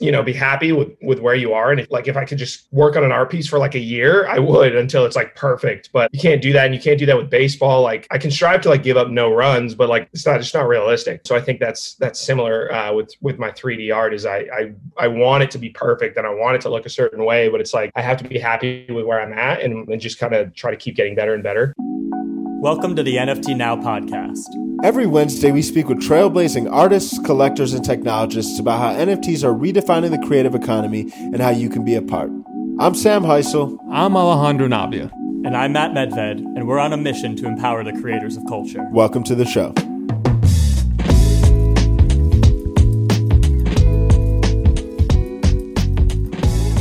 you 0.00 0.10
know 0.10 0.22
be 0.22 0.32
happy 0.32 0.72
with 0.72 0.88
with 1.02 1.20
where 1.20 1.34
you 1.34 1.52
are. 1.52 1.70
And 1.70 1.80
if, 1.80 1.90
like 1.90 2.08
if 2.08 2.16
i 2.16 2.24
could 2.24 2.38
just 2.38 2.66
work 2.72 2.96
on 2.96 3.04
an 3.04 3.12
art 3.12 3.30
piece 3.30 3.48
for 3.48 3.58
like 3.58 3.74
a 3.74 3.80
year 3.80 4.26
i 4.26 4.38
would 4.38 4.74
until 4.74 5.04
it's 5.04 5.16
like 5.16 5.34
perfect. 5.34 5.90
But 5.92 6.12
you 6.12 6.20
can't 6.20 6.42
do 6.42 6.52
that 6.52 6.66
and 6.66 6.74
you 6.74 6.80
can't 6.80 6.98
do 6.98 7.06
that 7.06 7.16
with 7.16 7.30
baseball. 7.30 7.82
Like 7.82 8.06
i 8.10 8.18
can 8.18 8.30
strive 8.30 8.60
to 8.62 8.68
like 8.68 8.82
give 8.82 8.96
up 8.96 9.08
no 9.08 9.32
runs 9.32 9.74
but 9.74 9.88
like 9.88 10.08
it's 10.12 10.26
not 10.26 10.40
it's 10.40 10.54
not 10.54 10.66
realistic. 10.66 11.22
So 11.24 11.36
i 11.36 11.40
think 11.40 11.60
that's 11.60 11.94
that's 11.94 12.20
similar 12.20 12.72
uh, 12.72 12.92
with 12.92 13.12
with 13.20 13.38
my 13.38 13.50
3d 13.50 13.94
art 13.94 14.14
is 14.14 14.26
I, 14.26 14.38
I 14.38 14.72
i 14.98 15.08
want 15.08 15.42
it 15.42 15.50
to 15.52 15.58
be 15.58 15.70
perfect 15.70 16.16
and 16.16 16.26
i 16.26 16.30
want 16.30 16.56
it 16.56 16.60
to 16.62 16.70
look 16.70 16.86
a 16.86 16.90
certain 16.90 17.24
way 17.24 17.48
but 17.48 17.60
it's 17.60 17.74
like 17.74 17.92
i 17.94 18.02
have 18.02 18.16
to 18.18 18.24
be 18.24 18.38
happy 18.38 18.86
with 18.88 19.04
where 19.04 19.20
i'm 19.20 19.32
at 19.32 19.60
and, 19.60 19.88
and 19.88 20.00
just 20.00 20.18
kind 20.18 20.34
of 20.34 20.54
try 20.54 20.70
to 20.70 20.76
keep 20.76 20.96
getting 20.96 21.14
better 21.14 21.34
and 21.34 21.42
better 21.42 21.74
welcome 22.60 22.94
to 22.94 23.02
the 23.02 23.16
nft 23.16 23.56
now 23.56 23.74
podcast 23.74 24.44
Every 24.82 25.06
Wednesday, 25.06 25.52
we 25.52 25.60
speak 25.60 25.88
with 25.88 25.98
trailblazing 25.98 26.66
artists, 26.72 27.18
collectors, 27.18 27.74
and 27.74 27.84
technologists 27.84 28.58
about 28.58 28.78
how 28.78 28.94
NFTs 28.94 29.44
are 29.44 29.52
redefining 29.52 30.10
the 30.10 30.26
creative 30.26 30.54
economy 30.54 31.12
and 31.16 31.42
how 31.42 31.50
you 31.50 31.68
can 31.68 31.84
be 31.84 31.94
a 31.96 32.00
part. 32.00 32.30
I'm 32.78 32.94
Sam 32.94 33.24
Hysell. 33.24 33.76
I'm 33.90 34.16
Alejandro 34.16 34.68
Navia. 34.68 35.12
And 35.44 35.54
I'm 35.54 35.74
Matt 35.74 35.90
Medved, 35.90 36.38
and 36.38 36.66
we're 36.66 36.78
on 36.78 36.94
a 36.94 36.96
mission 36.96 37.36
to 37.36 37.46
empower 37.46 37.84
the 37.84 37.92
creators 37.92 38.38
of 38.38 38.44
culture. 38.48 38.88
Welcome 38.90 39.22
to 39.24 39.34
the 39.34 39.44
show. 39.44 39.74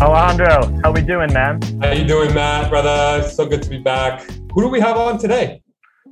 Alejandro, 0.01 0.79
how 0.83 0.91
are 0.91 0.93
we 0.93 1.01
doing, 1.01 1.33
man? 1.33 1.61
How 1.81 1.89
are 1.89 1.93
you 1.93 2.07
doing, 2.07 2.33
Matt, 2.33 2.69
brother? 2.69 3.27
So 3.27 3.45
good 3.45 3.61
to 3.63 3.69
be 3.69 3.79
back. 3.79 4.21
Who 4.53 4.61
do 4.61 4.69
we 4.69 4.79
have 4.79 4.95
on 4.95 5.17
today? 5.17 5.61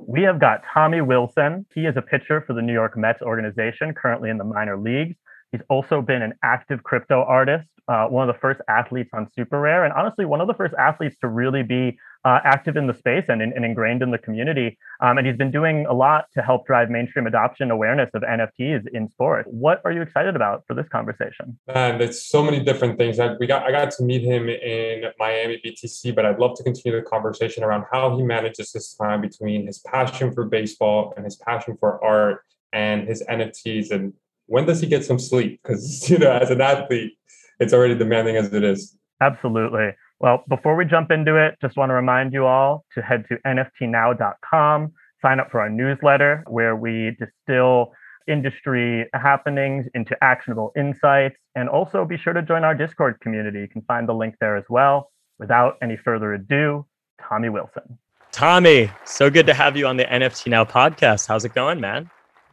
We 0.08 0.22
have 0.22 0.40
got 0.40 0.62
Tommy 0.72 1.02
Wilson. 1.02 1.66
He 1.74 1.84
is 1.84 1.94
a 1.98 2.02
pitcher 2.02 2.42
for 2.46 2.54
the 2.54 2.62
New 2.62 2.72
York 2.72 2.96
Mets 2.96 3.20
organization, 3.20 3.92
currently 3.92 4.30
in 4.30 4.38
the 4.38 4.44
minor 4.44 4.78
leagues. 4.78 5.14
He's 5.52 5.60
also 5.68 6.00
been 6.00 6.22
an 6.22 6.32
active 6.42 6.82
crypto 6.82 7.24
artist, 7.24 7.68
uh, 7.88 8.06
one 8.06 8.26
of 8.26 8.34
the 8.34 8.40
first 8.40 8.58
athletes 8.70 9.10
on 9.12 9.28
Super 9.36 9.60
Rare, 9.60 9.84
and 9.84 9.92
honestly, 9.92 10.24
one 10.24 10.40
of 10.40 10.48
the 10.48 10.54
first 10.54 10.72
athletes 10.78 11.14
to 11.20 11.28
really 11.28 11.62
be 11.62 11.98
uh, 12.24 12.40
active 12.44 12.76
in 12.76 12.86
the 12.86 12.94
space 12.94 13.24
and, 13.28 13.40
and, 13.40 13.64
ingrained 13.64 14.02
in 14.02 14.10
the 14.10 14.18
community. 14.18 14.76
Um, 15.00 15.18
and 15.18 15.26
he's 15.26 15.36
been 15.36 15.52
doing 15.52 15.86
a 15.86 15.92
lot 15.92 16.26
to 16.34 16.42
help 16.42 16.66
drive 16.66 16.90
mainstream 16.90 17.26
adoption 17.26 17.70
awareness 17.70 18.10
of 18.12 18.22
NFTs 18.22 18.88
in 18.92 19.08
sport. 19.10 19.46
What 19.46 19.80
are 19.84 19.92
you 19.92 20.02
excited 20.02 20.34
about 20.34 20.64
for 20.66 20.74
this 20.74 20.88
conversation? 20.90 21.58
Man, 21.68 21.98
there's 21.98 22.26
so 22.26 22.42
many 22.42 22.62
different 22.62 22.98
things. 22.98 23.20
I, 23.20 23.34
we 23.38 23.46
got 23.46 23.62
I 23.62 23.70
got 23.70 23.92
to 23.92 24.02
meet 24.02 24.22
him 24.22 24.48
in 24.48 25.04
Miami 25.18 25.60
BTC, 25.64 26.14
but 26.14 26.26
I'd 26.26 26.38
love 26.38 26.56
to 26.56 26.64
continue 26.64 27.00
the 27.00 27.08
conversation 27.08 27.62
around 27.62 27.84
how 27.92 28.16
he 28.16 28.22
manages 28.22 28.72
his 28.72 28.94
time 28.94 29.20
between 29.20 29.66
his 29.66 29.78
passion 29.78 30.32
for 30.32 30.44
baseball 30.44 31.14
and 31.16 31.24
his 31.24 31.36
passion 31.36 31.76
for 31.78 32.02
art 32.04 32.44
and 32.72 33.06
his 33.06 33.22
NFTs 33.30 33.90
and 33.92 34.12
when 34.48 34.64
does 34.64 34.80
he 34.80 34.86
get 34.86 35.04
some 35.04 35.18
sleep? 35.18 35.60
Because 35.62 36.10
you 36.10 36.18
know, 36.18 36.32
as 36.32 36.50
an 36.50 36.60
athlete, 36.60 37.16
it's 37.60 37.72
already 37.72 37.94
demanding 37.94 38.36
as 38.36 38.52
it 38.52 38.64
is. 38.64 38.96
Absolutely. 39.20 39.90
Well, 40.20 40.42
before 40.48 40.74
we 40.74 40.84
jump 40.84 41.10
into 41.10 41.36
it, 41.36 41.56
just 41.60 41.76
want 41.76 41.90
to 41.90 41.94
remind 41.94 42.32
you 42.32 42.44
all 42.44 42.84
to 42.94 43.02
head 43.02 43.24
to 43.28 43.36
nftnow.com, 43.46 44.92
sign 45.22 45.40
up 45.40 45.50
for 45.50 45.60
our 45.60 45.70
newsletter 45.70 46.42
where 46.48 46.74
we 46.74 47.16
distill 47.18 47.92
industry 48.26 49.08
happenings 49.14 49.86
into 49.94 50.16
actionable 50.22 50.72
insights, 50.76 51.36
and 51.54 51.68
also 51.68 52.04
be 52.04 52.18
sure 52.18 52.32
to 52.32 52.42
join 52.42 52.64
our 52.64 52.74
Discord 52.74 53.18
community. 53.20 53.60
You 53.60 53.68
can 53.68 53.82
find 53.82 54.08
the 54.08 54.12
link 54.12 54.34
there 54.40 54.56
as 54.56 54.64
well. 54.68 55.10
Without 55.38 55.78
any 55.82 55.96
further 55.96 56.34
ado, 56.34 56.84
Tommy 57.20 57.48
Wilson. 57.48 57.98
Tommy, 58.32 58.90
so 59.04 59.30
good 59.30 59.46
to 59.46 59.54
have 59.54 59.76
you 59.76 59.86
on 59.86 59.96
the 59.96 60.04
NFT 60.04 60.48
Now 60.48 60.64
podcast. 60.64 61.26
How's 61.26 61.44
it 61.44 61.54
going, 61.54 61.80
man? 61.80 62.10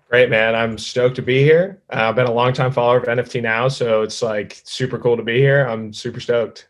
Great, 0.10 0.30
man. 0.30 0.56
I'm 0.56 0.78
stoked 0.78 1.16
to 1.16 1.24
be 1.24 1.40
here. 1.40 1.82
Uh, 1.92 2.10
I've 2.10 2.16
been 2.16 2.28
a 2.28 2.32
long 2.32 2.54
time 2.54 2.72
follower 2.72 2.98
of 2.98 3.06
NFT 3.06 3.42
Now, 3.42 3.68
so 3.68 4.04
it's 4.04 4.22
like 4.22 4.62
super 4.64 5.00
cool 5.00 5.18
to 5.18 5.24
be 5.24 5.40
here. 5.40 5.66
I'm 5.66 5.92
super 5.92 6.20
stoked. 6.20 6.68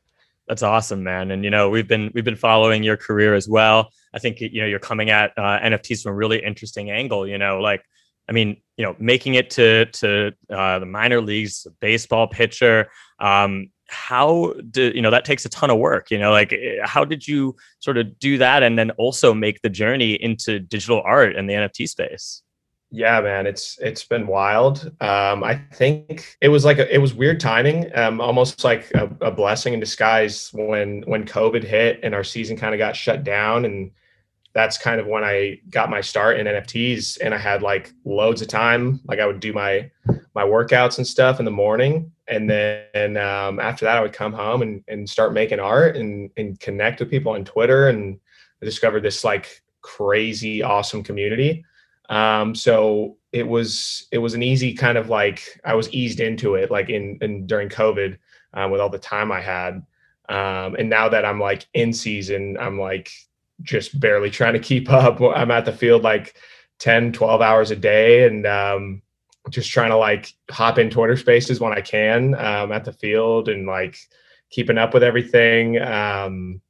That's 0.48 0.64
awesome, 0.64 1.04
man. 1.04 1.32
And 1.32 1.44
you 1.44 1.50
know, 1.50 1.70
we've 1.70 1.88
been 1.88 2.12
we've 2.14 2.24
been 2.24 2.36
following 2.36 2.84
your 2.84 2.98
career 2.98 3.34
as 3.34 3.48
well. 3.50 3.90
I 4.14 4.20
think 4.20 4.42
you 4.42 4.62
know 4.62 4.68
you're 4.68 4.80
coming 4.80 5.10
at 5.10 5.32
uh, 5.38 5.60
NFTs 5.60 6.04
from 6.04 6.12
a 6.12 6.16
really 6.16 6.44
interesting 6.44 6.92
angle. 6.92 7.28
You 7.28 7.38
know, 7.38 7.60
like 7.60 7.84
I 8.30 8.32
mean, 8.32 8.58
you 8.78 8.86
know, 8.86 8.96
making 9.00 9.36
it 9.36 9.50
to 9.52 9.86
to 9.86 10.34
uh, 10.50 10.80
the 10.80 10.86
minor 10.86 11.22
leagues, 11.22 11.66
baseball 11.80 12.28
pitcher. 12.28 12.90
Um, 13.20 13.72
how 13.88 14.54
do 14.72 14.92
you 14.94 15.02
know 15.02 15.12
that 15.12 15.26
takes 15.26 15.46
a 15.46 15.50
ton 15.50 15.70
of 15.70 15.78
work? 15.78 16.12
You 16.12 16.20
know, 16.20 16.32
like 16.32 16.54
eh, 16.54 16.78
how 16.84 17.06
did 17.06 17.28
you 17.28 17.56
sort 17.80 17.98
of 17.98 18.20
do 18.20 18.38
that, 18.38 18.62
and 18.62 18.78
then 18.78 18.92
also 18.92 19.34
make 19.34 19.62
the 19.62 19.70
journey 19.70 20.14
into 20.14 20.60
digital 20.60 21.02
art 21.04 21.36
and 21.36 21.50
the 21.50 21.54
NFT 21.54 21.90
space? 21.90 22.44
Yeah, 22.96 23.20
man, 23.20 23.46
it's 23.46 23.78
it's 23.82 24.06
been 24.06 24.26
wild. 24.26 24.90
Um, 25.02 25.44
I 25.44 25.56
think 25.74 26.38
it 26.40 26.48
was 26.48 26.64
like 26.64 26.80
a, 26.80 26.94
it 26.94 27.00
was 27.00 27.14
weird 27.14 27.42
timing, 27.42 27.94
um, 27.94 28.22
almost 28.22 28.64
like 28.64 28.90
a, 28.92 29.10
a, 29.20 29.32
blessing 29.32 29.74
in 29.74 29.82
disguise 29.82 30.50
when 30.54 31.02
when 31.02 31.26
COVID 31.26 31.62
hit 31.62 32.00
and 32.04 32.16
our 32.16 32.24
season 32.24 32.56
kind 32.56 32.74
of 32.74 32.78
got 32.78 32.96
shut 32.96 33.26
down, 33.26 33.66
and 33.66 33.92
that's 34.54 34.78
kind 34.78 35.02
of 35.02 35.08
when 35.08 35.26
I 35.26 35.60
got 35.70 35.90
my 35.90 36.00
start 36.00 36.40
in 36.40 36.48
NFTs, 36.48 37.18
and 37.22 37.34
I 37.34 37.38
had 37.38 37.62
like 37.62 37.92
loads 38.06 38.42
of 38.42 38.48
time. 38.48 39.02
Like 39.04 39.20
I 39.20 39.26
would 39.26 39.42
do 39.42 39.52
my 39.52 39.92
my 40.34 40.44
workouts 40.44 40.98
and 40.98 41.06
stuff 41.06 41.40
in 41.40 41.46
the 41.46 41.52
morning, 41.52 42.14
and 42.30 42.50
then 42.50 43.18
um, 43.18 43.60
after 43.60 43.84
that, 43.84 43.98
I 43.98 44.02
would 44.02 44.14
come 44.14 44.32
home 44.32 44.62
and 44.62 44.82
and 44.88 45.10
start 45.10 45.34
making 45.34 45.60
art 45.60 45.98
and 45.98 46.30
and 46.38 46.58
connect 46.62 47.02
with 47.02 47.10
people 47.10 47.34
on 47.34 47.44
Twitter, 47.44 47.90
and 47.90 48.18
I 48.62 48.66
discovered 48.66 49.04
this 49.04 49.26
like 49.26 49.62
crazy 49.82 50.64
awesome 50.64 51.04
community 51.04 51.66
um, 52.10 52.56
so 52.56 53.18
it 53.32 53.48
was 53.48 54.08
it 54.12 54.20
was 54.20 54.34
an 54.34 54.44
easy 54.44 54.74
kind 54.74 54.98
of 54.98 55.10
like 55.10 55.60
I 55.66 55.76
was 55.76 55.92
eased 55.92 56.20
into 56.20 56.56
it 56.56 56.72
like 56.72 56.90
in, 56.90 57.18
in 57.22 57.48
during 57.48 57.70
COVID 57.70 58.18
um, 58.54 58.72
with 58.72 58.82
all 58.82 58.90
the 58.90 58.98
time 58.98 59.32
I 59.32 59.42
had. 59.42 59.86
Um, 60.30 60.76
and 60.76 60.90
now 60.90 61.10
that 61.10 61.26
I'm 61.26 61.40
like 61.40 61.68
in 61.74 61.94
season, 61.94 62.58
I'm 62.60 62.80
like 62.80 63.12
just 63.62 64.00
barely 64.00 64.30
trying 64.30 64.54
to 64.54 64.60
keep 64.60 64.90
up. 64.92 65.22
I'm 65.22 65.52
at 65.52 65.66
the 65.66 65.72
field 65.72 66.04
like 66.04 66.38
10, 66.80 67.14
12 67.14 67.42
hours 67.42 67.72
a 67.72 67.76
day 67.76 68.26
and 68.26 68.46
um, 68.46 69.02
just 69.50 69.70
trying 69.70 69.92
to 69.92 69.98
like 69.98 70.34
hop 70.50 70.78
in 70.78 70.90
Twitter 70.90 71.18
spaces 71.18 71.60
when 71.60 71.74
I 71.74 71.82
can 71.82 72.36
um, 72.36 72.72
at 72.72 72.86
the 72.86 72.94
field 72.94 73.50
and 73.50 73.68
like 73.68 73.98
keeping 74.50 74.78
up 74.78 74.94
with 74.94 75.04
everything. 75.04 75.82
Um, 75.82 76.62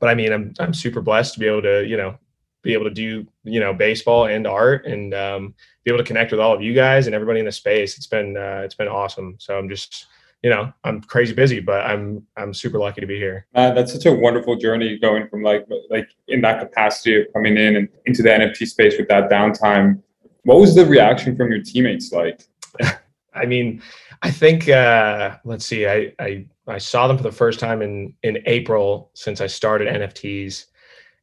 but 0.00 0.08
I 0.08 0.14
mean, 0.14 0.32
I'm, 0.32 0.54
I'm 0.58 0.74
super 0.74 1.00
blessed 1.00 1.34
to 1.34 1.40
be 1.40 1.46
able 1.46 1.62
to, 1.62 1.86
you 1.86 1.96
know, 1.96 2.18
be 2.62 2.72
able 2.72 2.84
to 2.84 2.90
do 2.90 3.26
you 3.44 3.60
know 3.60 3.72
baseball 3.72 4.26
and 4.26 4.46
art 4.46 4.86
and 4.86 5.14
um, 5.14 5.54
be 5.84 5.90
able 5.90 5.98
to 5.98 6.04
connect 6.04 6.30
with 6.30 6.40
all 6.40 6.54
of 6.54 6.62
you 6.62 6.74
guys 6.74 7.06
and 7.06 7.14
everybody 7.14 7.40
in 7.40 7.46
the 7.46 7.52
space. 7.52 7.96
It's 7.96 8.06
been 8.06 8.36
uh, 8.36 8.62
it's 8.64 8.74
been 8.74 8.88
awesome. 8.88 9.36
So 9.38 9.58
i'm 9.58 9.68
just 9.68 10.06
you 10.42 10.50
know 10.50 10.72
i'm 10.84 11.00
crazy 11.00 11.34
busy 11.34 11.58
but 11.58 11.84
i'm 11.84 12.24
i'm 12.36 12.54
super 12.54 12.78
lucky 12.78 13.00
to 13.00 13.06
be 13.06 13.16
here. 13.16 13.46
Uh, 13.54 13.72
that's 13.72 13.92
such 13.92 14.06
a 14.06 14.12
wonderful 14.12 14.56
journey 14.56 14.98
going 14.98 15.28
from 15.28 15.42
like 15.42 15.66
like 15.90 16.08
in 16.28 16.40
that 16.42 16.60
capacity 16.60 17.20
of 17.20 17.26
coming 17.32 17.56
in 17.56 17.76
and 17.76 17.88
into 18.06 18.22
the 18.22 18.28
nft 18.28 18.66
space 18.66 18.96
with 18.98 19.08
that 19.08 19.30
downtime. 19.30 20.00
What 20.44 20.60
was 20.60 20.74
the 20.74 20.86
reaction 20.86 21.36
from 21.36 21.50
your 21.50 21.62
teammates 21.62 22.12
like? 22.12 22.42
I 23.34 23.46
mean 23.46 23.82
i 24.22 24.30
think 24.30 24.68
uh 24.68 25.36
let's 25.44 25.64
see. 25.64 25.86
I 25.86 26.12
i 26.18 26.46
i 26.66 26.78
saw 26.78 27.06
them 27.06 27.16
for 27.16 27.22
the 27.22 27.32
first 27.32 27.60
time 27.60 27.82
in 27.82 28.14
in 28.22 28.38
april 28.46 29.10
since 29.14 29.40
i 29.40 29.46
started 29.46 29.88
nfts 29.88 30.66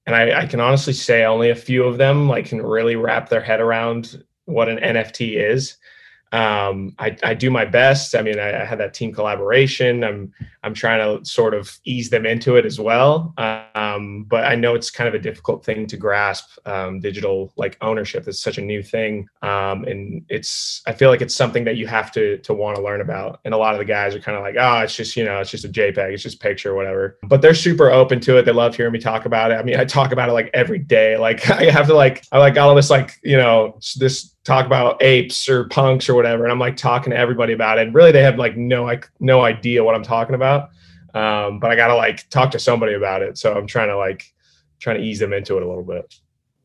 and 0.06 0.16
I, 0.16 0.42
I, 0.42 0.46
can 0.46 0.60
honestly 0.60 0.94
say 0.94 1.24
only 1.24 1.50
a 1.50 1.56
few 1.56 1.84
of 1.84 1.98
them 1.98 2.28
like 2.28 2.46
can 2.46 2.62
really 2.62 2.96
wrap 2.96 3.30
their 3.30 3.42
head 3.42 3.60
around 3.60 4.24
what 4.46 4.70
an 4.70 4.78
NFT 4.78 5.38
is 5.38 5.78
um, 6.32 6.94
I, 7.00 7.16
I, 7.24 7.34
do 7.34 7.50
my 7.50 7.66
best. 7.66 8.16
I 8.16 8.22
mean, 8.22 8.40
I, 8.40 8.62
I, 8.62 8.66
had 8.66 8.80
that 8.80 8.94
team 8.94 9.14
collaboration. 9.14 10.04
I'm 10.04 10.34
I'm 10.64 10.74
trying 10.74 11.00
to 11.00 11.24
sort 11.24 11.54
of 11.54 11.80
ease 11.86 12.10
them 12.10 12.26
into 12.26 12.58
it 12.58 12.66
as 12.66 12.80
well. 12.80 13.34
Um, 13.38 14.26
but 14.28 14.44
I 14.44 14.56
know 14.56 14.76
it's 14.76 14.90
kind 14.90 15.08
of 15.08 15.14
a 15.14 15.20
difficult 15.20 15.64
thing 15.64 15.86
to 15.88 15.98
grasp. 15.98 16.58
Um, 16.66 17.00
digital 17.00 17.54
like 17.56 17.78
ownership 17.82 18.28
is 18.28 18.42
such 18.42 18.58
a 18.58 18.62
new 18.62 18.82
thing, 18.82 19.30
um, 19.44 19.86
and 19.86 20.26
it's 20.28 20.82
I 20.88 20.94
feel 20.94 21.10
like 21.10 21.22
it's 21.22 21.36
something 21.36 21.64
that 21.66 21.78
you 21.78 21.88
have 21.88 22.12
to 22.14 22.38
to 22.40 22.54
want 22.54 22.76
to 22.76 22.82
learn 22.82 23.02
about. 23.02 23.40
And 23.46 23.54
a 23.54 23.58
lot 23.58 23.74
of 23.74 23.80
the 23.80 23.86
guys 23.86 24.16
are 24.16 24.20
kind 24.20 24.36
of 24.36 24.44
like, 24.44 24.56
oh, 24.60 24.80
it's 24.80 24.96
just 24.96 25.16
you 25.16 25.24
know, 25.24 25.40
it's 25.40 25.52
just 25.52 25.64
a 25.64 25.70
JPEG, 25.70 26.14
it's 26.14 26.24
just 26.24 26.42
picture, 26.42 26.74
whatever. 26.74 27.18
But 27.24 27.42
they're 27.42 27.54
super 27.54 27.92
open 27.92 28.20
to 28.22 28.38
it. 28.38 28.44
They 28.44 28.52
love 28.52 28.76
hearing 28.76 28.94
me 28.94 29.00
talk 29.00 29.26
about 29.26 29.52
it. 29.52 29.56
I 29.56 29.64
mean, 29.64 29.80
I 29.80 29.86
talk 29.86 30.12
about 30.12 30.28
it 30.28 30.34
like 30.34 30.50
every 30.54 30.80
day. 30.80 31.18
Like 31.18 31.50
I 31.50 31.66
have 31.66 31.88
to 31.88 31.94
like 31.94 32.26
I 32.32 32.40
like 32.40 32.58
all 32.58 32.72
of 32.72 32.76
this 32.76 32.90
like 32.90 33.20
you 33.24 33.38
know 33.38 33.80
this 33.98 34.35
talk 34.46 34.66
about 34.68 35.02
apes 35.02 35.50
or 35.50 35.66
punks 35.66 36.08
or 36.08 36.14
whatever 36.14 36.44
and 36.44 36.52
i'm 36.52 36.60
like 36.60 36.78
talking 36.78 37.12
to 37.12 37.18
everybody 37.18 37.54
about 37.54 37.78
it 37.78 37.88
and 37.88 37.96
really 37.96 38.12
they 38.12 38.22
have 38.22 38.38
like 38.38 38.56
no 38.56 38.84
like 38.84 39.10
no 39.20 39.42
idea 39.42 39.84
what 39.84 39.96
i'm 39.96 40.04
talking 40.04 40.36
about 40.36 40.70
um, 41.14 41.60
but 41.60 41.72
i 41.72 41.76
gotta 41.76 41.96
like 41.96 42.30
talk 42.30 42.52
to 42.52 42.60
somebody 42.60 42.94
about 42.94 43.22
it 43.22 43.38
so 43.38 43.54
i'm 43.54 43.68
trying 43.68 43.90
to 43.90 43.98
like 43.98 44.32
trying 44.80 44.98
to 44.98 45.04
ease 45.04 45.20
them 45.20 45.34
into 45.34 45.58
it 45.58 45.64
a 45.64 45.68
little 45.68 45.84
bit 45.84 46.16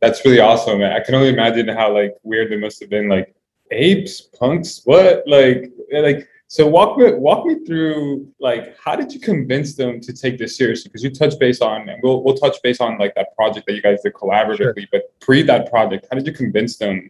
that's 0.00 0.24
really 0.24 0.40
awesome 0.40 0.78
man. 0.78 0.92
i 0.92 1.00
can 1.00 1.14
only 1.14 1.30
imagine 1.30 1.66
how 1.68 1.92
like 1.92 2.14
weird 2.22 2.52
they 2.52 2.56
must 2.56 2.78
have 2.80 2.90
been 2.90 3.08
like 3.08 3.34
apes 3.70 4.20
punks 4.20 4.82
what 4.84 5.22
like 5.26 5.72
like 5.92 6.28
so 6.48 6.66
walk 6.66 6.98
me 6.98 7.12
walk 7.12 7.46
me 7.46 7.64
through 7.64 8.26
like 8.40 8.76
how 8.76 8.96
did 8.96 9.12
you 9.14 9.20
convince 9.20 9.76
them 9.76 10.00
to 10.00 10.12
take 10.12 10.36
this 10.36 10.56
seriously? 10.56 10.88
Because 10.88 11.04
you 11.04 11.10
touch 11.10 11.38
base 11.38 11.60
on 11.60 11.88
and 11.88 12.00
we'll 12.02 12.24
we'll 12.24 12.34
touch 12.34 12.56
base 12.64 12.80
on 12.80 12.98
like 12.98 13.14
that 13.14 13.36
project 13.36 13.68
that 13.68 13.74
you 13.74 13.80
guys 13.80 14.02
did 14.02 14.14
collaboratively, 14.14 14.56
sure. 14.56 14.88
but 14.90 15.20
pre 15.20 15.42
that 15.42 15.70
project, 15.70 16.08
how 16.10 16.18
did 16.18 16.26
you 16.26 16.32
convince 16.32 16.76
them 16.76 17.08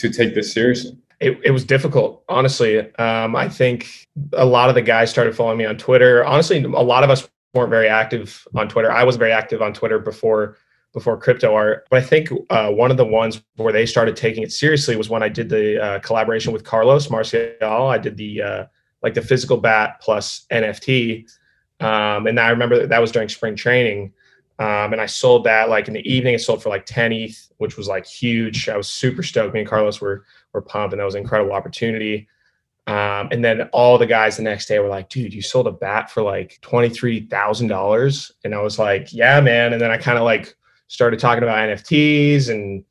to 0.00 0.10
take 0.10 0.34
this 0.34 0.52
seriously? 0.52 0.96
it, 1.20 1.38
it 1.44 1.50
was 1.50 1.64
difficult, 1.64 2.24
honestly. 2.28 2.78
Um, 2.96 3.36
I 3.36 3.48
think 3.48 4.08
a 4.32 4.46
lot 4.46 4.70
of 4.70 4.74
the 4.74 4.82
guys 4.82 5.10
started 5.10 5.36
following 5.36 5.58
me 5.58 5.66
on 5.66 5.76
Twitter. 5.76 6.24
Honestly, 6.24 6.62
a 6.62 6.68
lot 6.68 7.04
of 7.04 7.10
us 7.10 7.28
weren't 7.52 7.70
very 7.70 7.88
active 7.88 8.46
on 8.54 8.68
Twitter. 8.68 8.90
I 8.90 9.04
was 9.04 9.16
very 9.16 9.32
active 9.32 9.60
on 9.60 9.72
Twitter 9.72 9.98
before 9.98 10.56
before 10.92 11.16
crypto 11.16 11.54
art. 11.54 11.86
But 11.88 12.02
I 12.02 12.06
think 12.06 12.30
uh, 12.48 12.70
one 12.70 12.90
of 12.90 12.96
the 12.96 13.04
ones 13.04 13.40
where 13.56 13.72
they 13.72 13.86
started 13.86 14.16
taking 14.16 14.42
it 14.42 14.50
seriously 14.50 14.96
was 14.96 15.08
when 15.08 15.22
I 15.22 15.28
did 15.28 15.48
the 15.48 15.80
uh, 15.80 15.98
collaboration 16.00 16.52
with 16.52 16.64
Carlos 16.64 17.08
Marcial. 17.10 17.52
I 17.62 17.96
did 17.98 18.16
the 18.16 18.42
uh, 18.42 18.64
like 19.02 19.14
the 19.14 19.22
physical 19.22 19.58
bat 19.58 20.00
plus 20.00 20.46
NFT, 20.50 21.30
um, 21.80 22.26
and 22.26 22.40
I 22.40 22.48
remember 22.48 22.78
that, 22.78 22.88
that 22.88 23.00
was 23.00 23.12
during 23.12 23.28
spring 23.28 23.56
training. 23.56 24.12
Um, 24.60 24.92
and 24.92 25.00
I 25.00 25.06
sold 25.06 25.44
that 25.44 25.70
like 25.70 25.88
in 25.88 25.94
the 25.94 26.08
evening. 26.08 26.34
It 26.34 26.40
sold 26.40 26.62
for 26.62 26.68
like 26.68 26.84
10 26.84 27.12
ETH, 27.12 27.50
which 27.56 27.78
was 27.78 27.88
like 27.88 28.06
huge. 28.06 28.68
I 28.68 28.76
was 28.76 28.90
super 28.90 29.22
stoked. 29.22 29.54
Me 29.54 29.60
and 29.60 29.68
Carlos 29.68 30.00
were 30.00 30.24
were 30.52 30.60
pumped, 30.60 30.92
and 30.92 31.00
that 31.00 31.04
was 31.04 31.14
an 31.14 31.22
incredible 31.22 31.52
opportunity. 31.52 32.28
Um, 32.86 33.28
and 33.30 33.42
then 33.44 33.62
all 33.72 33.98
the 33.98 34.06
guys 34.06 34.36
the 34.36 34.42
next 34.42 34.66
day 34.66 34.78
were 34.80 34.88
like, 34.88 35.08
dude, 35.08 35.32
you 35.32 35.42
sold 35.42 35.66
a 35.66 35.72
bat 35.72 36.10
for 36.10 36.22
like 36.22 36.58
$23,000. 36.62 38.30
And 38.44 38.54
I 38.54 38.60
was 38.60 38.78
like, 38.78 39.12
yeah, 39.12 39.40
man. 39.40 39.72
And 39.72 39.80
then 39.80 39.90
I 39.92 39.96
kind 39.96 40.18
of 40.18 40.24
like 40.24 40.56
started 40.88 41.20
talking 41.20 41.44
about 41.44 41.56
NFTs 41.56 42.50
and 42.50 42.84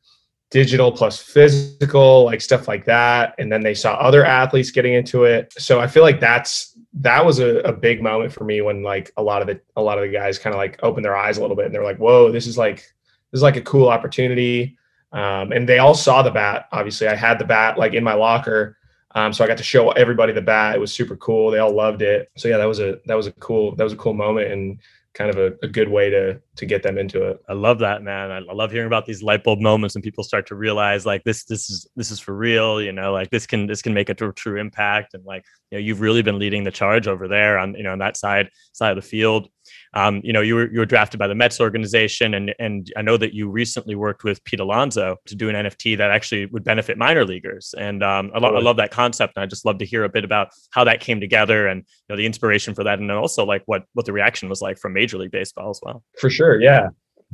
digital 0.52 0.92
plus 0.92 1.22
physical, 1.22 2.24
like 2.24 2.40
stuff 2.40 2.68
like 2.68 2.86
that. 2.86 3.36
And 3.40 3.52
then 3.52 3.62
they 3.62 3.74
saw 3.74 3.94
other 3.96 4.26
athletes 4.26 4.72
getting 4.72 4.94
into 4.94 5.26
it. 5.26 5.54
So 5.58 5.82
I 5.82 5.88
feel 5.88 6.04
like 6.04 6.22
that's 6.22 6.78
that 6.94 7.26
was 7.26 7.40
a, 7.40 7.60
a 7.60 7.72
big 7.72 8.02
moment 8.02 8.34
for 8.34 8.44
me 8.44 8.62
when 8.62 8.84
like 8.84 9.12
a 9.18 9.24
lot 9.24 9.42
of 9.42 9.48
the 9.48 9.62
a 9.76 9.82
lot 9.82 9.98
of 9.98 10.04
the 10.04 10.12
guys 10.12 10.40
kind 10.40 10.54
of 10.54 10.58
like 10.58 10.80
opened 10.82 11.06
their 11.06 11.16
eyes 11.16 11.38
a 11.38 11.42
little 11.42 11.56
bit 11.56 11.66
and 11.66 11.74
they're 11.74 11.84
like, 11.84 11.98
whoa, 11.98 12.32
this 12.32 12.48
is 12.48 12.58
like 12.58 12.78
this 12.78 13.40
is 13.40 13.44
like 13.44 13.58
a 13.58 13.62
cool 13.62 13.90
opportunity. 13.90 14.78
Um, 15.12 15.52
and 15.52 15.68
they 15.68 15.80
all 15.80 15.96
saw 15.96 16.22
the 16.22 16.32
bat. 16.32 16.68
Obviously, 16.72 17.08
I 17.08 17.16
had 17.16 17.40
the 17.40 17.46
bat 17.46 17.78
like 17.78 17.94
in 17.94 18.04
my 18.04 18.14
locker. 18.14 18.78
Um, 19.16 19.34
so 19.34 19.44
I 19.44 19.48
got 19.48 19.58
to 19.58 19.64
show 19.64 19.90
everybody 19.92 20.34
the 20.34 20.42
bat. 20.42 20.76
It 20.76 20.80
was 20.80 20.94
super 20.94 21.16
cool. 21.16 21.50
They 21.50 21.58
all 21.58 21.74
loved 21.74 22.02
it. 22.02 22.30
So 22.38 22.48
yeah, 22.48 22.58
that 22.58 22.66
was 22.66 22.80
a 22.80 23.00
that 23.06 23.16
was 23.16 23.28
a 23.28 23.32
cool 23.34 23.76
that 23.76 23.84
was 23.84 23.94
a 23.94 23.98
cool 23.98 24.14
moment 24.14 24.52
and 24.52 24.80
kind 25.20 25.30
of 25.30 25.38
a, 25.38 25.54
a 25.62 25.68
good 25.68 25.90
way 25.90 26.10
to 26.10 26.42
to 26.56 26.66
get 26.66 26.82
them 26.82 26.98
into 26.98 27.22
it. 27.28 27.40
I 27.50 27.54
love 27.54 27.80
that, 27.80 28.02
man. 28.02 28.32
I 28.32 28.54
love 28.54 28.72
hearing 28.72 28.88
about 28.88 29.06
these 29.06 29.22
light 29.22 29.44
bulb 29.44 29.60
moments 29.60 29.94
when 29.94 30.02
people 30.02 30.24
start 30.24 30.48
to 30.48 30.56
realize 30.56 31.06
like 31.06 31.24
this 31.26 31.44
this 31.44 31.70
is 31.70 31.88
this 31.98 32.10
is 32.10 32.22
for 32.22 32.34
real. 32.34 32.82
You 32.82 32.94
know, 32.94 33.12
like 33.12 33.30
this 33.30 33.46
can 33.46 33.68
this 33.68 33.82
can 33.82 33.94
make 33.94 34.08
a 34.08 34.14
true, 34.14 34.32
true 34.32 34.58
impact. 34.58 35.14
And 35.14 35.26
like 35.26 35.44
you 35.72 35.78
know, 35.78 35.84
you've 35.84 36.00
really 36.00 36.22
been 36.22 36.40
leading 36.40 36.64
the 36.64 36.72
charge 36.72 37.08
over 37.08 37.28
there 37.28 37.60
on 37.60 37.76
you 37.76 37.84
know 37.84 37.92
on 37.92 38.00
that 38.00 38.16
side 38.16 38.50
side 38.72 38.98
of 38.98 39.04
the 39.04 39.08
field. 39.08 39.50
Um, 39.94 40.22
you 40.24 40.34
know, 40.34 40.42
you 40.42 40.56
were 40.56 40.72
you 40.72 40.80
were 40.80 40.86
drafted 40.86 41.20
by 41.20 41.28
the 41.28 41.36
Mets 41.36 41.60
organization, 41.60 42.34
and 42.34 42.54
and 42.60 42.92
I 42.96 43.02
know 43.02 43.18
that 43.18 43.34
you 43.34 43.50
recently 43.50 43.96
worked 43.96 44.24
with 44.24 44.44
Pete 44.44 44.60
Alonso 44.60 45.18
to 45.26 45.36
do 45.36 45.50
an 45.50 45.56
NFT 45.56 45.98
that 45.98 46.12
actually 46.12 46.46
would 46.48 46.64
benefit 46.64 46.98
minor 46.98 47.26
leaguers. 47.26 47.74
And 47.78 48.04
um, 48.04 48.32
I, 48.34 48.40
lo- 48.40 48.56
I 48.56 48.62
love 48.62 48.78
that 48.78 48.92
concept, 48.92 49.34
and 49.36 49.44
I 49.44 49.48
just 49.48 49.66
love 49.66 49.80
to 49.80 49.86
hear 49.86 50.04
a 50.04 50.10
bit 50.10 50.24
about 50.24 50.50
how 50.72 50.84
that 50.84 51.00
came 51.00 51.20
together 51.20 51.68
and 51.68 51.80
you 51.80 52.06
know 52.10 52.18
the 52.18 52.26
inspiration 52.26 52.76
for 52.76 52.84
that, 52.84 53.00
and 53.00 53.10
then 53.10 53.18
also 53.18 53.46
like 53.46 53.64
what 53.66 53.84
what 53.94 54.06
the 54.06 54.14
reaction 54.14 54.48
was 54.48 54.62
like 54.62 54.78
from 54.78 54.94
Major 54.94 55.18
League 55.18 55.32
Baseball 55.32 55.70
as 55.70 55.80
well. 55.82 56.04
For 56.20 56.30
sure, 56.30 56.62
yeah. 56.62 56.90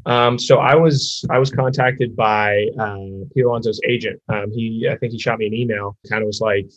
Um, 0.05 0.37
so 0.37 0.59
I 0.59 0.75
was 0.75 1.25
I 1.29 1.39
was 1.39 1.51
contacted 1.51 2.15
by 2.15 2.67
um, 2.79 3.29
Pete 3.33 3.45
Alonso's 3.45 3.81
agent. 3.87 4.21
Um, 4.29 4.51
he 4.51 4.87
I 4.89 4.97
think 4.97 5.13
he 5.13 5.19
shot 5.19 5.39
me 5.39 5.47
an 5.47 5.53
email. 5.53 5.97
Kind 6.09 6.21
of 6.21 6.27
was 6.27 6.41
like, 6.41 6.67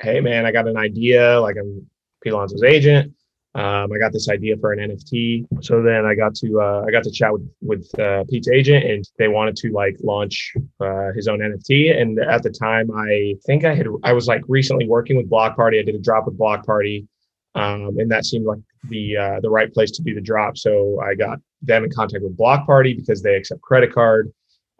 "Hey 0.00 0.20
man, 0.20 0.46
I 0.46 0.52
got 0.52 0.68
an 0.68 0.76
idea. 0.76 1.40
Like 1.40 1.56
I'm 1.56 1.86
Pete 2.22 2.32
Alonso's 2.32 2.62
agent. 2.62 3.12
Um, 3.56 3.90
I 3.90 3.96
got 3.96 4.12
this 4.12 4.28
idea 4.28 4.54
for 4.58 4.74
an 4.74 4.90
NFT. 4.90 5.46
So 5.64 5.82
then 5.82 6.04
I 6.04 6.14
got 6.14 6.34
to 6.36 6.60
uh, 6.60 6.84
I 6.86 6.90
got 6.90 7.02
to 7.04 7.10
chat 7.10 7.32
with 7.32 7.48
with 7.62 7.98
uh, 7.98 8.24
Pete's 8.28 8.48
agent, 8.48 8.84
and 8.84 9.02
they 9.18 9.28
wanted 9.28 9.56
to 9.56 9.72
like 9.72 9.96
launch 10.04 10.52
uh, 10.78 11.12
his 11.14 11.26
own 11.26 11.38
NFT. 11.38 11.98
And 11.98 12.18
at 12.18 12.42
the 12.42 12.50
time, 12.50 12.90
I 12.94 13.34
think 13.46 13.64
I 13.64 13.74
had 13.74 13.86
I 14.04 14.12
was 14.12 14.28
like 14.28 14.42
recently 14.46 14.86
working 14.86 15.16
with 15.16 15.30
Block 15.30 15.56
Party. 15.56 15.78
I 15.78 15.82
did 15.82 15.94
a 15.94 15.98
drop 15.98 16.26
with 16.26 16.36
Block 16.36 16.66
Party, 16.66 17.08
um, 17.54 17.96
and 17.98 18.10
that 18.10 18.26
seemed 18.26 18.44
like 18.44 18.58
the 18.90 19.16
uh, 19.16 19.40
the 19.40 19.48
right 19.48 19.72
place 19.72 19.90
to 19.92 20.02
do 20.02 20.14
the 20.14 20.20
drop. 20.20 20.58
So 20.58 21.00
I 21.00 21.14
got 21.14 21.38
them 21.62 21.84
in 21.84 21.90
contact 21.90 22.22
with 22.24 22.36
Block 22.36 22.66
Party 22.66 22.92
because 22.92 23.22
they 23.22 23.36
accept 23.36 23.62
credit 23.62 23.92
card. 23.92 24.30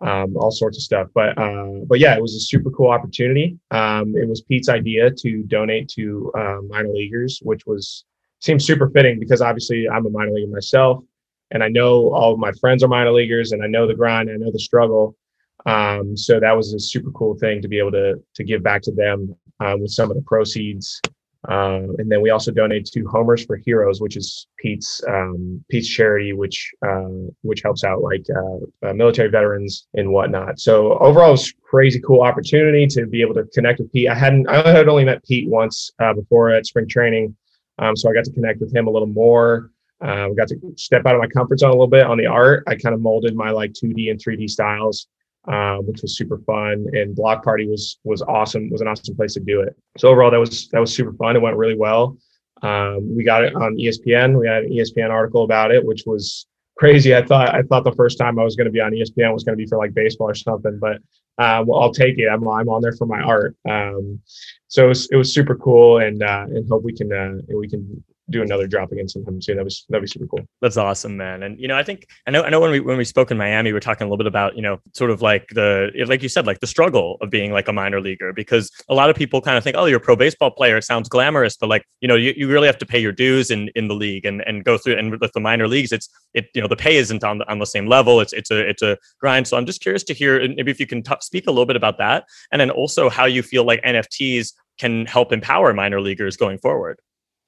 Um, 0.03 0.37
all 0.37 0.51
sorts 0.51 0.77
of 0.77 0.83
stuff. 0.83 1.09
But 1.15 1.39
uh, 1.39 1.87
but 1.87 1.99
yeah, 1.99 2.15
it 2.15 2.21
was 2.21 2.35
a 2.35 2.41
super 2.41 2.71
cool 2.71 2.91
opportunity. 2.91 3.59
Um, 3.71 4.15
it 4.15 4.29
was 4.29 4.43
Pete's 4.43 4.69
idea 4.69 5.11
to 5.13 5.43
donate 5.45 5.89
to 5.97 6.31
um, 6.37 6.69
minor 6.69 6.91
leaguers, 6.91 7.41
which 7.43 7.65
was 7.65 8.05
seems 8.41 8.67
super 8.67 8.91
fitting 8.91 9.19
because 9.19 9.41
obviously 9.41 9.89
I'm 9.89 10.07
a 10.07 10.11
minor 10.11 10.33
leaguer 10.33 10.53
myself, 10.53 11.03
and 11.51 11.63
I 11.63 11.69
know 11.69 12.13
all 12.13 12.33
of 12.33 12.39
my 12.39 12.53
friends 12.61 12.83
are 12.83 12.89
minor 12.89 13.13
leaguers, 13.13 13.53
and 13.53 13.63
I 13.63 13.67
know 13.67 13.87
the 13.87 13.95
grind, 13.95 14.31
I 14.31 14.37
know 14.37 14.53
the 14.53 14.59
struggle. 14.59 15.17
Um, 15.65 16.17
so 16.17 16.39
that 16.39 16.57
was 16.57 16.73
a 16.73 16.79
super 16.79 17.11
cool 17.11 17.37
thing 17.39 17.61
to 17.63 17.69
be 17.69 17.79
able 17.79 17.93
to 17.93 18.23
to 18.35 18.45
give 18.45 18.63
back 18.63 18.83
to 18.83 18.93
them 18.93 19.35
um, 19.61 19.81
with 19.81 19.91
some 19.91 20.11
of 20.11 20.17
the 20.17 20.23
proceeds. 20.23 21.01
Um, 21.49 21.95
and 21.99 22.11
then 22.11 22.23
we 22.23 22.31
also 22.31 22.51
donate 22.51 22.87
to 22.87 23.07
Homers 23.07 23.45
for 23.45 23.57
Heroes, 23.57 24.01
which 24.01 24.17
is 24.17 24.49
Pete's 24.59 25.01
um, 25.09 25.65
Pete's 25.71 25.89
charity, 25.89 26.33
which 26.33 26.73
uh, 26.85 27.29
which 27.43 27.63
helps 27.63 27.85
out 27.85 28.03
like 28.03 28.25
uh, 28.35 28.89
uh, 28.89 28.93
military 28.95 29.29
veterans 29.29 29.87
and 29.95 30.13
whatnot. 30.13 30.59
So 30.59 30.99
overall, 30.99 31.29
it 31.29 31.33
was 31.33 31.53
crazy 31.63 32.01
cool 32.01 32.23
opportunity 32.23 32.87
to 32.89 33.07
be 33.07 33.21
able 33.21 33.35
to 33.35 33.45
connect 33.55 33.79
with 33.79 33.93
Pete. 33.93 34.09
I 34.09 34.15
hadn't 34.15 34.49
I 34.49 34.69
had 34.69 34.89
only 34.89 35.05
met 35.05 35.25
Pete 35.25 35.49
once 35.49 35.91
uh, 36.01 36.15
before 36.15 36.51
at 36.51 36.67
spring 36.67 36.89
training, 36.89 37.37
um, 37.79 37.97
so 37.97 38.11
I 38.11 38.15
got 38.15 38.25
to 38.25 38.33
connect 38.33 38.61
with 38.61 38.75
him 38.75 38.87
a 38.87 38.91
little 38.91 39.09
more. 39.09 39.71
Uh, 40.01 40.29
got 40.31 40.49
to 40.49 40.57
step 40.77 41.07
out 41.07 41.15
of 41.15 41.21
my 41.21 41.29
comfort 41.29 41.59
zone 41.59 41.71
a 41.71 41.73
little 41.73 41.87
bit 41.87 42.07
on 42.07 42.19
the 42.19 42.27
art. 42.27 42.65
I 42.67 42.77
kind 42.77 42.95
of 42.95 43.01
molded 43.01 43.35
my 43.35 43.51
like 43.51 43.73
2D 43.73 44.11
and 44.11 44.23
3D 44.23 44.51
styles, 44.51 45.07
uh, 45.49 45.77
which 45.79 46.03
was 46.03 46.17
super 46.17 46.39
fun. 46.39 46.87
And 46.93 47.17
Block 47.17 47.43
Party 47.43 47.67
was 47.67 47.99
was 48.05 48.23
awesome. 48.23 48.69
Was 48.71 48.83
an 48.83 48.89
awesome 48.89 49.17
place 49.17 49.35
to 49.35 49.41
do 49.41 49.61
it. 49.63 49.75
So 49.97 50.09
overall, 50.09 50.31
that 50.31 50.41
was 50.41 50.69
that 50.69 50.81
was 50.81 50.95
super 50.95 51.15
fun. 51.15 51.37
It 51.37 51.43
went 51.43 51.57
really 51.57 51.77
well. 51.77 52.19
Um, 52.63 53.15
we 53.15 53.25
got 53.25 53.45
it 53.45 53.55
on 53.55 53.77
ESPN. 53.77 54.39
We 54.39 54.49
had 54.49 54.65
an 54.65 54.71
ESPN 54.71 55.11
article 55.11 55.45
about 55.45 55.71
it, 55.71 55.85
which 55.85 56.05
was 56.07 56.47
crazy. 56.77 57.15
I 57.15 57.23
thought 57.23 57.55
I 57.55 57.63
thought 57.63 57.85
the 57.85 57.93
first 57.93 58.19
time 58.19 58.39
I 58.39 58.45
was 58.45 58.57
going 58.57 58.67
to 58.67 58.71
be 58.71 58.81
on 58.81 58.93
ESPN 58.93 59.33
was 59.33 59.45
going 59.45 59.57
to 59.57 59.63
be 59.63 59.69
for 59.69 59.79
like 59.79 59.95
baseball 59.95 60.29
or 60.29 60.35
something, 60.35 60.79
but 60.79 60.99
uh, 61.39 61.63
well, 61.67 61.83
I'll 61.83 61.93
take 61.93 62.19
it. 62.19 62.29
I'm 62.29 62.47
I'm 62.49 62.69
on 62.69 62.83
there 62.83 62.93
for 62.93 63.07
my 63.07 63.21
art. 63.21 63.57
Um, 63.69 64.21
so 64.69 64.87
it 64.87 64.89
was, 64.89 65.09
it 65.11 65.17
was 65.17 65.33
super 65.35 65.55
cool, 65.55 65.99
and 65.99 66.23
uh, 66.23 66.47
and 66.49 66.69
hope 66.69 66.83
we 66.83 66.95
can 66.95 67.13
uh, 67.13 67.55
we 67.57 67.69
can 67.69 68.03
do 68.31 68.43
another 68.43 68.67
drop 68.67 68.93
again 68.93 69.09
sometime 69.09 69.41
soon. 69.41 69.57
That 69.57 69.65
was 69.65 69.85
that'd 69.89 70.03
be 70.03 70.09
super 70.09 70.27
cool. 70.27 70.47
That's 70.61 70.77
awesome, 70.77 71.17
man. 71.17 71.43
And 71.43 71.61
you 71.61 71.69
know, 71.69 71.77
I 71.77 71.83
think 71.83 72.07
I 72.27 72.31
know 72.31 72.43
I 72.43 72.51
know 72.51 72.61
when 72.61 72.71
we 72.71 72.81
when 72.81 72.99
we 72.99 73.05
spoke 73.05 73.31
in 73.31 73.39
Miami, 73.39 73.73
we 73.73 73.77
are 73.77 73.81
talking 73.81 74.07
a 74.07 74.09
little 74.09 74.19
bit 74.19 74.27
about 74.27 74.57
you 74.57 74.63
know 74.63 74.79
sort 74.95 75.11
of 75.11 75.23
like 75.23 75.49
the 75.51 75.91
like 76.07 76.23
you 76.23 76.29
said 76.29 76.47
like 76.47 76.61
the 76.61 76.67
struggle 76.67 77.19
of 77.21 77.31
being 77.31 77.53
like 77.53 77.69
a 77.69 77.73
minor 77.73 78.01
leaguer 78.01 78.33
because 78.33 78.71
a 78.89 78.95
lot 78.95 79.11
of 79.11 79.17
people 79.17 79.41
kind 79.41 79.57
of 79.57 79.65
think 79.65 79.77
oh 79.77 79.87
you're 79.87 79.99
a 79.99 80.01
pro 80.01 80.17
baseball 80.17 80.51
player 80.51 80.77
it 80.77 80.85
sounds 80.85 81.09
glamorous 81.09 81.57
but 81.57 81.69
like 81.69 81.85
you 82.01 82.09
know 82.09 82.17
you, 82.17 82.33
you 82.37 82.49
really 82.49 82.67
have 82.67 82.79
to 82.79 82.87
pay 82.87 82.99
your 82.99 83.13
dues 83.13 83.51
in 83.51 83.71
in 83.75 83.89
the 83.89 83.95
league 83.95 84.25
and 84.25 84.43
and 84.47 84.65
go 84.65 84.77
through 84.77 84.97
and 84.97 85.21
with 85.21 85.33
the 85.33 85.41
minor 85.41 85.69
leagues 85.69 85.93
it's 85.93 86.09
it 86.35 86.49
you 86.55 86.61
know 86.61 86.69
the 86.69 86.77
pay 86.77 86.97
isn't 86.97 87.25
on 87.25 87.39
the 87.39 87.51
on 87.51 87.59
the 87.59 87.67
same 87.67 87.87
level 87.87 88.21
it's 88.21 88.33
it's 88.33 88.51
a 88.51 88.69
it's 88.69 88.83
a 88.83 88.97
grind. 89.21 89.47
So 89.47 89.57
I'm 89.57 89.67
just 89.67 89.81
curious 89.81 90.05
to 90.05 90.15
hear 90.15 90.41
maybe 90.49 90.71
if 90.71 90.81
you 90.81 90.87
can 90.87 91.03
t- 91.03 91.15
speak 91.21 91.47
a 91.47 91.51
little 91.51 91.67
bit 91.67 91.77
about 91.77 91.99
that 91.99 92.25
and 92.53 92.61
then 92.61 92.71
also 92.71 93.09
how 93.09 93.25
you 93.25 93.43
feel 93.43 93.65
like 93.65 93.83
NFTs 93.83 94.53
can 94.79 95.07
help 95.07 95.33
empower 95.33 95.73
minor 95.73 96.01
leaguers 96.01 96.37
going 96.37 96.59
forward. 96.59 96.99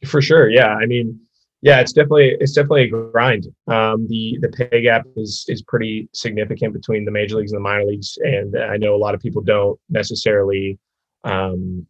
For 0.07 0.23
sure. 0.23 0.49
Yeah. 0.49 0.75
I 0.75 0.87
mean, 0.87 1.21
yeah, 1.61 1.81
it's 1.81 1.93
definitely 1.93 2.37
it's 2.38 2.52
definitely 2.52 2.85
a 2.85 2.88
grind. 2.88 3.47
Um, 3.67 4.07
the 4.07 4.38
the 4.40 4.49
pay 4.49 4.83
gap 4.83 5.07
is 5.17 5.45
is 5.49 5.62
pretty 5.62 6.09
significant 6.12 6.73
between 6.73 7.05
the 7.05 7.11
major 7.11 7.37
leagues 7.37 7.52
and 7.52 7.59
the 7.59 7.62
minor 7.62 7.85
leagues, 7.85 8.17
and 8.23 8.57
I 8.57 8.76
know 8.76 8.95
a 8.95 8.97
lot 8.97 9.14
of 9.14 9.21
people 9.21 9.43
don't 9.43 9.78
necessarily 9.88 10.78
um, 11.25 11.85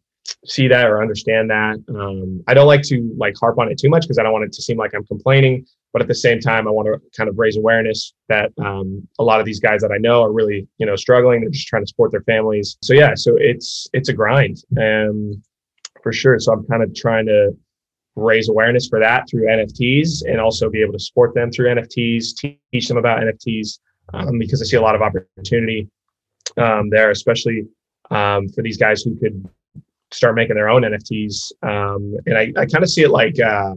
see 0.45 0.67
that 0.67 0.87
or 0.89 1.01
understand 1.01 1.51
that. 1.51 1.77
Um, 1.89 2.43
I 2.47 2.55
don't 2.55 2.65
like 2.65 2.81
to 2.83 3.13
like 3.17 3.35
harp 3.39 3.59
on 3.59 3.71
it 3.71 3.77
too 3.77 3.89
much 3.89 4.03
because 4.03 4.17
I 4.17 4.23
don't 4.23 4.33
want 4.33 4.45
it 4.45 4.53
to 4.53 4.61
seem 4.61 4.77
like 4.77 4.95
I'm 4.95 5.05
complaining. 5.05 5.65
But 5.93 6.01
at 6.01 6.07
the 6.07 6.15
same 6.15 6.39
time, 6.39 6.67
I 6.67 6.71
want 6.71 6.87
to 6.87 6.99
kind 7.15 7.29
of 7.29 7.37
raise 7.37 7.57
awareness 7.57 8.13
that 8.27 8.51
um, 8.59 9.07
a 9.19 9.23
lot 9.23 9.39
of 9.39 9.45
these 9.45 9.59
guys 9.59 9.81
that 9.81 9.91
I 9.91 9.97
know 9.97 10.23
are 10.23 10.31
really 10.31 10.67
you 10.79 10.85
know 10.87 10.95
struggling. 10.95 11.41
They're 11.41 11.51
just 11.51 11.67
trying 11.67 11.83
to 11.83 11.87
support 11.87 12.09
their 12.09 12.23
families. 12.23 12.75
So 12.81 12.95
yeah, 12.95 13.13
so 13.13 13.35
it's 13.37 13.87
it's 13.93 14.09
a 14.09 14.13
grind, 14.13 14.63
um, 14.79 15.43
for 16.01 16.11
sure. 16.11 16.39
So 16.39 16.53
I'm 16.53 16.65
kind 16.65 16.81
of 16.81 16.95
trying 16.95 17.27
to 17.27 17.51
raise 18.19 18.49
awareness 18.49 18.87
for 18.87 18.99
that 18.99 19.27
through 19.29 19.47
NFTs 19.47 20.23
and 20.25 20.39
also 20.39 20.69
be 20.69 20.81
able 20.81 20.93
to 20.93 20.99
support 20.99 21.33
them 21.33 21.51
through 21.51 21.73
NFTs, 21.73 22.35
teach 22.71 22.87
them 22.87 22.97
about 22.97 23.19
NFTs 23.19 23.79
um, 24.13 24.39
because 24.39 24.61
I 24.61 24.65
see 24.65 24.77
a 24.77 24.81
lot 24.81 24.95
of 24.95 25.01
opportunity 25.01 25.89
um, 26.57 26.89
there, 26.89 27.11
especially 27.11 27.67
um, 28.11 28.49
for 28.49 28.61
these 28.61 28.77
guys 28.77 29.01
who 29.01 29.15
could 29.19 29.47
start 30.11 30.35
making 30.35 30.55
their 30.55 30.69
own 30.69 30.83
NFTs. 30.83 31.51
Um, 31.63 32.15
and 32.25 32.37
I, 32.37 32.53
I 32.57 32.65
kind 32.65 32.83
of 32.83 32.89
see 32.89 33.03
it 33.03 33.11
like 33.11 33.39
uh, 33.39 33.75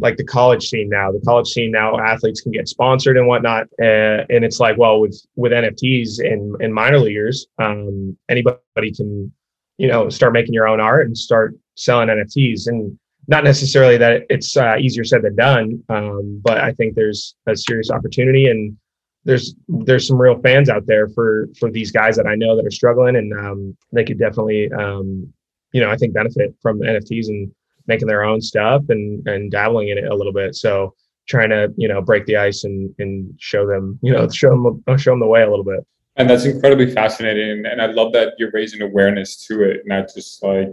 like 0.00 0.16
the 0.16 0.24
college 0.24 0.68
scene 0.68 0.88
now. 0.88 1.10
The 1.12 1.20
college 1.20 1.48
scene 1.48 1.70
now, 1.70 1.98
athletes 1.98 2.40
can 2.40 2.52
get 2.52 2.68
sponsored 2.68 3.16
and 3.16 3.26
whatnot, 3.26 3.64
uh, 3.80 4.24
and 4.30 4.44
it's 4.44 4.60
like 4.60 4.78
well 4.78 5.00
with 5.00 5.20
with 5.36 5.52
NFTs 5.52 6.18
and 6.20 6.56
and 6.60 6.74
minor 6.74 6.98
leaguers, 6.98 7.46
um, 7.58 8.16
anybody 8.28 8.92
can 8.94 9.32
you 9.78 9.88
know 9.88 10.08
start 10.08 10.32
making 10.32 10.54
your 10.54 10.68
own 10.68 10.80
art 10.80 11.06
and 11.06 11.16
start 11.16 11.54
selling 11.76 12.08
NFTs 12.08 12.66
and 12.66 12.98
not 13.30 13.44
necessarily 13.44 13.96
that 13.96 14.22
it's 14.28 14.56
uh, 14.56 14.74
easier 14.78 15.04
said 15.04 15.22
than 15.22 15.36
done, 15.36 15.84
um, 15.88 16.40
but 16.42 16.58
I 16.58 16.72
think 16.72 16.96
there's 16.96 17.36
a 17.46 17.56
serious 17.56 17.88
opportunity, 17.88 18.48
and 18.48 18.76
there's 19.24 19.54
there's 19.68 20.08
some 20.08 20.20
real 20.20 20.40
fans 20.40 20.68
out 20.68 20.84
there 20.86 21.08
for 21.08 21.48
for 21.58 21.70
these 21.70 21.92
guys 21.92 22.16
that 22.16 22.26
I 22.26 22.34
know 22.34 22.56
that 22.56 22.66
are 22.66 22.72
struggling, 22.72 23.14
and 23.14 23.32
um, 23.32 23.76
they 23.92 24.02
could 24.02 24.18
definitely, 24.18 24.68
um, 24.72 25.32
you 25.72 25.80
know, 25.80 25.88
I 25.88 25.96
think 25.96 26.12
benefit 26.12 26.56
from 26.60 26.80
NFTs 26.80 27.28
and 27.28 27.52
making 27.86 28.08
their 28.08 28.24
own 28.24 28.40
stuff 28.40 28.82
and 28.88 29.24
and 29.28 29.48
dabbling 29.48 29.90
in 29.90 29.98
it 29.98 30.10
a 30.10 30.14
little 30.14 30.32
bit. 30.32 30.56
So 30.56 30.94
trying 31.28 31.50
to 31.50 31.72
you 31.76 31.86
know 31.86 32.02
break 32.02 32.26
the 32.26 32.36
ice 32.36 32.64
and 32.64 32.92
and 32.98 33.32
show 33.38 33.64
them 33.64 34.00
you 34.02 34.12
know 34.12 34.28
show 34.28 34.50
them 34.50 34.98
show 34.98 35.12
them 35.12 35.20
the 35.20 35.26
way 35.26 35.42
a 35.42 35.48
little 35.48 35.64
bit. 35.64 35.86
And 36.16 36.28
that's 36.28 36.44
incredibly 36.44 36.90
fascinating, 36.92 37.64
and 37.64 37.80
I 37.80 37.86
love 37.86 38.12
that 38.14 38.34
you're 38.38 38.50
raising 38.50 38.82
awareness 38.82 39.46
to 39.46 39.62
it, 39.62 39.82
not 39.86 40.12
just 40.12 40.42
like 40.42 40.68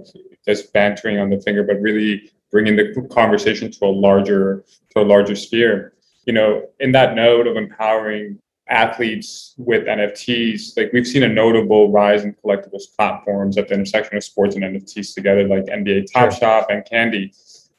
just 0.48 0.74
bantering 0.74 1.20
on 1.20 1.30
the 1.30 1.40
finger, 1.40 1.62
but 1.62 1.80
really 1.80 2.32
bringing 2.52 2.76
the 2.76 3.08
conversation 3.12 3.72
to 3.72 3.86
a 3.86 3.88
larger 3.88 4.64
to 4.92 5.02
a 5.02 5.06
larger 5.06 5.36
sphere. 5.36 5.94
You 6.26 6.34
know, 6.34 6.68
in 6.80 6.92
that 6.92 7.16
note 7.16 7.48
of 7.48 7.56
empowering 7.56 8.40
athletes 8.70 9.54
with 9.58 9.86
NFTs, 9.86 10.76
like 10.76 10.92
we've 10.92 11.08
seen 11.08 11.24
a 11.24 11.28
notable 11.28 11.92
rise 11.92 12.24
in 12.24 12.36
collectibles 12.44 12.84
platforms 12.98 13.58
at 13.58 13.70
the 13.70 13.76
intersection 13.76 14.18
of 14.18 14.24
sports 14.24 14.56
and 14.56 14.64
NFTs 14.64 15.16
together, 15.16 15.48
like 15.48 15.66
NBA 15.66 16.12
Top 16.12 16.32
sure. 16.32 16.40
Shot 16.40 16.72
and 16.72 16.86
Candy. 16.86 17.34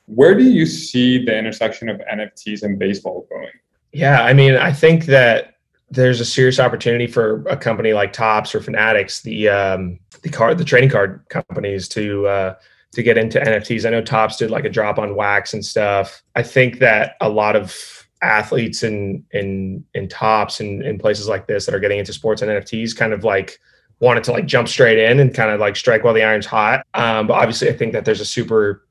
Where 0.06 0.34
do 0.34 0.44
you 0.44 0.64
see 0.64 1.22
the 1.22 1.36
intersection 1.36 1.90
of 1.90 2.00
NFTs 2.00 2.62
and 2.62 2.78
baseball 2.78 3.26
going? 3.28 3.50
Yeah, 3.92 4.22
I 4.22 4.32
mean, 4.32 4.54
I 4.54 4.72
think 4.72 5.06
that 5.06 5.56
there's 5.90 6.20
a 6.20 6.24
serious 6.24 6.58
opportunity 6.58 7.06
for 7.06 7.42
a 7.48 7.56
company 7.56 7.92
like 7.92 8.12
Topps 8.12 8.54
or 8.54 8.60
Fanatics, 8.60 9.22
the 9.22 9.48
um, 9.48 9.98
the 10.22 10.28
card, 10.28 10.58
the 10.58 10.64
trading 10.64 10.90
card 10.90 11.24
companies, 11.28 11.88
to 11.88 12.26
uh, 12.26 12.54
to 12.92 13.02
get 13.02 13.18
into 13.18 13.38
NFTs. 13.38 13.84
I 13.84 13.90
know 13.90 14.00
Topps 14.00 14.36
did 14.36 14.50
like 14.50 14.64
a 14.64 14.70
drop 14.70 14.98
on 14.98 15.14
wax 15.14 15.52
and 15.52 15.64
stuff. 15.64 16.22
I 16.34 16.42
think 16.42 16.78
that 16.78 17.16
a 17.20 17.28
lot 17.28 17.56
of 17.56 18.08
athletes 18.20 18.82
in 18.82 19.24
in 19.30 19.84
in 19.94 20.08
Topps 20.08 20.60
and 20.60 20.82
in 20.82 20.98
places 20.98 21.28
like 21.28 21.46
this 21.46 21.66
that 21.66 21.74
are 21.74 21.80
getting 21.80 21.98
into 21.98 22.12
sports 22.12 22.42
and 22.42 22.50
NFTs 22.50 22.96
kind 22.96 23.12
of 23.12 23.24
like 23.24 23.60
wanted 24.00 24.24
to 24.24 24.32
like 24.32 24.46
jump 24.46 24.68
straight 24.68 24.98
in 24.98 25.20
and 25.20 25.34
kind 25.34 25.50
of 25.50 25.60
like 25.60 25.76
strike 25.76 26.04
while 26.04 26.14
the 26.14 26.22
iron's 26.22 26.46
hot. 26.46 26.86
Um, 26.94 27.26
but 27.26 27.34
obviously, 27.34 27.68
I 27.68 27.72
think 27.72 27.92
that 27.92 28.04
there's 28.04 28.20
a 28.20 28.24
super 28.24 28.84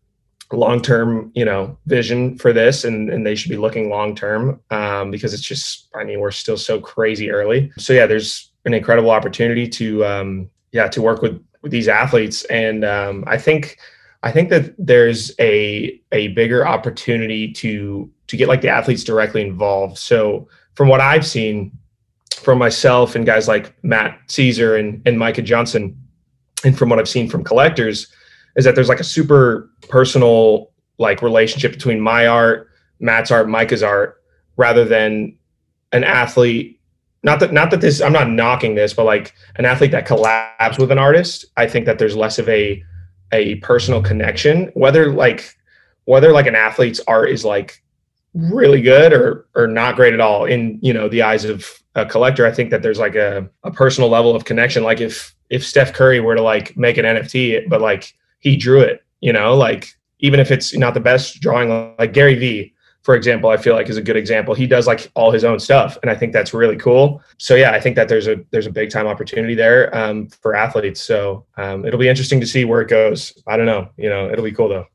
long 0.52 0.82
term, 0.82 1.32
you 1.36 1.46
know, 1.46 1.78
vision 1.86 2.38
for 2.38 2.54
this, 2.54 2.84
and 2.84 3.10
and 3.10 3.26
they 3.26 3.36
should 3.36 3.50
be 3.50 3.58
looking 3.58 3.90
long 3.90 4.16
term 4.16 4.60
um, 4.72 5.12
because 5.12 5.34
it's 5.34 5.44
just, 5.44 5.90
I 5.96 6.04
mean, 6.04 6.20
we're 6.20 6.32
still 6.32 6.58
so 6.58 6.80
crazy 6.80 7.32
early. 7.32 7.72
So 7.78 7.94
yeah, 7.94 8.06
there's 8.06 8.52
an 8.66 8.74
incredible 8.74 9.12
opportunity 9.12 9.68
to 9.70 10.06
um, 10.06 10.50
yeah 10.72 10.88
to 10.88 11.02
work 11.02 11.22
with 11.22 11.44
these 11.70 11.88
athletes, 11.88 12.44
and 12.46 12.84
um, 12.86 13.24
I 13.28 13.38
think 13.38 13.78
I 14.24 14.32
think 14.32 14.50
that 14.50 14.74
there's 14.78 15.32
a 15.40 16.00
a 16.12 16.30
bigger 16.30 16.68
opportunity 16.68 17.52
to 17.54 18.10
to 18.28 18.38
get 18.38 18.48
like 18.48 18.62
the 18.62 18.70
athletes 18.70 19.04
directly 19.04 19.42
involved. 19.42 19.98
So 19.98 20.48
from 20.74 20.88
what 20.90 21.02
I've 21.02 21.26
seen 21.26 21.72
from 22.36 22.60
myself 22.60 23.16
and 23.16 23.26
guys 23.26 23.48
like 23.48 23.74
Matt 23.84 24.20
Caesar 24.28 24.76
and, 24.76 25.02
and 25.06 25.18
Micah 25.18 25.42
Johnson, 25.42 25.98
and 26.64 26.78
from 26.78 26.90
what 26.90 27.00
I've 27.00 27.10
seen 27.10 27.30
from 27.30 27.44
collectors, 27.44 28.08
is 28.56 28.66
that 28.66 28.76
there's 28.76 28.90
like 28.90 29.00
a 29.00 29.04
super 29.04 29.70
personal 29.90 30.72
like 30.98 31.22
relationship 31.22 31.72
between 31.72 32.00
my 32.00 32.28
art, 32.28 32.70
Matt's 33.00 33.32
art, 33.32 33.48
Micah's 33.48 33.84
art, 33.84 34.22
rather 34.56 34.84
than 34.84 35.38
an 35.92 36.04
athlete. 36.04 36.77
Not 37.28 37.42
that 37.42 37.52
not 37.52 37.72
that 37.72 37.82
this 37.82 38.00
I'm 38.02 38.14
not 38.14 38.30
knocking 38.30 38.76
this, 38.76 38.94
but 38.94 39.04
like 39.04 39.34
an 39.58 39.66
athlete 39.66 39.92
that 39.92 40.08
collabs 40.08 40.80
with 40.80 40.94
an 40.94 40.98
artist, 40.98 41.44
I 41.58 41.68
think 41.68 41.86
that 41.86 42.00
there's 42.00 42.16
less 42.16 42.40
of 42.40 42.48
a 42.48 42.82
a 43.34 43.56
personal 43.56 44.02
connection. 44.02 44.72
Whether 44.76 45.12
like 45.12 45.54
whether 46.06 46.32
like 46.32 46.48
an 46.48 46.56
athlete's 46.56 47.02
art 47.06 47.30
is 47.30 47.44
like 47.44 47.84
really 48.34 48.82
good 48.82 49.12
or 49.12 49.46
or 49.56 49.68
not 49.68 49.98
great 49.98 50.14
at 50.14 50.22
all 50.22 50.46
in 50.46 50.80
you 50.82 50.94
know 50.94 51.10
the 51.10 51.22
eyes 51.22 51.44
of 51.44 51.66
a 51.96 52.06
collector 52.06 52.46
i 52.46 52.52
think 52.52 52.70
that 52.70 52.84
there's 52.84 53.00
like 53.00 53.16
a, 53.16 53.50
a 53.64 53.72
personal 53.72 54.10
level 54.10 54.36
of 54.36 54.46
connection 54.46 54.84
like 54.84 55.02
if 55.02 55.34
if 55.50 55.66
steph 55.66 55.92
curry 55.94 56.20
were 56.20 56.36
to 56.36 56.42
like 56.44 56.78
make 56.78 56.98
an 56.98 57.06
nft 57.06 57.68
but 57.68 57.82
like 57.82 58.14
he 58.40 58.56
drew 58.56 58.80
it 58.80 59.04
you 59.22 59.34
know 59.34 59.56
like 59.56 59.88
even 60.20 60.40
if 60.40 60.52
it's 60.52 60.76
not 60.78 60.94
the 60.94 61.00
best 61.00 61.42
drawing 61.42 61.96
like 61.98 62.14
gary 62.14 62.36
vee 62.36 62.74
for 63.08 63.16
example 63.16 63.50
i 63.50 63.56
feel 63.56 63.74
like 63.74 63.88
is 63.88 63.96
a 63.96 64.02
good 64.02 64.18
example. 64.18 64.54
He 64.54 64.68
does 64.68 64.86
like 64.86 65.10
all 65.16 65.32
his 65.32 65.46
own 65.46 65.60
stuff 65.60 65.98
and 66.02 66.12
i 66.12 66.16
think 66.16 66.34
that's 66.34 66.54
really 66.54 66.76
cool. 66.76 67.22
So 67.38 67.56
yeah 67.56 67.72
i 67.72 67.80
think 67.80 67.96
that 67.96 68.10
there's 68.10 68.28
a 68.28 68.36
there's 68.52 68.68
a 68.68 68.76
big 68.82 68.90
time 68.90 69.08
opportunity 69.08 69.56
there 69.56 69.96
um, 69.96 70.28
for 70.42 70.56
athletes. 70.56 71.00
So 71.00 71.46
um, 71.56 71.86
it'll 71.86 72.02
be 72.02 72.10
interesting 72.10 72.42
to 72.42 72.46
see 72.46 72.66
where 72.66 72.82
it 72.82 72.90
goes. 72.90 73.20
I 73.48 73.56
don't 73.56 73.66
know 73.66 73.88
you 73.96 74.10
know 74.10 74.30
it'll 74.30 74.44
be 74.44 74.52
cool 74.52 74.68
though. 74.68 74.88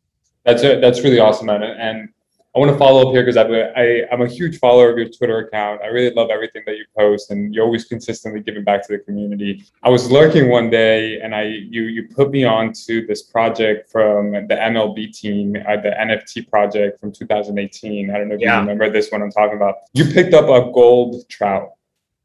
That's 0.44 0.62
it. 0.62 0.82
That's 0.82 1.00
really 1.02 1.20
awesome 1.20 1.46
man. 1.46 1.62
And 1.62 2.10
I 2.54 2.58
want 2.58 2.70
to 2.70 2.76
follow 2.76 3.08
up 3.08 3.14
here 3.14 3.22
because 3.22 3.38
I'm 3.38 3.54
a, 3.54 3.72
I, 3.74 4.06
I'm 4.12 4.20
a 4.20 4.28
huge 4.28 4.58
follower 4.58 4.90
of 4.90 4.98
your 4.98 5.08
Twitter 5.08 5.38
account. 5.38 5.80
I 5.82 5.86
really 5.86 6.14
love 6.14 6.28
everything 6.28 6.62
that 6.66 6.76
you 6.76 6.84
post, 6.98 7.30
and 7.30 7.54
you're 7.54 7.64
always 7.64 7.86
consistently 7.86 8.40
giving 8.40 8.62
back 8.62 8.86
to 8.86 8.92
the 8.92 8.98
community. 8.98 9.64
I 9.82 9.88
was 9.88 10.10
lurking 10.10 10.50
one 10.50 10.68
day, 10.68 11.18
and 11.20 11.34
I 11.34 11.44
you 11.44 11.84
you 11.84 12.08
put 12.08 12.30
me 12.30 12.44
on 12.44 12.74
to 12.86 13.06
this 13.06 13.22
project 13.22 13.90
from 13.90 14.32
the 14.32 14.54
MLB 14.54 15.18
team, 15.18 15.56
uh, 15.66 15.76
the 15.76 15.92
NFT 15.98 16.50
project 16.50 17.00
from 17.00 17.10
2018. 17.10 18.10
I 18.10 18.18
don't 18.18 18.28
know 18.28 18.34
if 18.34 18.40
yeah. 18.42 18.56
you 18.56 18.60
remember 18.60 18.90
this 18.90 19.10
one 19.10 19.22
I'm 19.22 19.32
talking 19.32 19.56
about. 19.56 19.76
You 19.94 20.04
picked 20.04 20.34
up 20.34 20.50
a 20.50 20.70
gold 20.72 21.26
trout. 21.30 21.72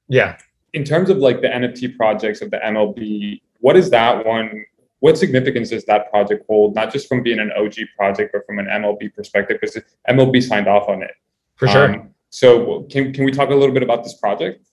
Yeah. 0.10 0.38
In 0.74 0.84
terms 0.84 1.10
of 1.10 1.19
like 1.19 1.39
the 1.41 1.48
NFT 1.48 1.96
projects 1.96 2.41
of 2.41 2.51
the 2.51 2.57
MLB, 2.57 3.39
what 3.60 3.77
is 3.77 3.89
that 3.91 4.25
one 4.25 4.65
what 5.00 5.18
significance 5.18 5.70
does 5.70 5.86
that 5.86 6.10
project 6.10 6.46
hold, 6.48 6.75
not 6.75 6.92
just 6.92 7.08
from 7.08 7.22
being 7.22 7.39
an 7.39 7.51
OG 7.51 7.75
project, 7.96 8.32
but 8.34 8.46
from 8.46 8.60
an 8.60 8.66
MLB 8.66 9.13
perspective? 9.13 9.60
Because 9.62 9.82
MLB 10.10 10.42
signed 10.42 10.68
off 10.68 10.89
on 10.89 11.04
it. 11.04 11.12
For 11.56 11.68
sure. 11.68 11.94
Um, 11.94 12.10
so 12.30 12.84
can, 12.84 13.13
can 13.13 13.24
we 13.24 13.32
talk 13.32 13.50
a 13.50 13.56
little 13.56 13.74
bit 13.74 13.84
about 13.84 14.04
this 14.04 14.16
project? 14.16 14.66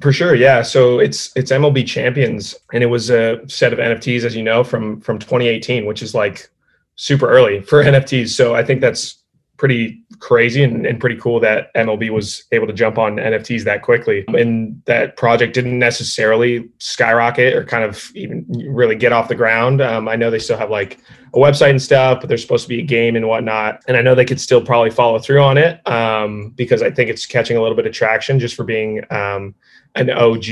For 0.00 0.12
sure, 0.12 0.34
yeah. 0.34 0.62
So 0.62 0.98
it's 0.98 1.30
it's 1.36 1.52
MLB 1.52 1.86
Champions, 1.86 2.56
and 2.72 2.82
it 2.82 2.86
was 2.86 3.10
a 3.10 3.40
set 3.48 3.72
of 3.72 3.78
NFTs, 3.78 4.24
as 4.24 4.34
you 4.34 4.42
know, 4.42 4.64
from 4.64 5.00
from 5.00 5.18
2018, 5.18 5.86
which 5.86 6.02
is 6.02 6.14
like 6.14 6.48
super 6.96 7.30
early 7.30 7.60
for 7.60 7.84
NFTs. 7.84 8.30
So 8.30 8.54
I 8.54 8.64
think 8.64 8.80
that's 8.80 9.21
pretty 9.62 10.02
crazy 10.18 10.64
and, 10.64 10.84
and, 10.84 10.98
pretty 10.98 11.14
cool 11.14 11.38
that 11.38 11.72
MLB 11.76 12.10
was 12.10 12.42
able 12.50 12.66
to 12.66 12.72
jump 12.72 12.98
on 12.98 13.14
NFTs 13.14 13.62
that 13.62 13.80
quickly. 13.80 14.24
And 14.26 14.82
that 14.86 15.16
project 15.16 15.54
didn't 15.54 15.78
necessarily 15.78 16.68
skyrocket 16.78 17.54
or 17.54 17.64
kind 17.64 17.84
of 17.84 18.10
even 18.16 18.44
really 18.66 18.96
get 18.96 19.12
off 19.12 19.28
the 19.28 19.36
ground. 19.36 19.80
Um, 19.80 20.08
I 20.08 20.16
know 20.16 20.32
they 20.32 20.40
still 20.40 20.58
have 20.58 20.68
like 20.68 20.98
a 21.32 21.38
website 21.38 21.70
and 21.70 21.80
stuff, 21.80 22.18
but 22.18 22.28
there's 22.28 22.42
supposed 22.42 22.64
to 22.64 22.68
be 22.68 22.80
a 22.80 22.84
game 22.84 23.14
and 23.14 23.28
whatnot. 23.28 23.80
And 23.86 23.96
I 23.96 24.02
know 24.02 24.16
they 24.16 24.24
could 24.24 24.40
still 24.40 24.60
probably 24.60 24.90
follow 24.90 25.20
through 25.20 25.40
on 25.40 25.56
it 25.58 25.80
um, 25.86 26.48
because 26.56 26.82
I 26.82 26.90
think 26.90 27.08
it's 27.08 27.24
catching 27.24 27.56
a 27.56 27.62
little 27.62 27.76
bit 27.76 27.86
of 27.86 27.92
traction 27.92 28.40
just 28.40 28.56
for 28.56 28.64
being 28.64 29.04
um, 29.10 29.54
an 29.94 30.10
OG 30.10 30.44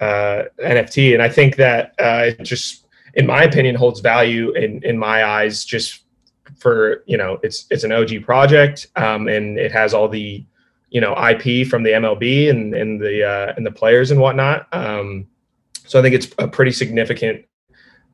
uh, 0.00 0.50
NFT. 0.58 1.14
And 1.14 1.22
I 1.22 1.28
think 1.28 1.54
that 1.58 1.94
uh, 2.00 2.32
it 2.36 2.42
just, 2.42 2.88
in 3.14 3.24
my 3.24 3.44
opinion, 3.44 3.76
holds 3.76 4.00
value 4.00 4.50
in 4.50 4.82
in 4.82 4.98
my 4.98 5.24
eyes 5.24 5.64
just 5.64 6.02
for 6.56 7.02
you 7.06 7.16
know 7.16 7.38
it's 7.42 7.66
it's 7.70 7.84
an 7.84 7.92
OG 7.92 8.24
project 8.24 8.86
um, 8.96 9.28
and 9.28 9.58
it 9.58 9.72
has 9.72 9.94
all 9.94 10.08
the 10.08 10.44
you 10.90 11.00
know 11.00 11.12
IP 11.12 11.66
from 11.66 11.82
the 11.82 11.90
MLB 11.90 12.50
and 12.50 12.74
and 12.74 13.00
the 13.00 13.24
uh, 13.26 13.54
and 13.56 13.64
the 13.64 13.70
players 13.70 14.10
and 14.10 14.20
whatnot. 14.20 14.66
Um, 14.72 15.26
so 15.84 15.98
I 15.98 16.02
think 16.02 16.14
it's 16.14 16.28
a 16.38 16.48
pretty 16.48 16.72
significant 16.72 17.44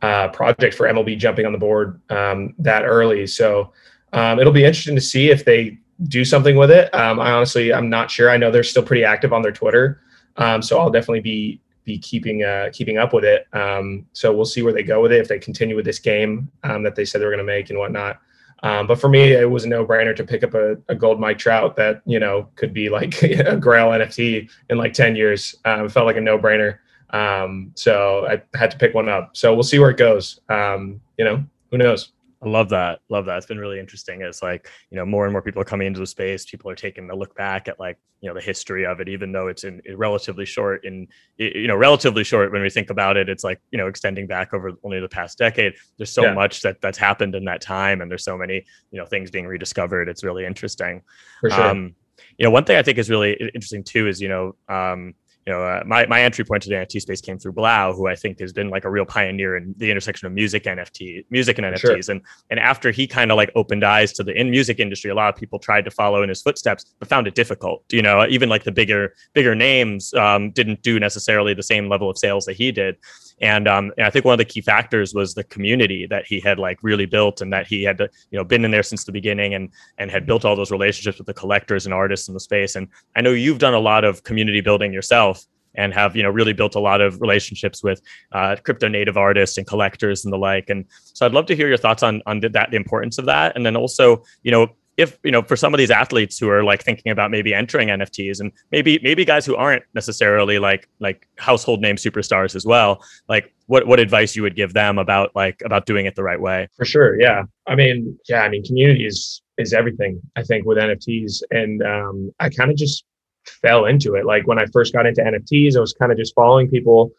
uh, 0.02 0.28
project 0.28 0.74
for 0.74 0.86
MLB 0.86 1.18
jumping 1.18 1.46
on 1.46 1.52
the 1.52 1.58
board 1.58 2.00
um, 2.10 2.54
that 2.58 2.84
early. 2.84 3.26
So 3.26 3.72
um, 4.12 4.38
it'll 4.38 4.52
be 4.52 4.64
interesting 4.64 4.94
to 4.94 5.00
see 5.00 5.30
if 5.30 5.44
they 5.44 5.78
do 6.04 6.24
something 6.24 6.56
with 6.56 6.70
it. 6.70 6.94
Um, 6.94 7.20
I 7.20 7.30
honestly 7.32 7.72
I'm 7.72 7.88
not 7.88 8.10
sure. 8.10 8.30
I 8.30 8.36
know 8.36 8.50
they're 8.50 8.62
still 8.62 8.82
pretty 8.82 9.04
active 9.04 9.32
on 9.32 9.42
their 9.42 9.52
Twitter, 9.52 10.00
um, 10.36 10.62
so 10.62 10.78
I'll 10.78 10.90
definitely 10.90 11.20
be 11.20 11.60
be 11.84 11.98
keeping 11.98 12.42
uh, 12.42 12.70
keeping 12.72 12.98
up 12.98 13.12
with 13.12 13.24
it. 13.24 13.46
Um, 13.52 14.06
so 14.12 14.34
we'll 14.34 14.44
see 14.44 14.62
where 14.62 14.72
they 14.72 14.82
go 14.82 15.02
with 15.02 15.12
it 15.12 15.20
if 15.20 15.28
they 15.28 15.38
continue 15.38 15.76
with 15.76 15.84
this 15.84 15.98
game 15.98 16.50
um, 16.64 16.82
that 16.82 16.94
they 16.94 17.04
said 17.04 17.20
they 17.20 17.26
were 17.26 17.30
going 17.30 17.38
to 17.38 17.44
make 17.44 17.70
and 17.70 17.78
whatnot. 17.78 18.20
Um, 18.64 18.86
but 18.86 18.98
for 18.98 19.10
me, 19.10 19.32
it 19.32 19.50
was 19.50 19.64
a 19.64 19.68
no 19.68 19.84
brainer 19.84 20.16
to 20.16 20.24
pick 20.24 20.42
up 20.42 20.54
a, 20.54 20.78
a, 20.88 20.94
gold 20.94 21.20
Mike 21.20 21.36
Trout 21.36 21.76
that 21.76 22.00
you 22.06 22.18
know 22.18 22.48
could 22.56 22.72
be 22.72 22.88
like 22.88 23.22
a 23.22 23.58
Grail 23.58 23.88
NFT 23.88 24.50
in 24.70 24.78
like 24.78 24.94
ten 24.94 25.14
years. 25.14 25.54
Um, 25.66 25.84
it 25.84 25.92
felt 25.92 26.06
like 26.06 26.16
a 26.16 26.20
no 26.22 26.38
brainer. 26.38 26.78
Um, 27.10 27.72
so 27.74 28.26
I 28.26 28.42
had 28.58 28.70
to 28.70 28.78
pick 28.78 28.94
one 28.94 29.08
up. 29.08 29.36
So 29.36 29.52
we'll 29.52 29.64
see 29.64 29.78
where 29.78 29.90
it 29.90 29.98
goes. 29.98 30.40
Um, 30.48 30.98
you 31.18 31.26
know, 31.26 31.44
who 31.70 31.76
knows? 31.76 32.13
I 32.44 32.48
love 32.48 32.68
that. 32.70 33.00
Love 33.08 33.26
that. 33.26 33.38
It's 33.38 33.46
been 33.46 33.58
really 33.58 33.80
interesting. 33.80 34.22
It's 34.22 34.42
like, 34.42 34.68
you 34.90 34.96
know, 34.96 35.04
more 35.04 35.24
and 35.24 35.32
more 35.32 35.42
people 35.42 35.62
are 35.62 35.64
coming 35.66 35.86
into 35.86 36.00
the 36.00 36.06
space. 36.06 36.44
People 36.44 36.70
are 36.70 36.74
taking 36.74 37.10
a 37.10 37.16
look 37.16 37.34
back 37.34 37.68
at 37.68 37.80
like, 37.80 37.98
you 38.20 38.28
know, 38.28 38.34
the 38.34 38.40
history 38.40 38.86
of 38.86 39.00
it, 39.00 39.08
even 39.08 39.32
though 39.32 39.48
it's 39.48 39.64
in, 39.64 39.82
relatively 39.96 40.44
short 40.44 40.84
in, 40.84 41.06
you 41.36 41.66
know, 41.66 41.76
relatively 41.76 42.24
short 42.24 42.52
when 42.52 42.62
we 42.62 42.70
think 42.70 42.90
about 42.90 43.16
it, 43.16 43.28
it's 43.28 43.44
like, 43.44 43.60
you 43.70 43.78
know, 43.78 43.86
extending 43.86 44.26
back 44.26 44.54
over 44.54 44.72
only 44.82 45.00
the 45.00 45.08
past 45.08 45.38
decade. 45.38 45.74
There's 45.98 46.12
so 46.12 46.24
yeah. 46.24 46.34
much 46.34 46.62
that 46.62 46.80
that's 46.80 46.98
happened 46.98 47.34
in 47.34 47.44
that 47.44 47.60
time. 47.60 48.00
And 48.00 48.10
there's 48.10 48.24
so 48.24 48.38
many, 48.38 48.64
you 48.90 48.98
know, 48.98 49.06
things 49.06 49.30
being 49.30 49.46
rediscovered. 49.46 50.08
It's 50.08 50.24
really 50.24 50.46
interesting. 50.46 51.02
For 51.40 51.50
sure. 51.50 51.62
Um, 51.62 51.94
you 52.38 52.44
know, 52.44 52.50
one 52.50 52.64
thing 52.64 52.76
I 52.76 52.82
think 52.82 52.98
is 52.98 53.10
really 53.10 53.34
interesting 53.54 53.84
too 53.84 54.08
is, 54.08 54.20
you 54.20 54.28
know, 54.28 54.54
um, 54.68 55.14
you 55.46 55.52
know, 55.52 55.62
uh, 55.62 55.82
my, 55.84 56.06
my 56.06 56.22
entry 56.22 56.44
point 56.44 56.62
to 56.62 56.70
the 56.70 56.74
NFT 56.76 57.02
space 57.02 57.20
came 57.20 57.38
through 57.38 57.52
3LAU, 57.52 57.94
who 57.94 58.06
I 58.06 58.14
think 58.14 58.40
has 58.40 58.52
been 58.52 58.70
like 58.70 58.84
a 58.84 58.90
real 58.90 59.04
pioneer 59.04 59.56
in 59.56 59.74
the 59.76 59.90
intersection 59.90 60.26
of 60.26 60.32
music 60.32 60.64
NFT, 60.64 61.26
music 61.28 61.58
and 61.58 61.66
NFTs. 61.66 61.80
Sure. 61.80 62.14
And 62.14 62.22
and 62.50 62.58
after 62.58 62.90
he 62.90 63.06
kind 63.06 63.30
of 63.30 63.36
like 63.36 63.52
opened 63.54 63.84
eyes 63.84 64.12
to 64.14 64.22
the 64.22 64.32
in 64.32 64.50
music 64.50 64.80
industry, 64.80 65.10
a 65.10 65.14
lot 65.14 65.28
of 65.28 65.38
people 65.38 65.58
tried 65.58 65.84
to 65.84 65.90
follow 65.90 66.22
in 66.22 66.30
his 66.30 66.40
footsteps, 66.40 66.86
but 66.98 67.08
found 67.08 67.26
it 67.26 67.34
difficult. 67.34 67.84
You 67.92 68.02
know, 68.02 68.26
even 68.26 68.48
like 68.48 68.64
the 68.64 68.72
bigger 68.72 69.14
bigger 69.34 69.54
names 69.54 70.14
um, 70.14 70.50
didn't 70.50 70.82
do 70.82 70.98
necessarily 70.98 71.52
the 71.52 71.62
same 71.62 71.90
level 71.90 72.08
of 72.08 72.16
sales 72.16 72.46
that 72.46 72.54
he 72.54 72.72
did. 72.72 72.96
And, 73.40 73.66
um, 73.66 73.92
and 73.96 74.06
I 74.06 74.10
think 74.10 74.24
one 74.24 74.34
of 74.34 74.38
the 74.38 74.44
key 74.44 74.60
factors 74.60 75.12
was 75.12 75.34
the 75.34 75.44
community 75.44 76.06
that 76.06 76.24
he 76.24 76.40
had 76.40 76.58
like 76.58 76.78
really 76.82 77.06
built, 77.06 77.40
and 77.40 77.52
that 77.52 77.66
he 77.66 77.82
had 77.82 77.98
you 78.30 78.38
know 78.38 78.44
been 78.44 78.64
in 78.64 78.70
there 78.70 78.82
since 78.82 79.04
the 79.04 79.12
beginning, 79.12 79.54
and 79.54 79.70
and 79.98 80.10
had 80.10 80.26
built 80.26 80.44
all 80.44 80.56
those 80.56 80.70
relationships 80.70 81.18
with 81.18 81.26
the 81.26 81.34
collectors 81.34 81.84
and 81.84 81.94
artists 81.94 82.28
in 82.28 82.34
the 82.34 82.40
space. 82.40 82.76
And 82.76 82.88
I 83.16 83.22
know 83.22 83.30
you've 83.30 83.58
done 83.58 83.74
a 83.74 83.80
lot 83.80 84.04
of 84.04 84.22
community 84.22 84.60
building 84.60 84.92
yourself 84.92 85.44
and 85.74 85.92
have 85.92 86.16
you 86.16 86.22
know 86.22 86.30
really 86.30 86.52
built 86.52 86.74
a 86.74 86.80
lot 86.80 87.00
of 87.00 87.20
relationships 87.20 87.82
with 87.82 88.00
uh, 88.32 88.56
crypto 88.64 88.88
native 88.88 89.16
artists 89.16 89.58
and 89.58 89.66
collectors 89.66 90.24
and 90.24 90.32
the 90.32 90.38
like 90.38 90.70
and 90.70 90.84
so 90.90 91.26
i'd 91.26 91.32
love 91.32 91.46
to 91.46 91.56
hear 91.56 91.68
your 91.68 91.76
thoughts 91.76 92.02
on 92.02 92.22
on 92.26 92.40
that 92.40 92.70
the 92.70 92.76
importance 92.76 93.18
of 93.18 93.26
that 93.26 93.54
and 93.56 93.64
then 93.66 93.76
also 93.76 94.22
you 94.42 94.50
know 94.50 94.68
if 94.96 95.18
you 95.24 95.30
know 95.30 95.42
for 95.42 95.56
some 95.56 95.74
of 95.74 95.78
these 95.78 95.90
athletes 95.90 96.38
who 96.38 96.48
are 96.48 96.62
like 96.62 96.82
thinking 96.82 97.10
about 97.10 97.30
maybe 97.30 97.52
entering 97.52 97.88
nfts 97.88 98.40
and 98.40 98.52
maybe 98.70 98.98
maybe 99.02 99.24
guys 99.24 99.44
who 99.44 99.56
aren't 99.56 99.82
necessarily 99.94 100.58
like 100.58 100.88
like 101.00 101.28
household 101.38 101.80
name 101.80 101.96
superstars 101.96 102.54
as 102.54 102.64
well 102.64 103.02
like 103.28 103.52
what 103.66 103.86
what 103.86 103.98
advice 103.98 104.36
you 104.36 104.42
would 104.42 104.56
give 104.56 104.72
them 104.72 104.98
about 104.98 105.34
like 105.34 105.60
about 105.64 105.86
doing 105.86 106.06
it 106.06 106.14
the 106.14 106.22
right 106.22 106.40
way? 106.40 106.68
For 106.76 106.84
sure 106.84 107.20
yeah. 107.20 107.42
I 107.66 107.74
mean 107.74 108.18
yeah 108.28 108.42
i 108.42 108.48
mean 108.48 108.64
community 108.64 109.06
is 109.06 109.42
is 109.58 109.72
everything 109.72 110.20
i 110.36 110.42
think 110.42 110.66
with 110.66 110.78
nfts 110.78 111.42
and 111.50 111.82
um, 111.82 112.30
i 112.40 112.48
kind 112.48 112.70
of 112.70 112.76
just 112.76 113.04
fell 113.46 113.86
into 113.86 114.14
it. 114.14 114.24
Like 114.24 114.46
when 114.46 114.58
I 114.58 114.66
first 114.66 114.92
got 114.92 115.06
into 115.06 115.22
NFTs, 115.22 115.76
I 115.76 115.80
was 115.80 115.92
kind 115.92 116.12
of 116.12 116.18
just 116.18 116.34
following 116.34 116.68
people 116.68 117.12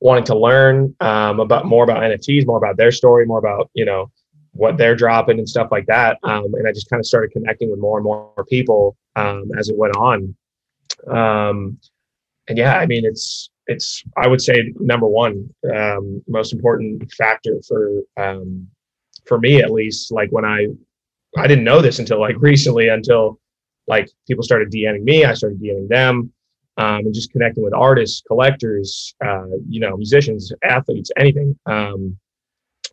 wanting 0.00 0.24
to 0.24 0.36
learn 0.36 0.94
um, 1.00 1.40
about 1.40 1.66
more 1.66 1.84
about 1.84 2.02
NFTs, 2.02 2.46
more 2.46 2.58
about 2.58 2.76
their 2.76 2.90
story, 2.90 3.24
more 3.24 3.38
about, 3.38 3.70
you 3.74 3.84
know, 3.84 4.10
what 4.52 4.76
they're 4.76 4.96
dropping 4.96 5.38
and 5.38 5.48
stuff 5.48 5.68
like 5.70 5.86
that. 5.86 6.18
Um, 6.22 6.54
and 6.54 6.68
I 6.68 6.72
just 6.72 6.90
kind 6.90 7.00
of 7.00 7.06
started 7.06 7.32
connecting 7.32 7.70
with 7.70 7.80
more 7.80 7.98
and 7.98 8.04
more 8.04 8.32
people 8.48 8.96
um, 9.16 9.50
as 9.58 9.68
it 9.68 9.76
went 9.76 9.96
on. 9.96 10.34
Um, 11.08 11.78
and 12.48 12.58
yeah, 12.58 12.76
I 12.76 12.86
mean, 12.86 13.04
it's, 13.04 13.50
it's, 13.66 14.02
I 14.16 14.28
would 14.28 14.42
say 14.42 14.72
number 14.78 15.06
one, 15.06 15.48
um, 15.74 16.22
most 16.28 16.52
important 16.52 17.10
factor 17.12 17.60
for, 17.66 18.02
um, 18.18 18.68
for 19.26 19.38
me 19.38 19.62
at 19.62 19.70
least, 19.70 20.12
like 20.12 20.30
when 20.30 20.44
I, 20.44 20.66
I 21.38 21.46
didn't 21.46 21.64
know 21.64 21.80
this 21.80 21.98
until 21.98 22.20
like 22.20 22.36
recently, 22.40 22.88
until 22.88 23.40
like 23.86 24.10
people 24.26 24.44
started 24.44 24.70
DMing 24.70 25.02
me, 25.02 25.24
I 25.24 25.34
started 25.34 25.60
DMing 25.60 25.88
them, 25.88 26.32
um, 26.76 27.06
and 27.06 27.14
just 27.14 27.32
connecting 27.32 27.62
with 27.62 27.74
artists, 27.74 28.22
collectors, 28.26 29.14
uh, 29.24 29.46
you 29.68 29.80
know, 29.80 29.96
musicians, 29.96 30.52
athletes, 30.62 31.10
anything. 31.16 31.58
Um, 31.66 32.18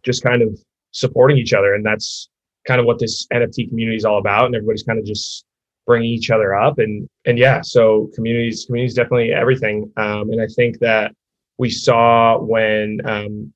just 0.03 0.23
kind 0.23 0.41
of 0.41 0.59
supporting 0.91 1.37
each 1.37 1.53
other, 1.53 1.73
and 1.73 1.85
that's 1.85 2.29
kind 2.67 2.79
of 2.79 2.85
what 2.85 2.99
this 2.99 3.27
NFT 3.33 3.69
community 3.69 3.97
is 3.97 4.05
all 4.05 4.19
about. 4.19 4.45
And 4.45 4.55
everybody's 4.55 4.83
kind 4.83 4.99
of 4.99 5.05
just 5.05 5.45
bringing 5.85 6.09
each 6.09 6.29
other 6.29 6.55
up, 6.55 6.79
and 6.79 7.07
and 7.25 7.37
yeah, 7.37 7.61
so 7.61 8.09
communities, 8.15 8.65
communities 8.65 8.95
definitely 8.95 9.31
everything. 9.31 9.91
Um, 9.97 10.29
and 10.31 10.41
I 10.41 10.47
think 10.47 10.79
that 10.79 11.13
we 11.57 11.69
saw 11.69 12.39
when 12.39 13.01
um, 13.05 13.53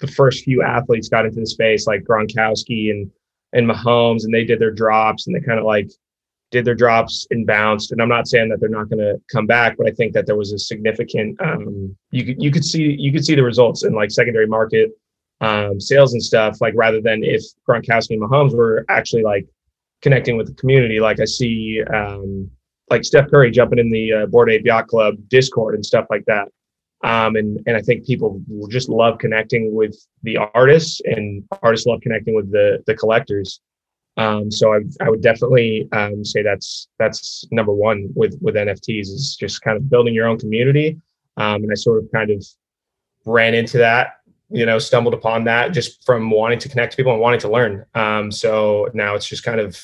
the 0.00 0.06
first 0.06 0.44
few 0.44 0.62
athletes 0.62 1.08
got 1.08 1.26
into 1.26 1.40
the 1.40 1.46
space, 1.46 1.86
like 1.86 2.02
Gronkowski 2.02 2.90
and 2.90 3.10
and 3.52 3.68
Mahomes, 3.68 4.24
and 4.24 4.34
they 4.34 4.44
did 4.44 4.58
their 4.58 4.72
drops, 4.72 5.26
and 5.26 5.34
they 5.34 5.40
kind 5.40 5.58
of 5.58 5.64
like 5.64 5.90
did 6.50 6.64
their 6.64 6.74
drops 6.74 7.26
and 7.30 7.46
bounced. 7.46 7.92
And 7.92 8.00
I'm 8.00 8.08
not 8.08 8.28
saying 8.28 8.48
that 8.48 8.60
they're 8.60 8.68
not 8.68 8.88
going 8.88 9.00
to 9.00 9.20
come 9.30 9.46
back, 9.46 9.76
but 9.76 9.88
I 9.88 9.90
think 9.90 10.12
that 10.14 10.26
there 10.26 10.36
was 10.36 10.52
a 10.52 10.58
significant. 10.58 11.40
Um, 11.40 11.96
you 12.10 12.24
could 12.24 12.42
you 12.42 12.50
could 12.50 12.64
see 12.64 12.96
you 12.98 13.12
could 13.12 13.24
see 13.24 13.34
the 13.34 13.42
results 13.42 13.84
in 13.84 13.92
like 13.92 14.10
secondary 14.10 14.46
market 14.46 14.90
um, 15.44 15.80
sales 15.80 16.12
and 16.14 16.22
stuff. 16.22 16.60
Like 16.60 16.74
rather 16.76 17.00
than 17.00 17.22
if 17.22 17.42
Gronkowski 17.68 18.10
and 18.10 18.22
Mahomes 18.22 18.54
were 18.54 18.84
actually 18.88 19.22
like 19.22 19.46
connecting 20.02 20.36
with 20.36 20.46
the 20.48 20.54
community, 20.54 21.00
like 21.00 21.20
I 21.20 21.26
see 21.26 21.82
um, 21.92 22.50
like 22.90 23.04
Steph 23.04 23.30
Curry 23.30 23.50
jumping 23.50 23.78
in 23.78 23.90
the 23.90 24.12
uh, 24.12 24.26
Bored 24.26 24.50
Ape 24.50 24.64
Yacht 24.64 24.88
Club 24.88 25.16
Discord 25.28 25.74
and 25.74 25.84
stuff 25.84 26.06
like 26.10 26.24
that. 26.26 26.48
Um, 27.02 27.36
and 27.36 27.60
and 27.66 27.76
I 27.76 27.82
think 27.82 28.06
people 28.06 28.40
just 28.70 28.88
love 28.88 29.18
connecting 29.18 29.74
with 29.74 29.94
the 30.22 30.38
artists, 30.54 31.02
and 31.04 31.44
artists 31.60 31.86
love 31.86 32.00
connecting 32.00 32.34
with 32.34 32.50
the 32.50 32.82
the 32.86 32.94
collectors. 32.94 33.60
Um, 34.16 34.50
so 34.50 34.72
I, 34.72 34.78
I 35.00 35.10
would 35.10 35.20
definitely 35.20 35.88
um, 35.92 36.24
say 36.24 36.42
that's 36.42 36.88
that's 36.98 37.44
number 37.50 37.74
one 37.74 38.08
with 38.14 38.38
with 38.40 38.54
NFTs 38.54 39.08
is 39.08 39.36
just 39.38 39.60
kind 39.60 39.76
of 39.76 39.90
building 39.90 40.14
your 40.14 40.26
own 40.26 40.38
community. 40.38 40.98
Um, 41.36 41.64
and 41.64 41.70
I 41.70 41.74
sort 41.74 42.02
of 42.02 42.10
kind 42.12 42.30
of 42.30 42.42
ran 43.26 43.54
into 43.54 43.76
that, 43.78 44.20
you 44.54 44.64
know, 44.64 44.78
stumbled 44.78 45.14
upon 45.14 45.44
that 45.44 45.72
just 45.72 46.04
from 46.04 46.30
wanting 46.30 46.60
to 46.60 46.68
connect 46.68 46.92
to 46.92 46.96
people 46.96 47.12
and 47.12 47.20
wanting 47.20 47.40
to 47.40 47.50
learn. 47.50 47.84
Um, 47.94 48.30
so 48.30 48.88
now 48.94 49.16
it's 49.16 49.26
just 49.26 49.42
kind 49.42 49.58
of 49.58 49.76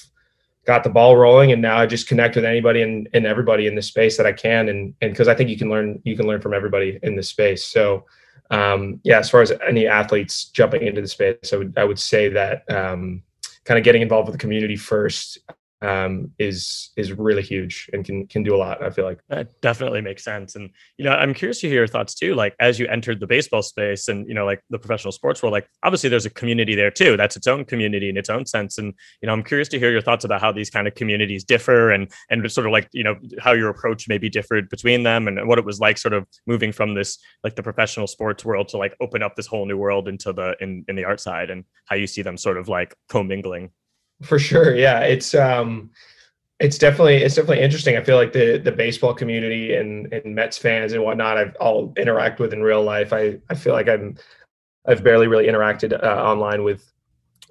got 0.64 0.85
the 0.85 0.90
ball 0.90 1.16
rolling, 1.16 1.50
and 1.50 1.61
now 1.61 1.76
I 1.76 1.87
just 1.87 2.06
connect 2.06 2.37
with 2.37 2.44
anybody 2.44 2.83
and, 2.83 3.09
and 3.12 3.26
everybody 3.26 3.66
in 3.66 3.74
the 3.74 3.83
space 3.83 4.16
that 4.16 4.26
I 4.26 4.33
can, 4.33 4.68
and 4.68 4.94
and 5.00 5.11
because 5.11 5.28
I 5.28 5.35
think 5.35 5.50
you 5.50 5.59
can 5.59 5.68
learn 5.68 6.00
you 6.04 6.16
can 6.16 6.26
learn 6.26 6.40
from 6.40 6.54
everybody 6.54 6.98
in 7.02 7.16
this 7.16 7.28
space. 7.28 7.64
So 7.64 8.04
um, 8.50 9.00
yeah, 9.02 9.18
as 9.18 9.28
far 9.28 9.42
as 9.42 9.52
any 9.66 9.87
athletes 9.87 10.44
jumping 10.44 10.83
into 10.87 11.00
the 11.00 11.09
space, 11.09 11.52
I 11.52 11.56
would 11.56 11.74
I 11.76 11.85
would 11.85 11.98
say 11.98 12.28
that 12.28 12.70
um, 12.70 13.22
kind 13.64 13.78
of 13.78 13.85
getting 13.85 14.02
involved 14.02 14.28
with 14.28 14.35
the 14.35 14.40
community 14.40 14.76
first 14.76 15.38
um, 15.82 16.30
is 16.38 16.90
is 16.96 17.12
really 17.12 17.42
huge 17.42 17.88
and 17.92 18.04
can 18.04 18.26
can 18.26 18.42
do 18.42 18.54
a 18.54 18.58
lot. 18.58 18.82
I 18.82 18.90
feel 18.90 19.04
like 19.04 19.20
that 19.28 19.60
definitely 19.62 20.02
makes 20.02 20.22
sense. 20.22 20.54
And 20.54 20.70
you 20.98 21.04
know, 21.04 21.12
I'm 21.12 21.32
curious 21.32 21.60
to 21.60 21.68
hear 21.68 21.78
your 21.78 21.86
thoughts 21.86 22.14
too. 22.14 22.34
Like 22.34 22.54
as 22.60 22.78
you 22.78 22.86
entered 22.86 23.18
the 23.18 23.26
baseball 23.26 23.62
space 23.62 24.08
and 24.08 24.28
you 24.28 24.34
know, 24.34 24.44
like 24.44 24.62
the 24.68 24.78
professional 24.78 25.12
sports 25.12 25.42
world, 25.42 25.52
like 25.52 25.68
obviously 25.82 26.10
there's 26.10 26.26
a 26.26 26.30
community 26.30 26.74
there 26.74 26.90
too. 26.90 27.16
That's 27.16 27.36
its 27.36 27.46
own 27.46 27.64
community 27.64 28.10
in 28.10 28.18
its 28.18 28.28
own 28.28 28.44
sense. 28.44 28.76
And 28.76 28.92
you 29.22 29.26
know, 29.26 29.32
I'm 29.32 29.42
curious 29.42 29.68
to 29.68 29.78
hear 29.78 29.90
your 29.90 30.02
thoughts 30.02 30.24
about 30.24 30.40
how 30.40 30.52
these 30.52 30.68
kind 30.68 30.86
of 30.86 30.94
communities 30.94 31.44
differ 31.44 31.90
and 31.90 32.10
and 32.28 32.50
sort 32.52 32.66
of 32.66 32.72
like 32.72 32.88
you 32.92 33.04
know 33.04 33.16
how 33.38 33.52
your 33.52 33.70
approach 33.70 34.08
maybe 34.08 34.28
differed 34.28 34.68
between 34.68 35.02
them 35.02 35.28
and 35.28 35.48
what 35.48 35.58
it 35.58 35.64
was 35.64 35.80
like 35.80 35.96
sort 35.96 36.12
of 36.12 36.26
moving 36.46 36.72
from 36.72 36.94
this 36.94 37.18
like 37.42 37.56
the 37.56 37.62
professional 37.62 38.06
sports 38.06 38.44
world 38.44 38.68
to 38.68 38.76
like 38.76 38.94
open 39.00 39.22
up 39.22 39.34
this 39.34 39.46
whole 39.46 39.64
new 39.64 39.78
world 39.78 40.08
into 40.08 40.32
the 40.32 40.54
in 40.60 40.84
in 40.88 40.96
the 40.96 41.04
art 41.04 41.20
side 41.20 41.48
and 41.48 41.64
how 41.86 41.96
you 41.96 42.06
see 42.06 42.20
them 42.20 42.36
sort 42.36 42.58
of 42.58 42.68
like 42.68 42.94
commingling. 43.08 43.70
For 44.22 44.38
sure. 44.38 44.74
Yeah. 44.74 45.00
It's 45.00 45.35
um 45.35 45.90
it's 46.61 46.76
definitely 46.76 47.16
it's 47.16 47.35
definitely 47.35 47.62
interesting. 47.62 47.96
I 47.96 48.02
feel 48.04 48.16
like 48.16 48.33
the 48.33 48.59
the 48.59 48.72
baseball 48.72 49.14
community 49.14 49.74
and 49.74 50.12
and 50.12 50.35
Mets 50.35 50.59
fans 50.59 50.92
and 50.92 51.02
whatnot 51.02 51.38
I've 51.38 51.56
all 51.56 51.92
interact 51.96 52.38
with 52.38 52.52
in 52.52 52.62
real 52.62 52.83
life. 52.83 53.12
I 53.12 53.38
I 53.48 53.54
feel 53.54 53.72
like 53.72 53.88
I'm 53.88 54.16
I've 54.87 55.02
barely 55.02 55.26
really 55.26 55.46
interacted 55.46 55.92
uh, 56.02 56.22
online 56.22 56.62
with 56.64 56.92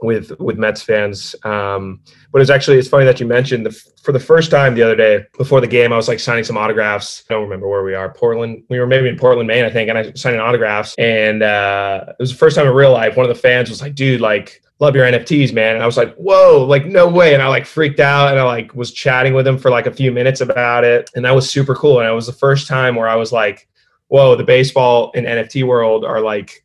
with 0.02 0.32
with 0.40 0.58
Mets 0.58 0.82
fans. 0.82 1.36
Um, 1.44 2.02
but 2.32 2.42
it's 2.42 2.52
actually 2.52 2.78
it's 2.78 2.88
funny 2.88 3.06
that 3.06 3.20
you 3.20 3.26
mentioned 3.26 3.66
the 3.66 3.72
for 4.04 4.12
the 4.12 4.20
first 4.20 4.52
time 4.52 4.76
the 4.76 4.84
other 4.84 4.96
day 4.96 5.26
before 5.38 5.60
the 5.60 5.68
game, 5.68 5.92
I 5.92 5.96
was 5.98 6.08
like 6.08 6.20
signing 6.20 6.44
some 6.44 6.58
autographs. 6.58 7.24
I 7.30 7.34
don't 7.34 7.44
remember 7.44 7.68
where 7.68 7.84
we 7.84 7.96
are. 7.96 8.14
Portland. 8.14 8.64
We 8.70 8.80
were 8.80 8.88
maybe 8.88 9.10
in 9.10 9.18
Portland, 9.18 9.48
Maine, 9.48 9.66
I 9.66 9.70
think, 9.70 9.90
and 9.90 9.98
I 9.98 10.12
signing 10.14 10.40
autographs. 10.40 10.96
And 10.98 11.44
uh, 11.44 12.06
it 12.10 12.16
was 12.20 12.32
the 12.32 12.38
first 12.38 12.56
time 12.56 12.68
in 12.68 12.74
real 12.74 12.94
life. 12.94 13.18
One 13.18 13.28
of 13.28 13.36
the 13.36 13.42
fans 13.42 13.70
was 13.70 13.82
like, 13.82 13.96
"Dude, 13.96 14.22
like." 14.22 14.62
Love 14.80 14.96
your 14.96 15.06
NFTs, 15.06 15.54
man. 15.54 15.76
And 15.76 15.84
I 15.84 15.86
was 15.86 15.98
like, 15.98 16.16
whoa, 16.16 16.66
like 16.66 16.86
no 16.86 17.08
way. 17.08 17.34
And 17.34 17.44
I 17.44 17.48
like 17.48 17.66
freaked 17.66 18.00
out 18.00 18.30
and 18.30 18.40
I 18.40 18.44
like 18.44 18.74
was 18.74 18.92
chatting 18.92 19.34
with 19.34 19.46
him 19.46 19.58
for 19.58 19.70
like 19.70 19.88
a 19.88 19.94
few 19.94 20.12
minutes 20.12 20.42
about 20.42 20.84
it. 20.84 21.10
And 21.16 21.26
that 21.26 21.36
was 21.36 21.50
super 21.50 21.76
cool. 21.76 22.00
And 22.00 22.08
it 22.08 22.14
was 22.14 22.28
the 22.28 22.34
first 22.34 22.68
time 22.68 22.96
where 22.96 23.08
I 23.08 23.16
was 23.16 23.32
like, 23.32 23.68
whoa, 24.08 24.36
the 24.36 24.44
baseball 24.44 25.12
and 25.16 25.28
NFT 25.28 25.66
world 25.66 26.06
are 26.06 26.22
like 26.22 26.64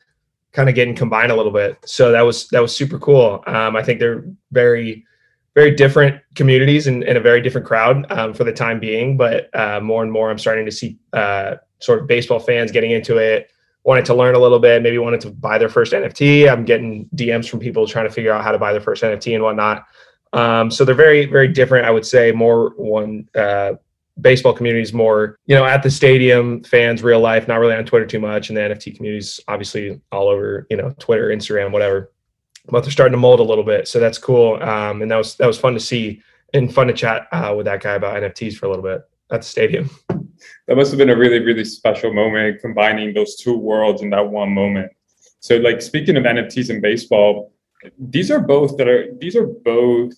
kind 0.53 0.69
of 0.69 0.77
getting 0.77 0.95
combined 0.95 1.33
a 1.33 1.37
little 1.37 1.53
bit. 1.53 1.77
So 1.85 2.13
that 2.13 2.23
was 2.23 2.49
that 2.49 2.63
was 2.63 2.75
super 2.75 2.99
cool. 2.99 3.43
Um, 3.47 3.77
I 3.77 3.83
think 3.83 3.99
they're 3.99 4.25
very 4.53 5.05
very 5.55 5.75
different 5.75 6.21
communities 6.35 6.89
and, 6.89 7.05
and 7.05 7.17
a 7.17 7.21
very 7.21 7.41
different 7.41 7.67
crowd 7.67 8.11
um, 8.11 8.35
for 8.35 8.43
the 8.45 8.53
time 8.53 8.81
being. 8.81 9.17
But 9.17 9.55
uh, 9.55 9.81
more 9.81 10.03
and 10.03 10.11
more, 10.11 10.31
I'm 10.31 10.39
starting 10.39 10.65
to 10.65 10.73
see 10.73 10.99
uh, 11.13 11.57
sort 11.79 12.01
of 12.01 12.07
baseball 12.07 12.41
fans 12.41 12.73
getting 12.73 12.91
into 12.91 13.19
it, 13.19 13.51
wanted 13.85 14.07
to 14.07 14.15
learn 14.15 14.35
a 14.35 14.39
little 14.39 14.59
bit, 14.59 14.83
maybe 14.83 14.99
wanted 14.99 15.21
to 15.21 15.31
buy 15.31 15.59
their 15.59 15.69
first 15.69 15.93
NFT. 15.93 16.51
I'm 16.51 16.65
getting 16.65 17.09
DMs 17.15 17.49
from 17.49 17.61
people 17.61 17.87
trying 17.87 18.07
to 18.07 18.13
figure 18.13 18.33
out 18.33 18.43
how 18.43 18.51
to 18.51 18.59
buy 18.59 18.73
their 18.73 18.81
first 18.81 19.03
NFT 19.03 19.35
and 19.35 19.45
whatnot. 19.45 19.87
Um, 20.33 20.71
so 20.71 20.85
they're 20.85 20.95
very, 20.95 21.27
very 21.27 21.49
different. 21.49 21.87
I 21.87 21.91
would 21.91 22.07
say 22.07 22.33
more 22.33 22.71
one 22.77 23.29
uh, 23.37 23.75
baseball 24.21 24.55
community 24.55 24.83
is 24.83 24.93
more, 24.93 25.39
you 25.47 25.55
know, 25.55 25.65
at 25.65 25.83
the 25.83 25.91
stadium, 25.91 26.65
fans, 26.65 27.03
real 27.03 27.21
life, 27.21 27.47
not 27.47 27.61
really 27.61 27.75
on 27.75 27.85
Twitter 27.85 28.07
too 28.07 28.19
much. 28.19 28.49
And 28.49 28.57
the 28.57 28.63
NFT 28.63 28.97
communities 28.97 29.39
obviously 29.49 30.01
all 30.11 30.29
over, 30.29 30.67
you 30.71 30.77
know, 30.77 30.95
Twitter, 30.99 31.29
Instagram, 31.29 31.71
whatever. 31.71 32.11
But 32.67 32.81
they're 32.81 32.91
starting 32.91 33.13
to 33.13 33.19
mold 33.19 33.41
a 33.41 33.45
little 33.45 33.65
bit. 33.65 33.87
So 33.87 34.01
that's 34.01 34.17
cool. 34.17 34.61
Um, 34.63 35.03
and 35.03 35.11
that 35.11 35.17
was 35.17 35.37
that 35.37 35.47
was 35.47 35.59
fun 35.59 35.75
to 35.75 35.81
see 35.81 36.23
and 36.55 36.73
fun 36.73 36.87
to 36.87 36.95
chat 36.95 37.29
uh, 37.31 37.53
with 37.55 37.67
that 37.67 37.83
guy 37.83 37.93
about 37.93 38.17
NFTs 38.23 38.55
for 38.55 38.65
a 38.65 38.71
little 38.71 38.83
bit 38.83 39.03
at 39.31 39.43
the 39.43 39.47
stadium 39.47 39.91
that 40.67 40.77
must 40.77 40.91
have 40.91 40.99
been 40.99 41.11
a 41.11 41.17
really 41.17 41.41
really 41.41 41.65
special 41.65 42.13
moment 42.13 42.61
combining 42.61 43.15
those 43.15 43.37
two 43.37 43.57
worlds 43.57 44.03
in 44.03 44.11
that 44.11 44.29
one 44.29 44.51
moment 44.51 44.91
so 45.41 45.57
like 45.57 45.81
speaking 45.83 46.17
of 46.17 46.25
nfts 46.25 46.71
and 46.71 46.81
baseball 46.83 47.53
these 47.99 48.31
are 48.31 48.41
both 48.41 48.77
that 48.77 48.89
are 48.89 49.13
these 49.19 49.37
are 49.37 49.47
both 49.47 50.13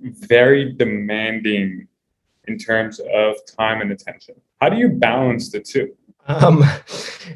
very 0.00 0.72
demanding 0.72 1.86
in 2.46 2.58
terms 2.58 3.00
of 3.12 3.36
time 3.58 3.80
and 3.80 3.92
attention 3.92 4.34
How 4.60 4.68
do 4.68 4.76
you 4.76 4.88
balance 4.88 5.50
the 5.50 5.60
two? 5.60 5.94
Um, 6.26 6.64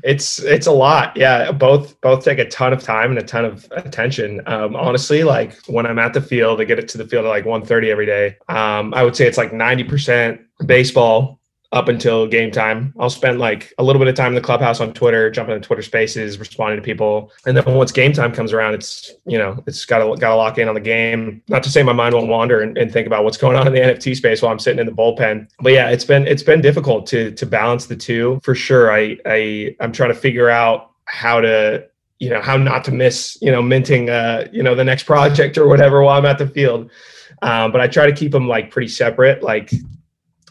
it's 0.02 0.38
it's 0.42 0.66
a 0.66 0.72
lot. 0.72 1.16
Yeah, 1.16 1.52
both 1.52 2.00
both 2.00 2.24
take 2.24 2.38
a 2.38 2.48
ton 2.48 2.72
of 2.72 2.82
time 2.82 3.10
and 3.10 3.18
a 3.18 3.22
ton 3.22 3.44
of 3.44 3.70
attention. 3.72 4.40
Um, 4.46 4.74
honestly, 4.76 5.24
like 5.24 5.54
when 5.66 5.84
I'm 5.84 5.98
at 5.98 6.14
the 6.14 6.22
field, 6.22 6.60
I 6.60 6.64
get 6.64 6.78
it 6.78 6.88
to 6.88 6.98
the 6.98 7.06
field 7.06 7.26
at 7.26 7.28
like 7.28 7.44
1:30 7.44 7.90
every 7.90 8.06
day. 8.06 8.36
Um, 8.48 8.94
I 8.94 9.02
would 9.02 9.14
say 9.14 9.26
it's 9.26 9.36
like 9.36 9.52
90% 9.52 10.38
baseball, 10.64 11.38
up 11.72 11.88
until 11.88 12.26
game 12.26 12.50
time. 12.50 12.94
I'll 12.98 13.10
spend 13.10 13.38
like 13.38 13.74
a 13.76 13.82
little 13.82 14.00
bit 14.00 14.08
of 14.08 14.14
time 14.14 14.28
in 14.28 14.34
the 14.34 14.40
clubhouse 14.40 14.80
on 14.80 14.94
Twitter, 14.94 15.30
jumping 15.30 15.54
in 15.54 15.60
Twitter 15.60 15.82
spaces, 15.82 16.38
responding 16.38 16.80
to 16.80 16.82
people. 16.82 17.30
And 17.46 17.54
then 17.56 17.74
once 17.74 17.92
game 17.92 18.12
time 18.14 18.32
comes 18.32 18.54
around, 18.54 18.74
it's, 18.74 19.12
you 19.26 19.36
know, 19.36 19.62
it's 19.66 19.84
got 19.84 19.98
to, 19.98 20.16
got 20.18 20.30
to 20.30 20.36
lock 20.36 20.56
in 20.56 20.68
on 20.68 20.74
the 20.74 20.80
game. 20.80 21.42
Not 21.48 21.62
to 21.64 21.70
say 21.70 21.82
my 21.82 21.92
mind 21.92 22.14
won't 22.14 22.28
wander 22.28 22.60
and, 22.60 22.78
and, 22.78 22.88
think 22.90 23.06
about 23.06 23.22
what's 23.22 23.36
going 23.36 23.54
on 23.54 23.66
in 23.66 23.74
the 23.74 23.80
NFT 23.80 24.16
space 24.16 24.40
while 24.40 24.50
I'm 24.50 24.58
sitting 24.58 24.78
in 24.78 24.86
the 24.86 24.92
bullpen. 24.92 25.46
But 25.60 25.74
yeah, 25.74 25.90
it's 25.90 26.04
been, 26.04 26.26
it's 26.26 26.42
been 26.42 26.62
difficult 26.62 27.06
to, 27.08 27.32
to 27.32 27.44
balance 27.44 27.84
the 27.84 27.96
two 27.96 28.40
for 28.42 28.54
sure. 28.54 28.90
I, 28.90 29.18
I, 29.26 29.76
I'm 29.80 29.92
trying 29.92 30.08
to 30.08 30.18
figure 30.18 30.48
out 30.48 30.92
how 31.04 31.42
to, 31.42 31.86
you 32.18 32.30
know, 32.30 32.40
how 32.40 32.56
not 32.56 32.82
to 32.84 32.92
miss, 32.92 33.36
you 33.42 33.52
know, 33.52 33.60
minting, 33.60 34.08
uh, 34.08 34.48
you 34.52 34.62
know, 34.62 34.74
the 34.74 34.84
next 34.84 35.02
project 35.02 35.58
or 35.58 35.68
whatever 35.68 36.02
while 36.02 36.18
I'm 36.18 36.24
at 36.24 36.38
the 36.38 36.46
field. 36.48 36.90
Um, 37.42 37.72
but 37.72 37.82
I 37.82 37.88
try 37.88 38.06
to 38.06 38.12
keep 38.12 38.32
them 38.32 38.48
like 38.48 38.70
pretty 38.70 38.88
separate. 38.88 39.42
Like 39.42 39.70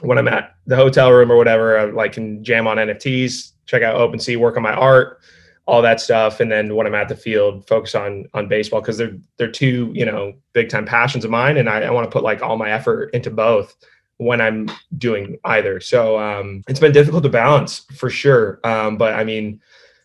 when 0.01 0.17
I'm 0.17 0.27
at 0.27 0.55
the 0.65 0.75
hotel 0.75 1.11
room 1.11 1.31
or 1.31 1.37
whatever, 1.37 1.79
I 1.79 1.85
like 1.85 2.13
can 2.13 2.43
jam 2.43 2.67
on 2.67 2.77
NFTs, 2.77 3.53
check 3.65 3.83
out 3.83 3.95
OpenSea, 3.95 4.37
work 4.37 4.57
on 4.57 4.63
my 4.63 4.73
art, 4.73 5.19
all 5.65 5.81
that 5.81 5.99
stuff, 5.99 6.39
and 6.39 6.51
then 6.51 6.75
when 6.75 6.87
I'm 6.87 6.95
at 6.95 7.09
the 7.09 7.15
field, 7.15 7.67
focus 7.67 7.95
on 7.95 8.25
on 8.33 8.47
baseball 8.47 8.81
because 8.81 8.97
they're 8.97 9.17
they're 9.37 9.51
two 9.51 9.91
you 9.93 10.05
know 10.05 10.33
big 10.53 10.69
time 10.69 10.85
passions 10.85 11.25
of 11.25 11.31
mine, 11.31 11.57
and 11.57 11.69
I, 11.69 11.81
I 11.81 11.91
want 11.91 12.05
to 12.05 12.11
put 12.11 12.23
like 12.23 12.41
all 12.41 12.57
my 12.57 12.71
effort 12.71 13.13
into 13.13 13.29
both 13.29 13.75
when 14.17 14.41
I'm 14.41 14.69
doing 14.97 15.37
either. 15.45 15.79
So 15.79 16.17
um, 16.19 16.63
it's 16.67 16.79
been 16.79 16.91
difficult 16.91 17.23
to 17.23 17.29
balance 17.29 17.85
for 17.95 18.09
sure, 18.09 18.59
um, 18.63 18.97
but 18.97 19.13
I 19.13 19.23
mean. 19.23 19.61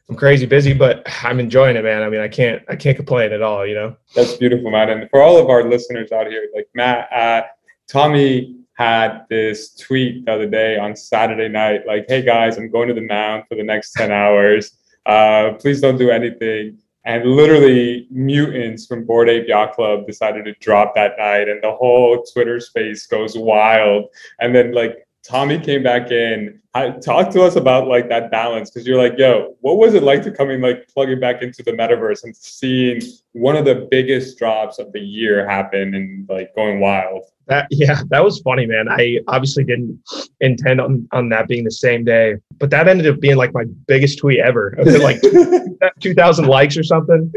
I'm 0.08 0.16
crazy 0.16 0.44
busy, 0.44 0.74
but 0.74 1.06
I'm 1.22 1.40
enjoying 1.40 1.76
it, 1.76 1.84
man. 1.84 2.02
I 2.02 2.10
mean, 2.10 2.20
I 2.20 2.28
can't, 2.28 2.62
I 2.68 2.76
can't 2.76 2.96
complain 2.96 3.32
at 3.32 3.40
all, 3.40 3.64
you 3.64 3.74
know. 3.74 3.96
That's 4.14 4.34
beautiful, 4.34 4.70
Matt. 4.70 4.90
And 4.90 5.08
for 5.08 5.22
all 5.22 5.38
of 5.38 5.48
our 5.48 5.64
listeners 5.64 6.12
out 6.12 6.26
here, 6.26 6.48
like 6.54 6.68
Matt, 6.74 7.10
uh, 7.12 7.42
Tommy 7.88 8.61
had 8.74 9.26
this 9.28 9.74
tweet 9.74 10.24
the 10.24 10.32
other 10.32 10.48
day 10.48 10.78
on 10.78 10.96
Saturday 10.96 11.48
night, 11.48 11.86
like, 11.86 12.06
"Hey 12.08 12.22
guys, 12.22 12.56
I'm 12.58 12.70
going 12.70 12.88
to 12.88 12.94
the 12.94 13.06
mound 13.06 13.44
for 13.48 13.54
the 13.54 13.62
next 13.62 13.92
ten 13.92 14.10
hours. 14.10 14.78
Uh, 15.06 15.52
please 15.58 15.80
don't 15.80 15.98
do 15.98 16.10
anything." 16.10 16.78
And 17.04 17.24
literally, 17.24 18.06
mutants 18.10 18.86
from 18.86 19.04
Bored 19.04 19.28
Ape 19.28 19.48
Yacht 19.48 19.74
Club 19.74 20.06
decided 20.06 20.44
to 20.44 20.52
drop 20.60 20.94
that 20.94 21.18
night, 21.18 21.48
and 21.48 21.62
the 21.62 21.72
whole 21.72 22.22
Twitter 22.22 22.60
space 22.60 23.06
goes 23.06 23.36
wild. 23.36 24.06
And 24.38 24.54
then, 24.54 24.72
like, 24.72 25.04
Tommy 25.22 25.58
came 25.58 25.82
back 25.82 26.10
in. 26.10 26.60
talk 27.00 27.30
to 27.30 27.42
us 27.42 27.56
about 27.56 27.86
like 27.86 28.08
that 28.08 28.30
balance 28.30 28.70
because 28.70 28.86
you're 28.86 28.98
like, 28.98 29.16
yo, 29.18 29.54
what 29.60 29.76
was 29.76 29.94
it 29.94 30.02
like 30.02 30.22
to 30.24 30.30
come 30.30 30.50
in, 30.50 30.60
like 30.60 30.88
plugging 30.88 31.20
back 31.20 31.42
into 31.42 31.62
the 31.62 31.72
metaverse 31.72 32.24
and 32.24 32.34
seeing 32.34 33.00
one 33.32 33.56
of 33.56 33.64
the 33.64 33.86
biggest 33.90 34.38
drops 34.38 34.78
of 34.78 34.92
the 34.92 35.00
year 35.00 35.48
happen 35.48 35.94
and 35.94 36.28
like 36.28 36.54
going 36.54 36.80
wild? 36.80 37.24
That 37.52 37.66
yeah, 37.70 38.00
that 38.08 38.24
was 38.24 38.40
funny, 38.40 38.66
man. 38.66 38.88
I 38.88 39.18
obviously 39.28 39.64
didn't 39.64 40.02
intend 40.40 40.80
on 40.80 41.08
on 41.12 41.28
that 41.30 41.48
being 41.48 41.64
the 41.64 41.70
same 41.70 42.04
day, 42.04 42.36
but 42.58 42.70
that 42.70 42.88
ended 42.88 43.06
up 43.06 43.20
being 43.20 43.36
like 43.36 43.52
my 43.52 43.64
biggest 43.86 44.18
tweet 44.18 44.40
ever. 44.40 44.74
like 45.00 45.20
two 46.00 46.14
thousand 46.14 46.46
likes 46.46 46.76
or 46.76 46.82
something. 46.82 47.32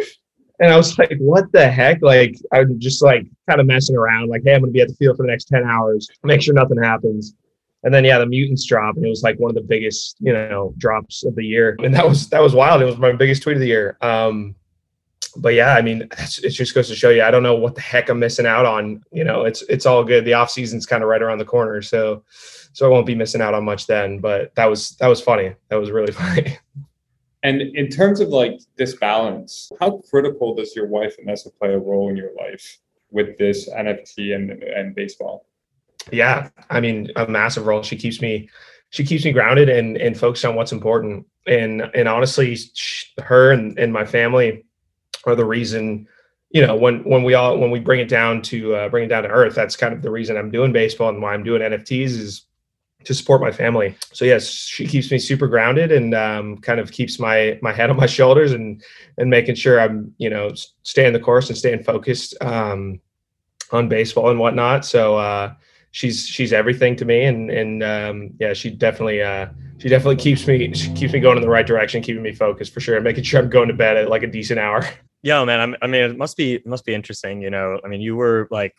And 0.59 0.71
I 0.71 0.77
was 0.77 0.97
like, 0.97 1.17
what 1.19 1.51
the 1.51 1.69
heck? 1.69 2.01
Like, 2.01 2.37
I'm 2.53 2.79
just 2.79 3.03
like 3.03 3.27
kind 3.49 3.59
of 3.59 3.67
messing 3.67 3.97
around, 3.97 4.29
like, 4.29 4.43
hey, 4.45 4.53
I'm 4.53 4.61
going 4.61 4.71
to 4.71 4.73
be 4.73 4.79
at 4.79 4.87
the 4.87 4.93
field 4.93 5.17
for 5.17 5.23
the 5.23 5.29
next 5.29 5.49
10 5.49 5.65
hours, 5.65 6.07
make 6.23 6.41
sure 6.41 6.53
nothing 6.53 6.81
happens 6.81 7.35
and 7.85 7.93
then 7.93 8.03
yeah, 8.03 8.17
the 8.17 8.25
mutants 8.25 8.65
drop, 8.65 8.95
and 8.95 9.05
it 9.05 9.09
was 9.09 9.21
like 9.21 9.39
one 9.39 9.51
of 9.51 9.55
the 9.55 9.61
biggest 9.61 10.17
you 10.19 10.33
know 10.33 10.73
drops 10.77 11.23
of 11.23 11.35
the 11.35 11.45
year, 11.45 11.77
and 11.83 11.93
that 11.93 12.05
was 12.05 12.27
that 12.29 12.41
was 12.41 12.53
wild. 12.53 12.81
It 12.81 12.85
was 12.85 12.97
my 12.97 13.11
biggest 13.11 13.43
tweet 13.43 13.57
of 13.57 13.61
the 13.61 13.67
year. 13.67 13.95
Um, 14.01 14.55
but 15.37 15.53
yeah, 15.53 15.75
I 15.75 15.81
mean, 15.81 16.07
it 16.17 16.49
just 16.49 16.73
goes 16.73 16.87
to 16.87 16.95
show 16.95 17.09
you. 17.09 17.23
I 17.23 17.31
don't 17.31 17.43
know 17.43 17.55
what 17.55 17.75
the 17.75 17.81
heck 17.81 18.09
I'm 18.09 18.19
missing 18.19 18.45
out 18.45 18.65
on. 18.65 19.03
You 19.11 19.23
know, 19.23 19.43
it's 19.43 19.61
it's 19.63 19.85
all 19.85 20.03
good. 20.03 20.25
The 20.25 20.33
off 20.33 20.49
season's 20.49 20.85
kind 20.85 21.03
of 21.03 21.09
right 21.09 21.21
around 21.21 21.39
the 21.39 21.45
corner, 21.45 21.81
so 21.81 22.23
so 22.73 22.85
I 22.85 22.89
won't 22.89 23.05
be 23.05 23.15
missing 23.15 23.41
out 23.41 23.53
on 23.53 23.65
much 23.65 23.87
then. 23.87 24.19
But 24.19 24.53
that 24.55 24.65
was 24.65 24.95
that 24.97 25.07
was 25.07 25.21
funny. 25.21 25.53
That 25.69 25.79
was 25.79 25.91
really 25.91 26.11
funny. 26.13 26.57
And 27.43 27.61
in 27.61 27.89
terms 27.89 28.21
of 28.21 28.29
like 28.29 28.59
this 28.77 28.95
balance, 28.95 29.71
how 29.79 30.01
critical 30.09 30.55
does 30.55 30.75
your 30.75 30.87
wife 30.87 31.15
Vanessa 31.17 31.51
play 31.51 31.73
a 31.73 31.79
role 31.79 32.09
in 32.09 32.17
your 32.17 32.31
life 32.37 32.79
with 33.11 33.37
this 33.37 33.69
NFT 33.69 34.35
and 34.35 34.51
and 34.63 34.95
baseball? 34.95 35.45
yeah, 36.11 36.49
I 36.69 36.79
mean, 36.79 37.11
a 37.15 37.27
massive 37.27 37.65
role. 37.65 37.83
She 37.83 37.95
keeps 37.95 38.21
me, 38.21 38.49
she 38.89 39.03
keeps 39.03 39.25
me 39.25 39.31
grounded 39.31 39.69
and 39.69 39.97
and 39.97 40.17
focused 40.17 40.45
on 40.45 40.55
what's 40.55 40.71
important. 40.71 41.25
And 41.47 41.81
and 41.93 42.07
honestly, 42.07 42.57
her 43.19 43.51
and, 43.51 43.77
and 43.77 43.91
my 43.91 44.05
family 44.05 44.65
are 45.25 45.35
the 45.35 45.45
reason. 45.45 46.07
You 46.51 46.65
know, 46.65 46.75
when 46.75 47.03
when 47.03 47.23
we 47.23 47.33
all 47.33 47.57
when 47.57 47.71
we 47.71 47.79
bring 47.79 47.99
it 47.99 48.07
down 48.07 48.41
to 48.43 48.75
uh, 48.75 48.89
bring 48.89 49.05
it 49.05 49.07
down 49.07 49.23
to 49.23 49.29
earth, 49.29 49.55
that's 49.55 49.75
kind 49.75 49.93
of 49.93 50.01
the 50.01 50.11
reason 50.11 50.37
I'm 50.37 50.51
doing 50.51 50.71
baseball 50.71 51.09
and 51.09 51.21
why 51.21 51.33
I'm 51.33 51.43
doing 51.43 51.61
NFTs 51.61 52.11
is 52.11 52.45
to 53.03 53.13
support 53.13 53.41
my 53.41 53.51
family. 53.51 53.95
So 54.13 54.25
yes, 54.25 54.47
she 54.49 54.87
keeps 54.87 55.11
me 55.11 55.19
super 55.19 55.47
grounded 55.47 55.91
and 55.91 56.15
um, 56.15 56.57
kind 56.57 56.79
of 56.79 56.91
keeps 56.91 57.19
my 57.19 57.59
my 57.61 57.73
head 57.73 57.89
on 57.89 57.97
my 57.97 58.05
shoulders 58.05 58.53
and 58.53 58.81
and 59.17 59.29
making 59.29 59.55
sure 59.55 59.79
I'm 59.79 60.13
you 60.17 60.29
know 60.29 60.51
staying 60.83 61.13
the 61.13 61.19
course 61.19 61.49
and 61.49 61.57
staying 61.57 61.83
focused 61.83 62.35
um, 62.41 62.99
on 63.71 63.89
baseball 63.89 64.29
and 64.29 64.39
whatnot. 64.39 64.85
So 64.85 65.17
uh, 65.17 65.53
she's 65.95 66.27
she's 66.27 66.51
everything 66.51 66.93
to 66.93 67.05
me 67.05 67.23
and 67.23 67.49
and 67.49 67.81
um, 67.81 68.29
yeah 68.37 68.51
she 68.51 68.69
definitely 68.69 69.21
uh, 69.21 69.47
she 69.77 69.87
definitely 69.87 70.17
keeps 70.17 70.45
me 70.45 70.73
she 70.73 70.91
keeps 70.93 71.13
me 71.13 71.21
going 71.21 71.37
in 71.37 71.41
the 71.41 71.49
right 71.49 71.65
direction 71.65 72.01
keeping 72.01 72.21
me 72.21 72.33
focused 72.33 72.73
for 72.73 72.81
sure 72.81 72.95
and 72.95 73.03
making 73.05 73.23
sure 73.23 73.39
i'm 73.39 73.49
going 73.49 73.69
to 73.69 73.73
bed 73.73 73.95
at 73.95 74.09
like 74.09 74.21
a 74.21 74.27
decent 74.27 74.59
hour 74.59 74.85
yeah 75.25 75.43
man 75.43 75.59
I'm, 75.59 75.75
i 75.81 75.87
mean 75.87 76.03
it 76.03 76.17
must 76.17 76.37
be 76.37 76.53
it 76.53 76.67
must 76.67 76.85
be 76.85 76.93
interesting 76.93 77.41
you 77.41 77.49
know 77.49 77.79
i 77.83 77.87
mean 77.87 77.99
you 77.99 78.15
were 78.15 78.47
like 78.51 78.75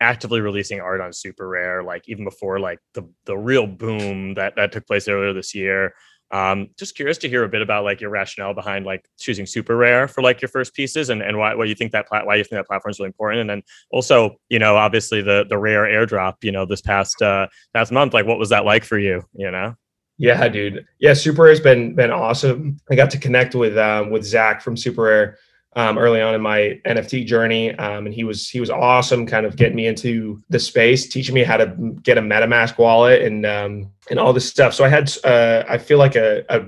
actively 0.00 0.40
releasing 0.40 0.80
art 0.80 1.00
on 1.00 1.12
super 1.12 1.48
rare 1.48 1.82
like 1.82 2.08
even 2.08 2.24
before 2.24 2.58
like 2.58 2.80
the 2.92 3.08
the 3.24 3.38
real 3.38 3.66
boom 3.66 4.34
that 4.34 4.56
that 4.56 4.72
took 4.72 4.86
place 4.86 5.08
earlier 5.08 5.32
this 5.32 5.54
year 5.54 5.94
um, 6.32 6.70
just 6.76 6.96
curious 6.96 7.18
to 7.18 7.28
hear 7.28 7.44
a 7.44 7.48
bit 7.48 7.62
about 7.62 7.84
like 7.84 8.00
your 8.00 8.10
rationale 8.10 8.52
behind 8.52 8.84
like 8.84 9.08
choosing 9.16 9.46
super 9.46 9.76
rare 9.76 10.08
for 10.08 10.22
like 10.22 10.42
your 10.42 10.48
first 10.48 10.74
pieces 10.74 11.08
and, 11.08 11.22
and 11.22 11.38
why, 11.38 11.54
why 11.54 11.66
you 11.66 11.74
think 11.76 11.92
that 11.92 12.08
plat- 12.08 12.26
why 12.26 12.34
you 12.34 12.42
think 12.42 12.58
that 12.58 12.66
platform 12.66 12.90
is 12.90 12.98
really 12.98 13.06
important. 13.06 13.42
And 13.42 13.48
then 13.48 13.62
also, 13.92 14.34
you 14.48 14.58
know, 14.58 14.74
obviously 14.74 15.22
the 15.22 15.46
the 15.48 15.56
rare 15.56 15.84
airdrop, 15.84 16.42
you 16.42 16.50
know, 16.50 16.66
this 16.66 16.80
past 16.80 17.22
uh 17.22 17.46
past 17.74 17.92
month, 17.92 18.12
like 18.12 18.26
what 18.26 18.40
was 18.40 18.48
that 18.48 18.64
like 18.64 18.84
for 18.84 18.98
you? 18.98 19.22
You 19.34 19.52
know? 19.52 19.76
Yeah, 20.18 20.48
dude. 20.48 20.86
Yeah, 20.98 21.12
Super 21.12 21.42
Rare 21.42 21.50
has 21.50 21.60
been 21.60 21.94
been 21.94 22.10
awesome. 22.10 22.78
I 22.90 22.94
got 22.94 23.10
to 23.10 23.18
connect 23.18 23.54
with 23.54 23.76
um, 23.76 24.10
with 24.10 24.24
Zach 24.24 24.62
from 24.62 24.76
Super 24.76 25.02
Rare 25.02 25.38
um, 25.76 25.98
early 25.98 26.22
on 26.22 26.34
in 26.34 26.40
my 26.40 26.80
NFT 26.86 27.26
journey, 27.26 27.74
um, 27.76 28.06
and 28.06 28.14
he 28.14 28.24
was 28.24 28.48
he 28.48 28.60
was 28.60 28.70
awesome, 28.70 29.26
kind 29.26 29.44
of 29.44 29.56
getting 29.56 29.76
me 29.76 29.86
into 29.86 30.42
the 30.48 30.58
space, 30.58 31.06
teaching 31.06 31.34
me 31.34 31.44
how 31.44 31.58
to 31.58 31.66
get 32.02 32.18
a 32.18 32.22
MetaMask 32.22 32.78
wallet 32.78 33.22
and 33.22 33.44
um, 33.44 33.90
and 34.10 34.18
all 34.18 34.32
this 34.32 34.48
stuff. 34.48 34.72
So 34.72 34.84
I 34.84 34.88
had 34.88 35.12
uh, 35.22 35.64
I 35.68 35.76
feel 35.76 35.98
like 35.98 36.16
a, 36.16 36.44
a 36.48 36.64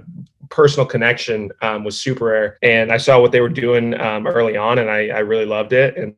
personal 0.51 0.87
connection 0.87 1.51
um, 1.62 1.85
with 1.85 1.94
Super 1.94 2.27
Rare, 2.27 2.59
and 2.62 2.92
I 2.92 2.99
saw 2.99 3.18
what 3.21 3.33
they 3.33 3.40
were 3.40 3.49
doing 3.49 3.99
um, 3.99 4.27
early 4.27 4.59
on, 4.59 4.79
and 4.79 4.90
I, 4.90 5.09
I 5.09 5.21
really 5.21 5.47
loved 5.47 5.73
it. 5.73 5.97
And 5.97 6.14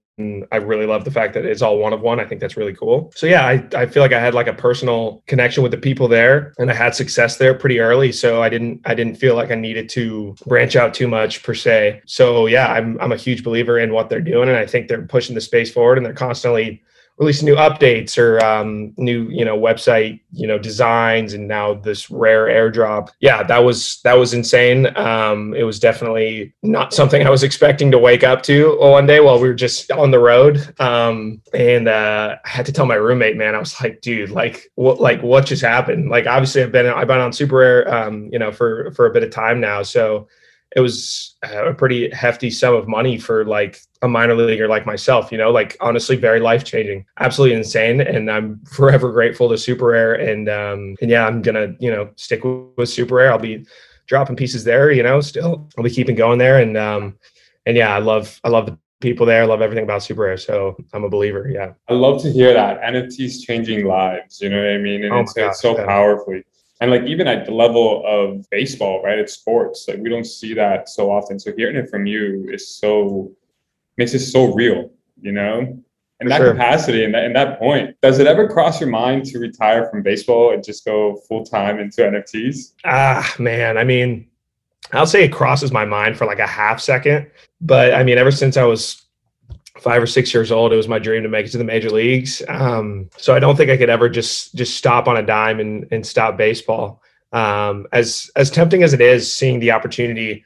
I 0.52 0.56
really 0.56 0.86
love 0.86 1.04
the 1.04 1.10
fact 1.10 1.34
that 1.34 1.44
it's 1.44 1.62
all 1.62 1.78
one 1.78 1.92
of 1.92 2.00
one. 2.00 2.20
I 2.20 2.24
think 2.24 2.40
that's 2.40 2.56
really 2.56 2.74
cool. 2.74 3.12
So 3.14 3.26
yeah, 3.26 3.46
I, 3.46 3.66
I 3.74 3.86
feel 3.86 4.02
like 4.02 4.12
I 4.12 4.20
had 4.20 4.34
like 4.34 4.46
a 4.46 4.52
personal 4.52 5.22
connection 5.26 5.62
with 5.62 5.72
the 5.72 5.78
people 5.78 6.08
there 6.08 6.54
and 6.58 6.70
I 6.70 6.74
had 6.74 6.94
success 6.94 7.36
there 7.38 7.54
pretty 7.54 7.80
early. 7.80 8.12
So 8.12 8.42
I 8.42 8.48
didn't 8.48 8.80
I 8.84 8.94
didn't 8.94 9.16
feel 9.16 9.34
like 9.34 9.50
I 9.50 9.54
needed 9.54 9.88
to 9.90 10.34
branch 10.46 10.76
out 10.76 10.94
too 10.94 11.08
much 11.08 11.42
per 11.42 11.54
se. 11.54 12.02
So 12.06 12.46
yeah, 12.46 12.72
I'm 12.72 13.00
I'm 13.00 13.12
a 13.12 13.16
huge 13.16 13.42
believer 13.44 13.78
in 13.78 13.92
what 13.92 14.10
they're 14.10 14.20
doing 14.20 14.48
and 14.48 14.58
I 14.58 14.66
think 14.66 14.88
they're 14.88 15.02
pushing 15.02 15.34
the 15.34 15.40
space 15.40 15.70
forward 15.72 15.98
and 15.98 16.06
they're 16.06 16.12
constantly 16.12 16.82
releasing 17.20 17.44
new 17.44 17.54
updates 17.54 18.16
or 18.16 18.42
um, 18.42 18.94
new 18.96 19.28
you 19.28 19.44
know 19.44 19.56
website 19.56 20.18
you 20.32 20.46
know 20.48 20.58
designs 20.58 21.34
and 21.34 21.46
now 21.46 21.74
this 21.74 22.10
rare 22.10 22.46
airdrop. 22.46 23.10
Yeah 23.20 23.42
that 23.42 23.58
was 23.58 24.00
that 24.04 24.14
was 24.14 24.32
insane. 24.32 24.96
Um, 24.96 25.54
it 25.54 25.64
was 25.64 25.78
definitely 25.78 26.54
not 26.62 26.94
something 26.94 27.26
i 27.26 27.30
was 27.30 27.42
expecting 27.42 27.90
to 27.90 27.98
wake 27.98 28.24
up 28.24 28.42
to 28.42 28.76
one 28.80 29.06
day 29.06 29.20
while 29.20 29.38
we 29.38 29.48
were 29.48 29.54
just 29.54 29.92
on 29.92 30.10
the 30.10 30.18
road. 30.18 30.74
Um, 30.80 31.42
and 31.52 31.88
uh, 31.88 32.36
i 32.44 32.48
had 32.48 32.64
to 32.66 32.72
tell 32.72 32.86
my 32.86 32.94
roommate 32.94 33.36
man 33.36 33.54
i 33.54 33.58
was 33.58 33.78
like 33.82 34.00
dude 34.00 34.30
like 34.30 34.70
what 34.74 35.00
like 35.00 35.22
what 35.22 35.44
just 35.44 35.62
happened? 35.62 36.08
Like 36.08 36.26
obviously 36.26 36.62
i've 36.62 36.72
been 36.72 36.86
i've 36.86 37.06
been 37.06 37.20
on 37.20 37.34
super 37.34 37.56
rare 37.56 37.94
um, 37.94 38.30
you 38.32 38.38
know 38.38 38.50
for 38.50 38.92
for 38.92 39.06
a 39.06 39.12
bit 39.12 39.22
of 39.22 39.30
time 39.30 39.60
now. 39.60 39.82
So 39.82 40.26
it 40.74 40.80
was 40.80 41.36
a 41.42 41.74
pretty 41.74 42.10
hefty 42.10 42.50
sum 42.50 42.74
of 42.74 42.88
money 42.88 43.18
for 43.18 43.44
like 43.44 43.82
a 44.02 44.08
minor 44.08 44.34
leaguer 44.34 44.68
like 44.68 44.86
myself, 44.86 45.30
you 45.30 45.38
know, 45.38 45.50
like 45.50 45.76
honestly, 45.80 46.16
very 46.16 46.40
life 46.40 46.64
changing, 46.64 47.04
absolutely 47.18 47.56
insane. 47.56 48.00
And 48.00 48.30
I'm 48.30 48.60
forever 48.64 49.12
grateful 49.12 49.48
to 49.50 49.58
Super 49.58 49.86
Rare. 49.86 50.14
And, 50.14 50.48
um, 50.48 50.96
and 51.00 51.10
yeah, 51.10 51.26
I'm 51.26 51.42
going 51.42 51.54
to, 51.54 51.76
you 51.84 51.90
know, 51.90 52.10
stick 52.16 52.44
with, 52.44 52.68
with 52.76 52.88
Super 52.88 53.16
Rare. 53.16 53.32
I'll 53.32 53.38
be 53.38 53.66
dropping 54.06 54.36
pieces 54.36 54.64
there, 54.64 54.90
you 54.90 55.02
know, 55.02 55.20
still 55.20 55.68
I'll 55.76 55.84
be 55.84 55.90
keeping 55.90 56.16
going 56.16 56.38
there. 56.38 56.60
And, 56.60 56.76
um, 56.76 57.18
and 57.66 57.76
yeah, 57.76 57.94
I 57.94 57.98
love, 57.98 58.40
I 58.42 58.48
love 58.48 58.66
the 58.66 58.78
people 59.00 59.26
there. 59.26 59.42
I 59.42 59.46
love 59.46 59.60
everything 59.60 59.84
about 59.84 60.02
Super 60.02 60.22
Rare. 60.22 60.38
So 60.38 60.76
I'm 60.94 61.04
a 61.04 61.08
believer. 61.08 61.48
Yeah. 61.48 61.72
I 61.88 61.92
love 61.92 62.22
to 62.22 62.32
hear 62.32 62.54
that. 62.54 62.80
NFTs 62.80 63.44
changing 63.46 63.86
lives. 63.86 64.40
You 64.40 64.48
know 64.48 64.56
what 64.56 64.70
I 64.70 64.78
mean? 64.78 65.04
And 65.04 65.12
oh 65.12 65.20
it's, 65.20 65.34
God, 65.34 65.48
it's 65.48 65.60
so 65.60 65.74
powerfully. 65.74 66.44
And 66.80 66.90
like 66.90 67.02
even 67.02 67.28
at 67.28 67.44
the 67.44 67.52
level 67.52 68.02
of 68.06 68.48
baseball, 68.48 69.02
right? 69.02 69.18
It's 69.18 69.34
sports. 69.34 69.84
Like 69.86 69.98
we 69.98 70.08
don't 70.08 70.24
see 70.24 70.54
that 70.54 70.88
so 70.88 71.10
often. 71.10 71.38
So 71.38 71.52
hearing 71.54 71.76
it 71.76 71.90
from 71.90 72.06
you 72.06 72.48
is 72.50 72.66
so 72.66 73.30
makes 74.00 74.14
it 74.14 74.20
so 74.20 74.52
real, 74.54 74.90
you 75.20 75.30
know? 75.30 75.78
In 76.20 76.28
that 76.28 76.38
sure. 76.38 76.52
capacity 76.52 77.04
and 77.04 77.14
that, 77.14 77.24
in 77.24 77.32
that 77.34 77.58
point, 77.58 77.96
does 78.02 78.18
it 78.18 78.26
ever 78.26 78.48
cross 78.48 78.80
your 78.80 78.90
mind 78.90 79.24
to 79.26 79.38
retire 79.38 79.88
from 79.88 80.02
baseball 80.02 80.52
and 80.52 80.64
just 80.64 80.84
go 80.84 81.16
full 81.28 81.44
time 81.44 81.78
into 81.78 82.02
NFTs? 82.02 82.72
Ah, 82.84 83.34
man. 83.38 83.78
I 83.78 83.84
mean, 83.84 84.26
I'll 84.92 85.06
say 85.06 85.24
it 85.24 85.32
crosses 85.32 85.70
my 85.72 85.84
mind 85.84 86.18
for 86.18 86.26
like 86.26 86.38
a 86.38 86.46
half 86.46 86.80
second. 86.80 87.30
But 87.60 87.94
I 87.94 88.02
mean, 88.02 88.18
ever 88.18 88.30
since 88.30 88.56
I 88.56 88.64
was 88.64 89.02
five 89.78 90.02
or 90.02 90.06
six 90.06 90.34
years 90.34 90.50
old, 90.50 90.72
it 90.72 90.76
was 90.76 90.88
my 90.88 90.98
dream 90.98 91.22
to 91.22 91.28
make 91.28 91.46
it 91.46 91.50
to 91.50 91.58
the 91.58 91.64
major 91.64 91.90
leagues. 91.90 92.42
Um, 92.48 93.08
so 93.16 93.34
I 93.34 93.38
don't 93.38 93.56
think 93.56 93.70
I 93.70 93.76
could 93.76 93.90
ever 93.90 94.08
just 94.08 94.54
just 94.54 94.76
stop 94.76 95.08
on 95.08 95.16
a 95.16 95.22
dime 95.22 95.60
and, 95.60 95.86
and 95.90 96.06
stop 96.06 96.36
baseball. 96.36 97.02
Um, 97.32 97.86
as 97.92 98.30
as 98.36 98.50
tempting 98.50 98.82
as 98.82 98.92
it 98.92 99.00
is, 99.00 99.32
seeing 99.32 99.60
the 99.60 99.70
opportunity 99.70 100.44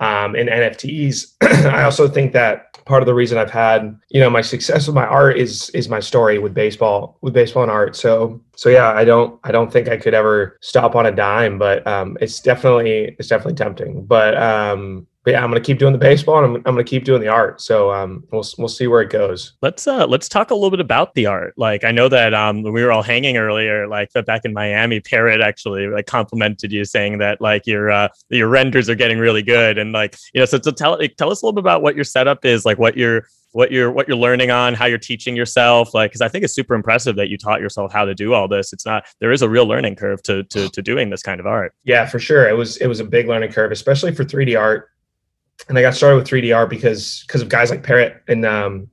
um, 0.00 0.34
in 0.36 0.48
NFTs, 0.48 1.34
I 1.72 1.84
also 1.84 2.08
think 2.08 2.32
that 2.32 2.73
part 2.84 3.02
of 3.02 3.06
the 3.06 3.14
reason 3.14 3.38
I've 3.38 3.50
had 3.50 3.98
you 4.10 4.20
know 4.20 4.30
my 4.30 4.40
success 4.40 4.86
with 4.86 4.94
my 4.94 5.06
art 5.06 5.38
is 5.38 5.70
is 5.70 5.88
my 5.88 6.00
story 6.00 6.38
with 6.38 6.54
baseball 6.54 7.18
with 7.20 7.34
baseball 7.34 7.62
and 7.62 7.72
art. 7.72 7.96
So 7.96 8.40
so 8.56 8.68
yeah, 8.68 8.90
I 8.92 9.04
don't 9.04 9.38
I 9.44 9.52
don't 9.52 9.72
think 9.72 9.88
I 9.88 9.96
could 9.96 10.14
ever 10.14 10.58
stop 10.60 10.94
on 10.94 11.06
a 11.06 11.12
dime, 11.12 11.58
but 11.58 11.86
um, 11.86 12.16
it's 12.20 12.40
definitely 12.40 13.16
it's 13.18 13.28
definitely 13.28 13.54
tempting. 13.54 14.06
But 14.06 14.36
um, 14.40 15.06
but 15.24 15.32
yeah, 15.32 15.42
I'm 15.42 15.50
gonna 15.50 15.60
keep 15.60 15.78
doing 15.78 15.92
the 15.92 15.98
baseball 15.98 16.44
and 16.44 16.44
I'm, 16.44 16.56
I'm 16.56 16.74
gonna 16.74 16.84
keep 16.84 17.04
doing 17.04 17.20
the 17.20 17.28
art. 17.28 17.60
So 17.60 17.90
um, 17.90 18.24
we'll 18.30 18.44
we'll 18.58 18.68
see 18.68 18.86
where 18.86 19.00
it 19.00 19.10
goes. 19.10 19.54
Let's 19.62 19.86
uh 19.86 20.06
let's 20.06 20.28
talk 20.28 20.50
a 20.50 20.54
little 20.54 20.70
bit 20.70 20.80
about 20.80 21.14
the 21.14 21.26
art. 21.26 21.54
Like 21.56 21.82
I 21.82 21.90
know 21.90 22.08
that 22.08 22.34
um 22.34 22.62
when 22.62 22.72
we 22.72 22.84
were 22.84 22.92
all 22.92 23.02
hanging 23.02 23.38
earlier, 23.38 23.88
like 23.88 24.10
back 24.26 24.44
in 24.44 24.52
Miami, 24.52 25.00
Parrot 25.00 25.40
actually 25.40 25.86
like 25.86 26.06
complimented 26.06 26.72
you, 26.72 26.84
saying 26.84 27.18
that 27.18 27.40
like 27.40 27.66
your 27.66 27.90
uh 27.90 28.08
your 28.28 28.48
renders 28.48 28.90
are 28.90 28.94
getting 28.94 29.18
really 29.18 29.42
good, 29.42 29.78
and 29.78 29.92
like 29.92 30.16
you 30.34 30.40
know 30.40 30.44
so, 30.44 30.60
so 30.62 30.70
tell 30.70 30.98
tell 31.16 31.30
us 31.30 31.42
a 31.42 31.46
little 31.46 31.54
bit 31.54 31.60
about 31.60 31.82
what 31.82 31.94
your 31.94 32.04
setup 32.04 32.44
is, 32.44 32.66
like 32.66 32.78
what 32.78 32.96
you're 32.96 33.26
what 33.52 33.70
you're 33.70 33.90
what 33.90 34.08
you're 34.08 34.16
learning 34.16 34.50
on 34.50 34.74
how 34.74 34.84
you're 34.84 34.98
teaching 34.98 35.36
yourself 35.36 35.94
like 35.94 36.10
because 36.10 36.20
i 36.20 36.26
think 36.26 36.42
it's 36.42 36.52
super 36.52 36.74
impressive 36.74 37.14
that 37.14 37.28
you 37.28 37.38
taught 37.38 37.60
yourself 37.60 37.92
how 37.92 38.04
to 38.04 38.12
do 38.12 38.34
all 38.34 38.48
this 38.48 38.72
it's 38.72 38.84
not 38.84 39.04
there 39.20 39.30
is 39.30 39.42
a 39.42 39.48
real 39.48 39.64
learning 39.64 39.94
curve 39.94 40.20
to 40.24 40.42
to, 40.44 40.68
to 40.70 40.82
doing 40.82 41.08
this 41.08 41.22
kind 41.22 41.38
of 41.38 41.46
art 41.46 41.72
yeah 41.84 42.04
for 42.04 42.18
sure 42.18 42.48
it 42.48 42.54
was 42.54 42.76
it 42.78 42.88
was 42.88 42.98
a 42.98 43.04
big 43.04 43.28
learning 43.28 43.52
curve 43.52 43.70
especially 43.70 44.12
for 44.12 44.24
3d 44.24 44.58
art 44.58 44.90
and 45.68 45.78
I 45.78 45.82
got 45.82 45.94
started 45.94 46.16
with 46.16 46.28
3D 46.28 46.54
art 46.54 46.70
because 46.70 47.24
because 47.26 47.42
of 47.42 47.48
guys 47.48 47.70
like 47.70 47.82
Parrot 47.82 48.22
and 48.28 48.44
um, 48.44 48.88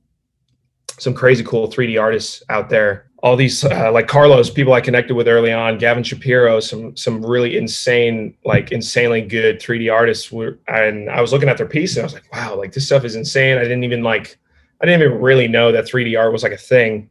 some 0.98 1.14
crazy 1.14 1.44
cool 1.44 1.68
3D 1.68 2.00
artists 2.00 2.42
out 2.48 2.70
there. 2.70 3.08
All 3.22 3.36
these 3.36 3.64
uh, 3.64 3.92
like 3.92 4.08
Carlos, 4.08 4.50
people 4.50 4.72
I 4.72 4.80
connected 4.80 5.14
with 5.14 5.28
early 5.28 5.52
on, 5.52 5.78
Gavin 5.78 6.02
Shapiro, 6.02 6.58
some 6.60 6.96
some 6.96 7.24
really 7.24 7.56
insane, 7.56 8.36
like 8.44 8.72
insanely 8.72 9.22
good 9.22 9.60
3D 9.60 9.92
artists. 9.92 10.32
Were, 10.32 10.58
and 10.66 11.08
I 11.08 11.20
was 11.20 11.32
looking 11.32 11.48
at 11.48 11.56
their 11.56 11.68
piece 11.68 11.96
and 11.96 12.02
I 12.02 12.04
was 12.04 12.14
like, 12.14 12.32
wow, 12.32 12.56
like 12.56 12.72
this 12.72 12.86
stuff 12.86 13.04
is 13.04 13.14
insane. 13.14 13.58
I 13.58 13.62
didn't 13.62 13.84
even 13.84 14.02
like, 14.02 14.38
I 14.80 14.86
didn't 14.86 15.02
even 15.02 15.20
really 15.20 15.46
know 15.46 15.70
that 15.70 15.84
3D 15.84 16.18
art 16.18 16.32
was 16.32 16.42
like 16.42 16.52
a 16.52 16.56
thing 16.56 17.10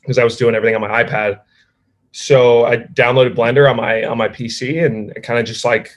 because 0.00 0.18
I 0.18 0.24
was 0.24 0.36
doing 0.36 0.54
everything 0.54 0.74
on 0.74 0.80
my 0.80 1.04
iPad. 1.04 1.40
So 2.10 2.64
I 2.64 2.78
downloaded 2.78 3.34
Blender 3.34 3.68
on 3.68 3.76
my 3.76 4.04
on 4.04 4.18
my 4.18 4.28
PC 4.28 4.84
and 4.84 5.14
kind 5.22 5.38
of 5.38 5.44
just 5.44 5.64
like 5.64 5.96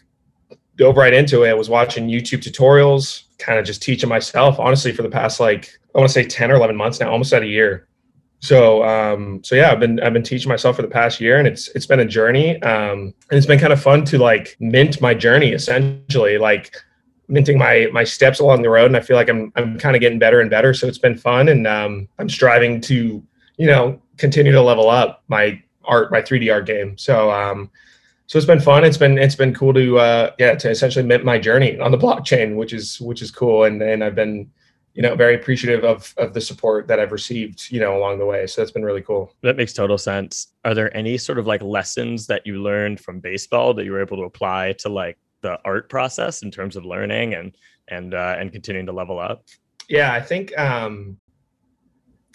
dove 0.78 0.96
right 0.96 1.14
into 1.14 1.44
it. 1.44 1.50
I 1.50 1.54
was 1.54 1.70
watching 1.70 2.08
YouTube 2.08 2.42
tutorials, 2.42 3.24
kind 3.40 3.60
of 3.60 3.66
just 3.66 3.82
teaching 3.82 4.08
myself, 4.08 4.60
honestly, 4.60 4.94
for 4.94 5.02
the 5.02 5.10
past 5.10 5.40
like 5.40 5.78
I 5.94 6.00
want 6.00 6.10
to 6.10 6.14
say 6.14 6.24
10 6.24 6.52
or 6.52 6.56
11 6.56 6.76
months 6.76 7.00
now, 7.00 7.12
almost 7.12 7.34
at 7.34 7.42
a 7.42 7.48
year. 7.48 7.88
So 8.40 8.84
um 8.84 9.44
so 9.44 9.56
yeah, 9.56 9.72
I've 9.72 9.80
been 9.80 10.00
I've 10.00 10.14
been 10.14 10.24
teaching 10.24 10.50
myself 10.50 10.76
for 10.76 10.84
the 10.84 10.88
past 10.88 11.20
year 11.20 11.40
and 11.40 11.48
it's 11.48 11.70
it's 11.70 11.88
been 11.88 12.00
a 12.00 12.06
journey. 12.06 12.62
Um 12.62 13.14
and 13.30 13.38
it's 13.38 13.48
been 13.48 13.60
kind 13.60 13.74
of 13.74 13.82
fun 13.82 14.06
to 14.06 14.20
like 14.20 14.56
mint 14.60 15.02
my 15.02 15.14
journey 15.16 15.54
essentially, 15.54 16.38
like 16.38 16.76
minting 17.28 17.58
my 17.58 17.88
my 17.92 18.04
steps 18.04 18.40
along 18.40 18.62
the 18.62 18.70
road 18.70 18.86
and 18.86 18.96
I 18.96 19.02
feel 19.02 19.18
like 19.18 19.30
I'm 19.30 19.52
I'm 19.56 19.80
kind 19.80 19.96
of 19.96 20.02
getting 20.02 20.20
better 20.20 20.40
and 20.40 20.52
better. 20.52 20.74
So 20.76 20.88
it's 20.88 21.00
been 21.00 21.18
fun 21.18 21.48
and 21.48 21.66
um 21.66 22.08
I'm 22.20 22.30
striving 22.30 22.80
to, 22.82 23.24
you 23.58 23.66
know, 23.66 24.00
continue 24.18 24.52
to 24.52 24.62
level 24.62 24.88
up 24.88 25.24
my 25.28 25.60
art, 25.84 26.12
my 26.12 26.22
3D 26.22 26.54
art 26.54 26.68
game. 26.68 26.96
So 26.96 27.32
um 27.32 27.72
so 28.28 28.38
it's 28.38 28.46
been 28.46 28.60
fun. 28.60 28.84
It's 28.84 28.98
been 28.98 29.18
it's 29.18 29.36
been 29.36 29.54
cool 29.54 29.74
to 29.74 30.00
uh, 30.00 30.32
yeah 30.38 30.56
to 30.56 30.70
essentially 30.70 31.06
mint 31.06 31.24
my 31.24 31.40
journey 31.40 31.80
on 31.80 31.92
the 31.92 31.98
blockchain, 32.06 32.56
which 32.56 32.74
is 32.74 33.00
which 33.02 33.22
is 33.22 33.32
cool. 33.32 33.64
And 33.64 33.82
and 33.82 34.04
I've 34.04 34.16
been 34.16 34.52
you 34.94 35.02
know 35.02 35.16
very 35.16 35.36
appreciative 35.36 35.86
of 35.86 36.14
of 36.18 36.34
the 36.34 36.42
support 36.42 36.88
that 36.88 37.00
I've 37.00 37.14
received 37.14 37.72
you 37.72 37.80
know 37.80 37.98
along 37.98 38.20
the 38.20 38.26
way. 38.26 38.46
So 38.46 38.62
that's 38.62 38.72
been 38.72 38.84
really 38.84 39.02
cool. 39.02 39.34
That 39.44 39.56
makes 39.56 39.72
total 39.72 39.98
sense. 39.98 40.48
Are 40.66 40.74
there 40.74 40.96
any 40.96 41.18
sort 41.18 41.40
of 41.40 41.48
like 41.48 41.62
lessons 41.62 42.28
that 42.28 42.46
you 42.46 42.62
learned 42.62 43.00
from 43.00 43.22
baseball 43.22 43.74
that 43.76 43.86
you 43.86 43.94
were 43.94 44.02
able 44.02 44.18
to 44.18 44.24
apply 44.24 44.74
to 44.80 44.90
like 44.90 45.18
the 45.42 45.58
art 45.64 45.90
process 45.90 46.42
in 46.42 46.52
terms 46.52 46.76
of 46.76 46.84
learning 46.84 47.34
and 47.34 47.56
and 47.88 48.14
uh, 48.14 48.36
and 48.38 48.52
continuing 48.52 48.88
to 48.88 48.92
level 48.92 49.20
up? 49.20 49.46
Yeah, 49.88 50.12
I 50.12 50.20
think 50.20 50.58
um, 50.60 51.18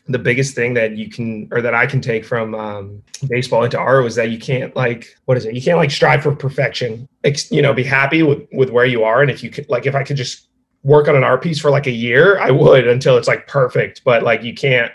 the 0.09 0.19
biggest 0.19 0.55
thing 0.55 0.75
that 0.75 0.97
you 0.97 1.09
can 1.09 1.49
or 1.53 1.61
that 1.61 1.75
I 1.75 1.87
can 1.87 2.01
take 2.01 2.25
from 2.25 2.55
um, 2.55 3.03
baseball 3.29 3.65
into 3.65 3.79
art 3.79 4.03
was 4.03 4.17
that 4.17 4.31
you 4.31 4.39
can't 4.39 4.75
like 4.75 5.17
what 5.27 5.37
is 5.37 5.45
it? 5.45 5.55
You 5.55 5.63
can't 5.63 5.79
like 5.79 5.91
strive 5.91 6.23
for 6.23 6.35
perfection. 6.35 7.09
Ex- 7.25 7.51
you 7.53 7.63
know, 7.63 7.73
be 7.73 7.85
happy 7.85 8.23
with 8.23 8.47
with 8.53 8.71
where 8.71 8.85
you 8.85 9.05
are, 9.05 9.23
and 9.23 9.31
if 9.31 9.43
you 9.43 9.51
could 9.51 9.69
like 9.69 9.87
if 9.87 9.95
I 9.95 10.03
could 10.03 10.17
just 10.17 10.49
work 10.83 11.07
on 11.07 11.15
an 11.15 11.23
art 11.23 11.43
piece 11.43 11.61
for 11.61 11.71
like 11.71 11.87
a 11.87 11.93
year, 11.93 12.39
I 12.41 12.51
would 12.51 12.89
until 12.89 13.17
it's 13.17 13.29
like 13.29 13.47
perfect. 13.47 14.03
But 14.05 14.23
like 14.23 14.43
you 14.43 14.55
can't 14.55 14.91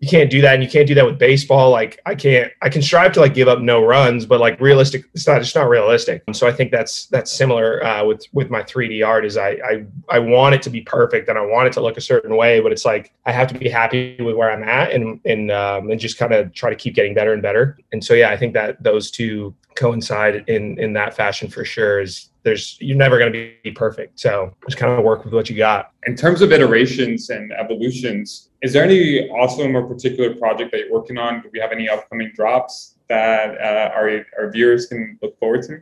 you 0.00 0.08
can't 0.08 0.30
do 0.30 0.40
that 0.40 0.54
and 0.54 0.62
you 0.64 0.68
can't 0.68 0.88
do 0.88 0.94
that 0.94 1.04
with 1.04 1.18
baseball. 1.18 1.70
Like 1.70 2.00
i 2.06 2.14
can't 2.14 2.52
i 2.62 2.68
can 2.68 2.82
strive 2.82 3.12
to 3.12 3.20
like 3.20 3.34
give 3.34 3.48
up 3.48 3.60
no 3.60 3.84
runs 3.84 4.26
but 4.26 4.40
like 4.40 4.60
realistic 4.60 5.04
it's 5.14 5.26
not 5.26 5.40
it's 5.40 5.54
not 5.54 5.68
realistic. 5.68 6.22
So 6.32 6.48
i 6.48 6.52
think 6.52 6.72
that's 6.72 7.06
that's 7.06 7.30
similar 7.30 7.84
uh, 7.84 8.04
with 8.04 8.24
with 8.32 8.50
my 8.50 8.62
3d 8.62 9.06
art 9.06 9.24
is 9.24 9.36
I, 9.36 9.50
I 9.50 9.84
i 10.08 10.18
want 10.18 10.54
it 10.54 10.62
to 10.62 10.70
be 10.70 10.80
perfect 10.80 11.28
and 11.28 11.38
i 11.38 11.44
want 11.44 11.68
it 11.68 11.72
to 11.74 11.80
look 11.80 11.96
a 11.96 12.00
certain 12.00 12.36
way 12.36 12.60
but 12.60 12.72
it's 12.72 12.84
like 12.84 13.12
i 13.26 13.32
have 13.32 13.48
to 13.48 13.58
be 13.58 13.68
happy 13.68 14.16
with 14.20 14.36
where 14.36 14.50
i'm 14.50 14.64
at 14.64 14.92
and 14.92 15.20
and 15.24 15.50
um, 15.50 15.90
and 15.90 16.00
just 16.00 16.18
kind 16.18 16.32
of 16.32 16.52
try 16.54 16.70
to 16.70 16.76
keep 16.76 16.94
getting 16.94 17.14
better 17.14 17.32
and 17.32 17.42
better. 17.42 17.78
And 17.92 18.02
so 18.04 18.14
yeah 18.14 18.30
i 18.30 18.36
think 18.36 18.54
that 18.54 18.82
those 18.82 19.10
two 19.10 19.54
coincide 19.74 20.44
in 20.48 20.78
in 20.78 20.92
that 20.94 21.14
fashion 21.14 21.48
for 21.48 21.64
sure 21.64 22.00
is 22.00 22.30
there's 22.42 22.76
you're 22.80 22.96
never 22.96 23.18
going 23.18 23.32
to 23.32 23.52
be 23.62 23.70
perfect. 23.70 24.18
So 24.20 24.54
just 24.66 24.78
kind 24.78 24.92
of 24.92 25.04
work 25.04 25.24
with 25.24 25.34
what 25.34 25.50
you 25.50 25.56
got. 25.56 25.92
In 26.06 26.16
terms 26.16 26.42
of 26.42 26.52
iterations 26.52 27.30
and 27.30 27.52
evolutions 27.52 28.50
is 28.62 28.74
there 28.74 28.84
any 28.84 29.28
awesome 29.30 29.74
or 29.74 29.86
particular 29.86 30.34
project 30.34 30.72
that 30.72 30.80
you're 30.80 30.92
working 30.92 31.16
on? 31.16 31.40
Do 31.40 31.48
we 31.52 31.60
have 31.60 31.72
any 31.72 31.88
upcoming 31.88 32.30
drops 32.34 32.96
that 33.08 33.58
uh, 33.58 33.90
our, 33.94 34.26
our 34.38 34.50
viewers 34.50 34.86
can 34.86 35.18
look 35.22 35.38
forward 35.38 35.62
to? 35.62 35.80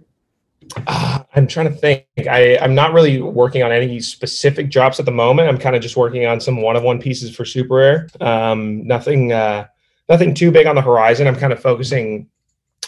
Uh, 0.86 1.20
i'm 1.34 1.46
trying 1.46 1.68
to 1.68 1.74
think. 1.74 2.04
I, 2.18 2.58
i'm 2.58 2.74
not 2.74 2.92
really 2.92 3.20
working 3.20 3.62
on 3.62 3.72
any 3.72 4.00
specific 4.00 4.70
drops 4.70 5.00
at 5.00 5.06
the 5.06 5.12
moment. 5.12 5.48
I'm 5.48 5.58
kind 5.58 5.74
of 5.74 5.82
just 5.82 5.96
working 5.96 6.26
on 6.26 6.40
some 6.40 6.62
one-of-one 6.62 7.00
pieces 7.00 7.34
for 7.34 7.44
super 7.44 7.74
rare. 7.74 8.08
Um, 8.20 8.86
nothing 8.86 9.32
uh, 9.32 9.66
nothing 10.08 10.34
too 10.34 10.50
big 10.50 10.66
on 10.66 10.76
the 10.76 10.82
horizon. 10.82 11.26
I'm 11.26 11.36
kind 11.36 11.52
of 11.52 11.60
focusing 11.60 12.28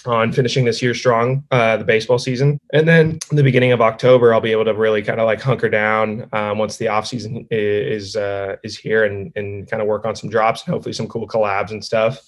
on 0.07 0.33
finishing 0.33 0.65
this 0.65 0.81
year 0.81 0.95
strong, 0.95 1.45
uh, 1.51 1.77
the 1.77 1.85
baseball 1.85 2.19
season. 2.19 2.59
And 2.73 2.89
then 2.89 3.19
the 3.31 3.43
beginning 3.43 3.73
of 3.73 3.81
October, 3.81 4.33
I'll 4.33 4.41
be 4.41 4.53
able 4.53 4.65
to 4.65 4.75
really 4.75 5.03
kind 5.03 5.21
of 5.21 5.27
like 5.27 5.41
hunker 5.41 5.69
down 5.69 6.29
um, 6.33 6.59
once 6.59 6.77
the 6.77 6.89
off 6.89 7.07
season 7.07 7.47
is 7.51 8.17
uh, 8.17 8.57
is 8.65 8.79
here 8.79 9.05
and 9.05 9.33
and 9.37 9.71
kind 9.71 9.83
of 9.83 9.89
work 9.89 10.05
on 10.07 10.17
some 10.17 10.31
drops 10.31 10.65
and 10.65 10.73
hopefully 10.73 10.93
some 10.93 11.09
cool 11.09 11.29
collabs 11.29 11.71
and 11.71 11.85
stuff. 11.85 12.21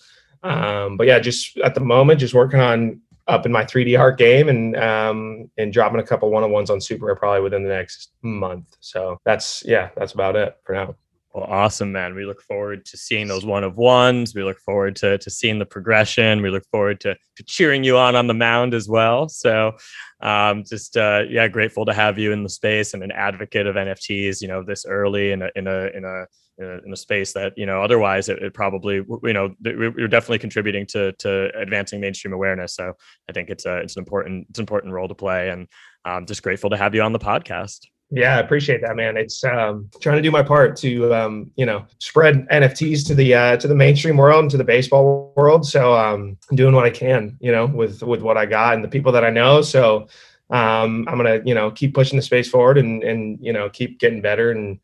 Um, 0.42 0.96
but 0.96 1.06
yeah, 1.06 1.18
just 1.18 1.56
at 1.58 1.74
the 1.74 1.80
moment, 1.80 2.20
just 2.20 2.34
working 2.34 2.60
on 2.60 3.00
up 3.28 3.46
in 3.46 3.52
my 3.52 3.64
3D 3.64 3.98
art 3.98 4.18
game 4.18 4.48
and 4.48 4.76
um, 4.76 5.50
and 5.56 5.72
dropping 5.72 6.00
a 6.00 6.04
couple 6.04 6.30
one 6.30 6.42
on 6.42 6.50
ones 6.50 6.70
on 6.70 6.80
Super 6.80 7.14
probably 7.14 7.40
within 7.40 7.62
the 7.62 7.68
next 7.68 8.12
month. 8.22 8.76
So 8.80 9.18
that's 9.24 9.62
yeah, 9.66 9.90
that's 9.96 10.12
about 10.12 10.36
it 10.36 10.56
for 10.64 10.74
now. 10.74 10.94
Well, 11.34 11.44
awesome, 11.44 11.92
man. 11.92 12.14
We 12.14 12.26
look 12.26 12.42
forward 12.42 12.84
to 12.86 12.98
seeing 12.98 13.26
those 13.26 13.46
one 13.46 13.64
of 13.64 13.78
ones. 13.78 14.34
We 14.34 14.44
look 14.44 14.58
forward 14.58 14.96
to, 14.96 15.16
to 15.16 15.30
seeing 15.30 15.58
the 15.58 15.64
progression. 15.64 16.42
We 16.42 16.50
look 16.50 16.66
forward 16.70 17.00
to, 17.00 17.16
to 17.36 17.42
cheering 17.44 17.84
you 17.84 17.96
on 17.96 18.14
on 18.16 18.26
the 18.26 18.34
mound 18.34 18.74
as 18.74 18.86
well. 18.86 19.30
So, 19.30 19.72
um, 20.20 20.62
just 20.62 20.96
uh, 20.98 21.22
yeah, 21.30 21.48
grateful 21.48 21.86
to 21.86 21.94
have 21.94 22.18
you 22.18 22.32
in 22.32 22.42
the 22.42 22.50
space 22.50 22.92
and 22.92 23.02
an 23.02 23.12
advocate 23.12 23.66
of 23.66 23.76
NFTs. 23.76 24.42
You 24.42 24.48
know, 24.48 24.62
this 24.62 24.84
early 24.84 25.32
in 25.32 25.40
a 25.40 25.48
in 25.56 25.66
a 25.66 25.86
in 25.86 26.04
a 26.04 26.26
in 26.58 26.92
a 26.92 26.96
space 26.96 27.32
that 27.32 27.54
you 27.56 27.64
know 27.64 27.82
otherwise 27.82 28.28
it, 28.28 28.42
it 28.42 28.52
probably 28.52 28.96
you 28.96 29.32
know 29.32 29.54
we're 29.64 30.08
definitely 30.08 30.38
contributing 30.38 30.84
to 30.86 31.12
to 31.12 31.50
advancing 31.58 31.98
mainstream 31.98 32.34
awareness. 32.34 32.74
So 32.74 32.92
I 33.28 33.32
think 33.32 33.48
it's 33.48 33.64
a 33.64 33.78
it's 33.78 33.96
an 33.96 34.00
important 34.00 34.48
it's 34.50 34.58
an 34.58 34.64
important 34.64 34.92
role 34.92 35.08
to 35.08 35.14
play, 35.14 35.48
and 35.48 35.66
I'm 36.04 36.26
just 36.26 36.42
grateful 36.42 36.68
to 36.70 36.76
have 36.76 36.94
you 36.94 37.00
on 37.00 37.12
the 37.12 37.18
podcast. 37.18 37.86
Yeah, 38.14 38.36
I 38.36 38.40
appreciate 38.40 38.82
that, 38.82 38.94
man. 38.94 39.16
It's 39.16 39.42
um, 39.42 39.88
trying 40.00 40.16
to 40.16 40.22
do 40.22 40.30
my 40.30 40.42
part 40.42 40.76
to 40.78 41.14
um, 41.14 41.50
you 41.56 41.64
know 41.64 41.86
spread 41.98 42.46
NFTs 42.48 43.06
to 43.06 43.14
the 43.14 43.34
uh, 43.34 43.56
to 43.56 43.66
the 43.66 43.74
mainstream 43.74 44.18
world 44.18 44.42
and 44.42 44.50
to 44.50 44.58
the 44.58 44.64
baseball 44.64 45.32
world. 45.34 45.66
So 45.66 45.94
um, 45.94 46.36
I'm 46.50 46.56
doing 46.56 46.74
what 46.74 46.84
I 46.84 46.90
can, 46.90 47.38
you 47.40 47.50
know, 47.50 47.64
with 47.64 48.02
with 48.02 48.20
what 48.20 48.36
I 48.36 48.44
got 48.44 48.74
and 48.74 48.84
the 48.84 48.88
people 48.88 49.12
that 49.12 49.24
I 49.24 49.30
know. 49.30 49.62
So 49.62 50.08
um, 50.50 51.08
I'm 51.08 51.16
gonna 51.16 51.40
you 51.46 51.54
know 51.54 51.70
keep 51.70 51.94
pushing 51.94 52.16
the 52.16 52.22
space 52.22 52.50
forward 52.50 52.76
and 52.76 53.02
and 53.02 53.38
you 53.40 53.52
know 53.52 53.70
keep 53.70 53.98
getting 53.98 54.20
better 54.20 54.50
and 54.50 54.78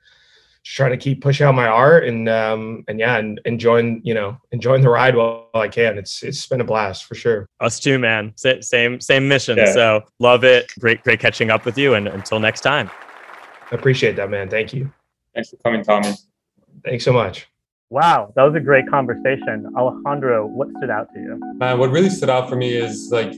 trying 0.64 0.90
to 0.90 0.96
keep 0.96 1.22
pushing 1.22 1.46
out 1.46 1.54
my 1.54 1.66
art 1.66 2.04
and 2.04 2.28
um 2.28 2.84
and 2.88 2.98
yeah 2.98 3.16
and 3.16 3.40
enjoying 3.44 4.00
you 4.04 4.12
know 4.12 4.36
enjoying 4.52 4.80
the 4.80 4.88
ride 4.88 5.14
while 5.14 5.50
I 5.52 5.68
can. 5.68 5.98
It's 5.98 6.22
it's 6.22 6.46
been 6.46 6.62
a 6.62 6.64
blast 6.64 7.04
for 7.04 7.14
sure. 7.14 7.46
Us 7.60 7.78
too, 7.78 7.98
man. 7.98 8.32
Same 8.36 9.02
same 9.02 9.28
mission. 9.28 9.58
Yeah. 9.58 9.72
So 9.72 10.04
love 10.18 10.44
it. 10.44 10.72
Great 10.80 11.02
great 11.02 11.20
catching 11.20 11.50
up 11.50 11.66
with 11.66 11.76
you. 11.76 11.92
And 11.92 12.08
until 12.08 12.40
next 12.40 12.62
time. 12.62 12.90
I 13.70 13.74
appreciate 13.74 14.16
that, 14.16 14.30
man. 14.30 14.48
Thank 14.48 14.72
you. 14.72 14.92
Thanks 15.34 15.50
for 15.50 15.56
coming, 15.58 15.82
Tommy. 15.82 16.14
Thanks 16.84 17.04
so 17.04 17.12
much. 17.12 17.48
Wow, 17.90 18.32
that 18.36 18.42
was 18.42 18.54
a 18.54 18.60
great 18.60 18.88
conversation. 18.88 19.66
Alejandro, 19.76 20.46
what 20.46 20.68
stood 20.76 20.90
out 20.90 21.12
to 21.14 21.20
you? 21.20 21.40
Man, 21.54 21.78
what 21.78 21.90
really 21.90 22.10
stood 22.10 22.28
out 22.28 22.48
for 22.48 22.56
me 22.56 22.74
is 22.74 23.08
like 23.10 23.32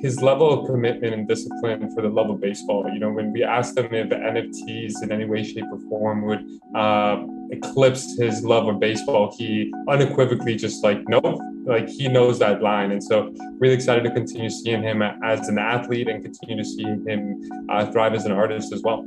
his 0.00 0.22
level 0.22 0.52
of 0.52 0.66
commitment 0.66 1.12
and 1.12 1.28
discipline 1.28 1.92
for 1.94 2.02
the 2.02 2.08
love 2.08 2.30
of 2.30 2.40
baseball. 2.40 2.88
You 2.88 3.00
know, 3.00 3.10
when 3.10 3.32
we 3.32 3.42
asked 3.42 3.76
him 3.76 3.92
if 3.92 4.08
the 4.08 4.14
NFTs 4.14 5.02
in 5.02 5.12
any 5.12 5.24
way, 5.24 5.42
shape, 5.42 5.64
or 5.70 5.78
form 5.88 6.22
would 6.22 6.46
uh, 6.74 7.24
eclipse 7.50 8.16
his 8.16 8.44
love 8.44 8.68
of 8.68 8.78
baseball, 8.80 9.34
he 9.36 9.72
unequivocally 9.88 10.56
just 10.56 10.82
like, 10.84 11.06
nope, 11.08 11.40
like 11.66 11.88
he 11.88 12.08
knows 12.08 12.38
that 12.38 12.62
line. 12.62 12.92
And 12.92 13.02
so, 13.02 13.34
really 13.58 13.74
excited 13.74 14.04
to 14.04 14.10
continue 14.10 14.50
seeing 14.50 14.82
him 14.82 15.02
as 15.02 15.48
an 15.48 15.58
athlete 15.58 16.08
and 16.08 16.22
continue 16.22 16.56
to 16.56 16.64
see 16.64 16.84
him 16.84 17.66
uh, 17.68 17.90
thrive 17.90 18.14
as 18.14 18.24
an 18.24 18.32
artist 18.32 18.72
as 18.72 18.82
well. 18.82 19.04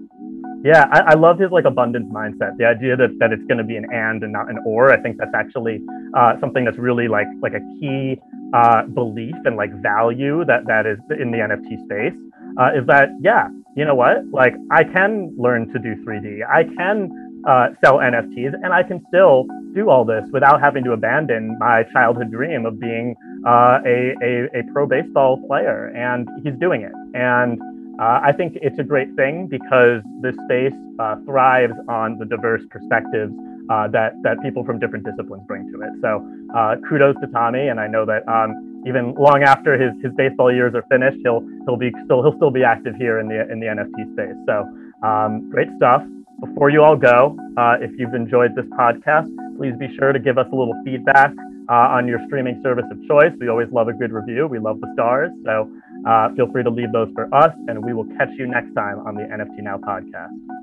Yeah, 0.63 0.85
I, 0.91 1.11
I 1.11 1.13
love 1.15 1.39
his 1.39 1.51
like 1.51 1.65
abundance 1.65 2.07
mindset. 2.09 2.55
The 2.57 2.63
idea 2.65 2.95
that, 2.95 3.19
that 3.19 3.33
it's 3.33 3.43
going 3.47 3.57
to 3.57 3.65
be 3.65 3.75
an 3.75 3.85
and 3.91 4.23
and 4.23 4.31
not 4.31 4.49
an 4.49 4.59
or. 4.65 4.91
I 4.91 5.01
think 5.01 5.17
that's 5.17 5.33
actually 5.35 5.81
uh, 6.15 6.39
something 6.39 6.63
that's 6.63 6.77
really 6.77 7.09
like 7.09 7.27
like 7.41 7.53
a 7.53 7.59
key 7.79 8.17
uh, 8.53 8.83
belief 8.83 9.35
and 9.43 9.57
like 9.57 9.73
value 9.81 10.45
that 10.45 10.65
that 10.67 10.85
is 10.85 10.99
in 11.19 11.31
the 11.31 11.39
NFT 11.39 11.83
space. 11.83 12.17
Uh, 12.57 12.79
is 12.79 12.87
that 12.87 13.09
yeah, 13.21 13.49
you 13.75 13.83
know 13.83 13.95
what? 13.95 14.25
Like 14.31 14.53
I 14.71 14.85
can 14.85 15.35
learn 15.37 15.67
to 15.73 15.79
do 15.79 15.95
3D. 16.05 16.47
I 16.47 16.63
can 16.63 17.11
uh, 17.45 17.75
sell 17.83 17.97
NFTs, 17.97 18.53
and 18.63 18.71
I 18.71 18.83
can 18.83 19.03
still 19.09 19.45
do 19.75 19.89
all 19.89 20.05
this 20.05 20.23
without 20.31 20.61
having 20.61 20.85
to 20.85 20.93
abandon 20.93 21.57
my 21.59 21.83
childhood 21.91 22.31
dream 22.31 22.65
of 22.65 22.79
being 22.79 23.15
uh, 23.45 23.79
a, 23.85 24.15
a 24.23 24.59
a 24.59 24.63
pro 24.71 24.87
baseball 24.87 25.43
player. 25.45 25.87
And 25.87 26.25
he's 26.41 26.55
doing 26.61 26.83
it. 26.83 26.93
And 27.13 27.59
uh, 27.99 28.19
I 28.23 28.31
think 28.31 28.57
it's 28.61 28.79
a 28.79 28.83
great 28.83 29.13
thing 29.15 29.47
because 29.47 30.01
this 30.21 30.35
space 30.45 30.73
uh, 30.99 31.15
thrives 31.25 31.73
on 31.87 32.17
the 32.17 32.25
diverse 32.25 32.61
perspectives 32.69 33.33
uh, 33.69 33.87
that 33.89 34.13
that 34.23 34.41
people 34.41 34.63
from 34.65 34.79
different 34.79 35.05
disciplines 35.05 35.43
bring 35.47 35.71
to 35.71 35.81
it. 35.81 35.93
So 36.01 36.25
uh, 36.55 36.75
kudos 36.89 37.15
to 37.21 37.27
Tommy, 37.27 37.67
and 37.67 37.79
I 37.79 37.87
know 37.87 38.05
that 38.05 38.27
um, 38.27 38.83
even 38.85 39.13
long 39.13 39.43
after 39.43 39.79
his, 39.79 39.93
his 40.03 40.11
baseball 40.17 40.53
years 40.53 40.73
are 40.75 40.83
finished, 40.89 41.17
he'll 41.23 41.45
he'll 41.65 41.77
be 41.77 41.91
still 42.05 42.23
he'll 42.23 42.35
still 42.35 42.51
be 42.51 42.63
active 42.63 42.95
here 42.95 43.19
in 43.19 43.27
the 43.27 43.49
in 43.51 43.59
the 43.59 43.67
NFT 43.67 44.13
space. 44.13 44.37
So 44.47 44.67
um, 45.05 45.49
great 45.49 45.69
stuff. 45.77 46.03
Before 46.41 46.69
you 46.69 46.83
all 46.83 46.97
go, 46.97 47.37
uh, 47.57 47.77
if 47.79 47.91
you've 47.97 48.13
enjoyed 48.13 48.55
this 48.55 48.65
podcast, 48.77 49.29
please 49.57 49.73
be 49.79 49.87
sure 49.95 50.11
to 50.11 50.19
give 50.19 50.37
us 50.37 50.47
a 50.51 50.55
little 50.55 50.75
feedback 50.83 51.31
uh, 51.69 51.95
on 51.95 52.07
your 52.07 52.19
streaming 52.27 52.59
service 52.63 52.85
of 52.91 52.97
choice. 53.07 53.31
We 53.39 53.47
always 53.47 53.69
love 53.71 53.87
a 53.87 53.93
good 53.93 54.11
review. 54.11 54.47
We 54.47 54.59
love 54.59 54.81
the 54.81 54.91
stars. 54.93 55.31
So 55.45 55.71
uh, 56.07 56.29
feel 56.35 56.51
free 56.51 56.63
to 56.63 56.69
leave 56.69 56.91
those 56.91 57.09
for 57.13 57.33
us, 57.33 57.51
and 57.67 57.83
we 57.83 57.93
will 57.93 58.07
catch 58.17 58.29
you 58.37 58.47
next 58.47 58.73
time 58.73 58.99
on 58.99 59.15
the 59.15 59.23
NFT 59.23 59.63
Now 59.63 59.77
podcast. 59.77 60.62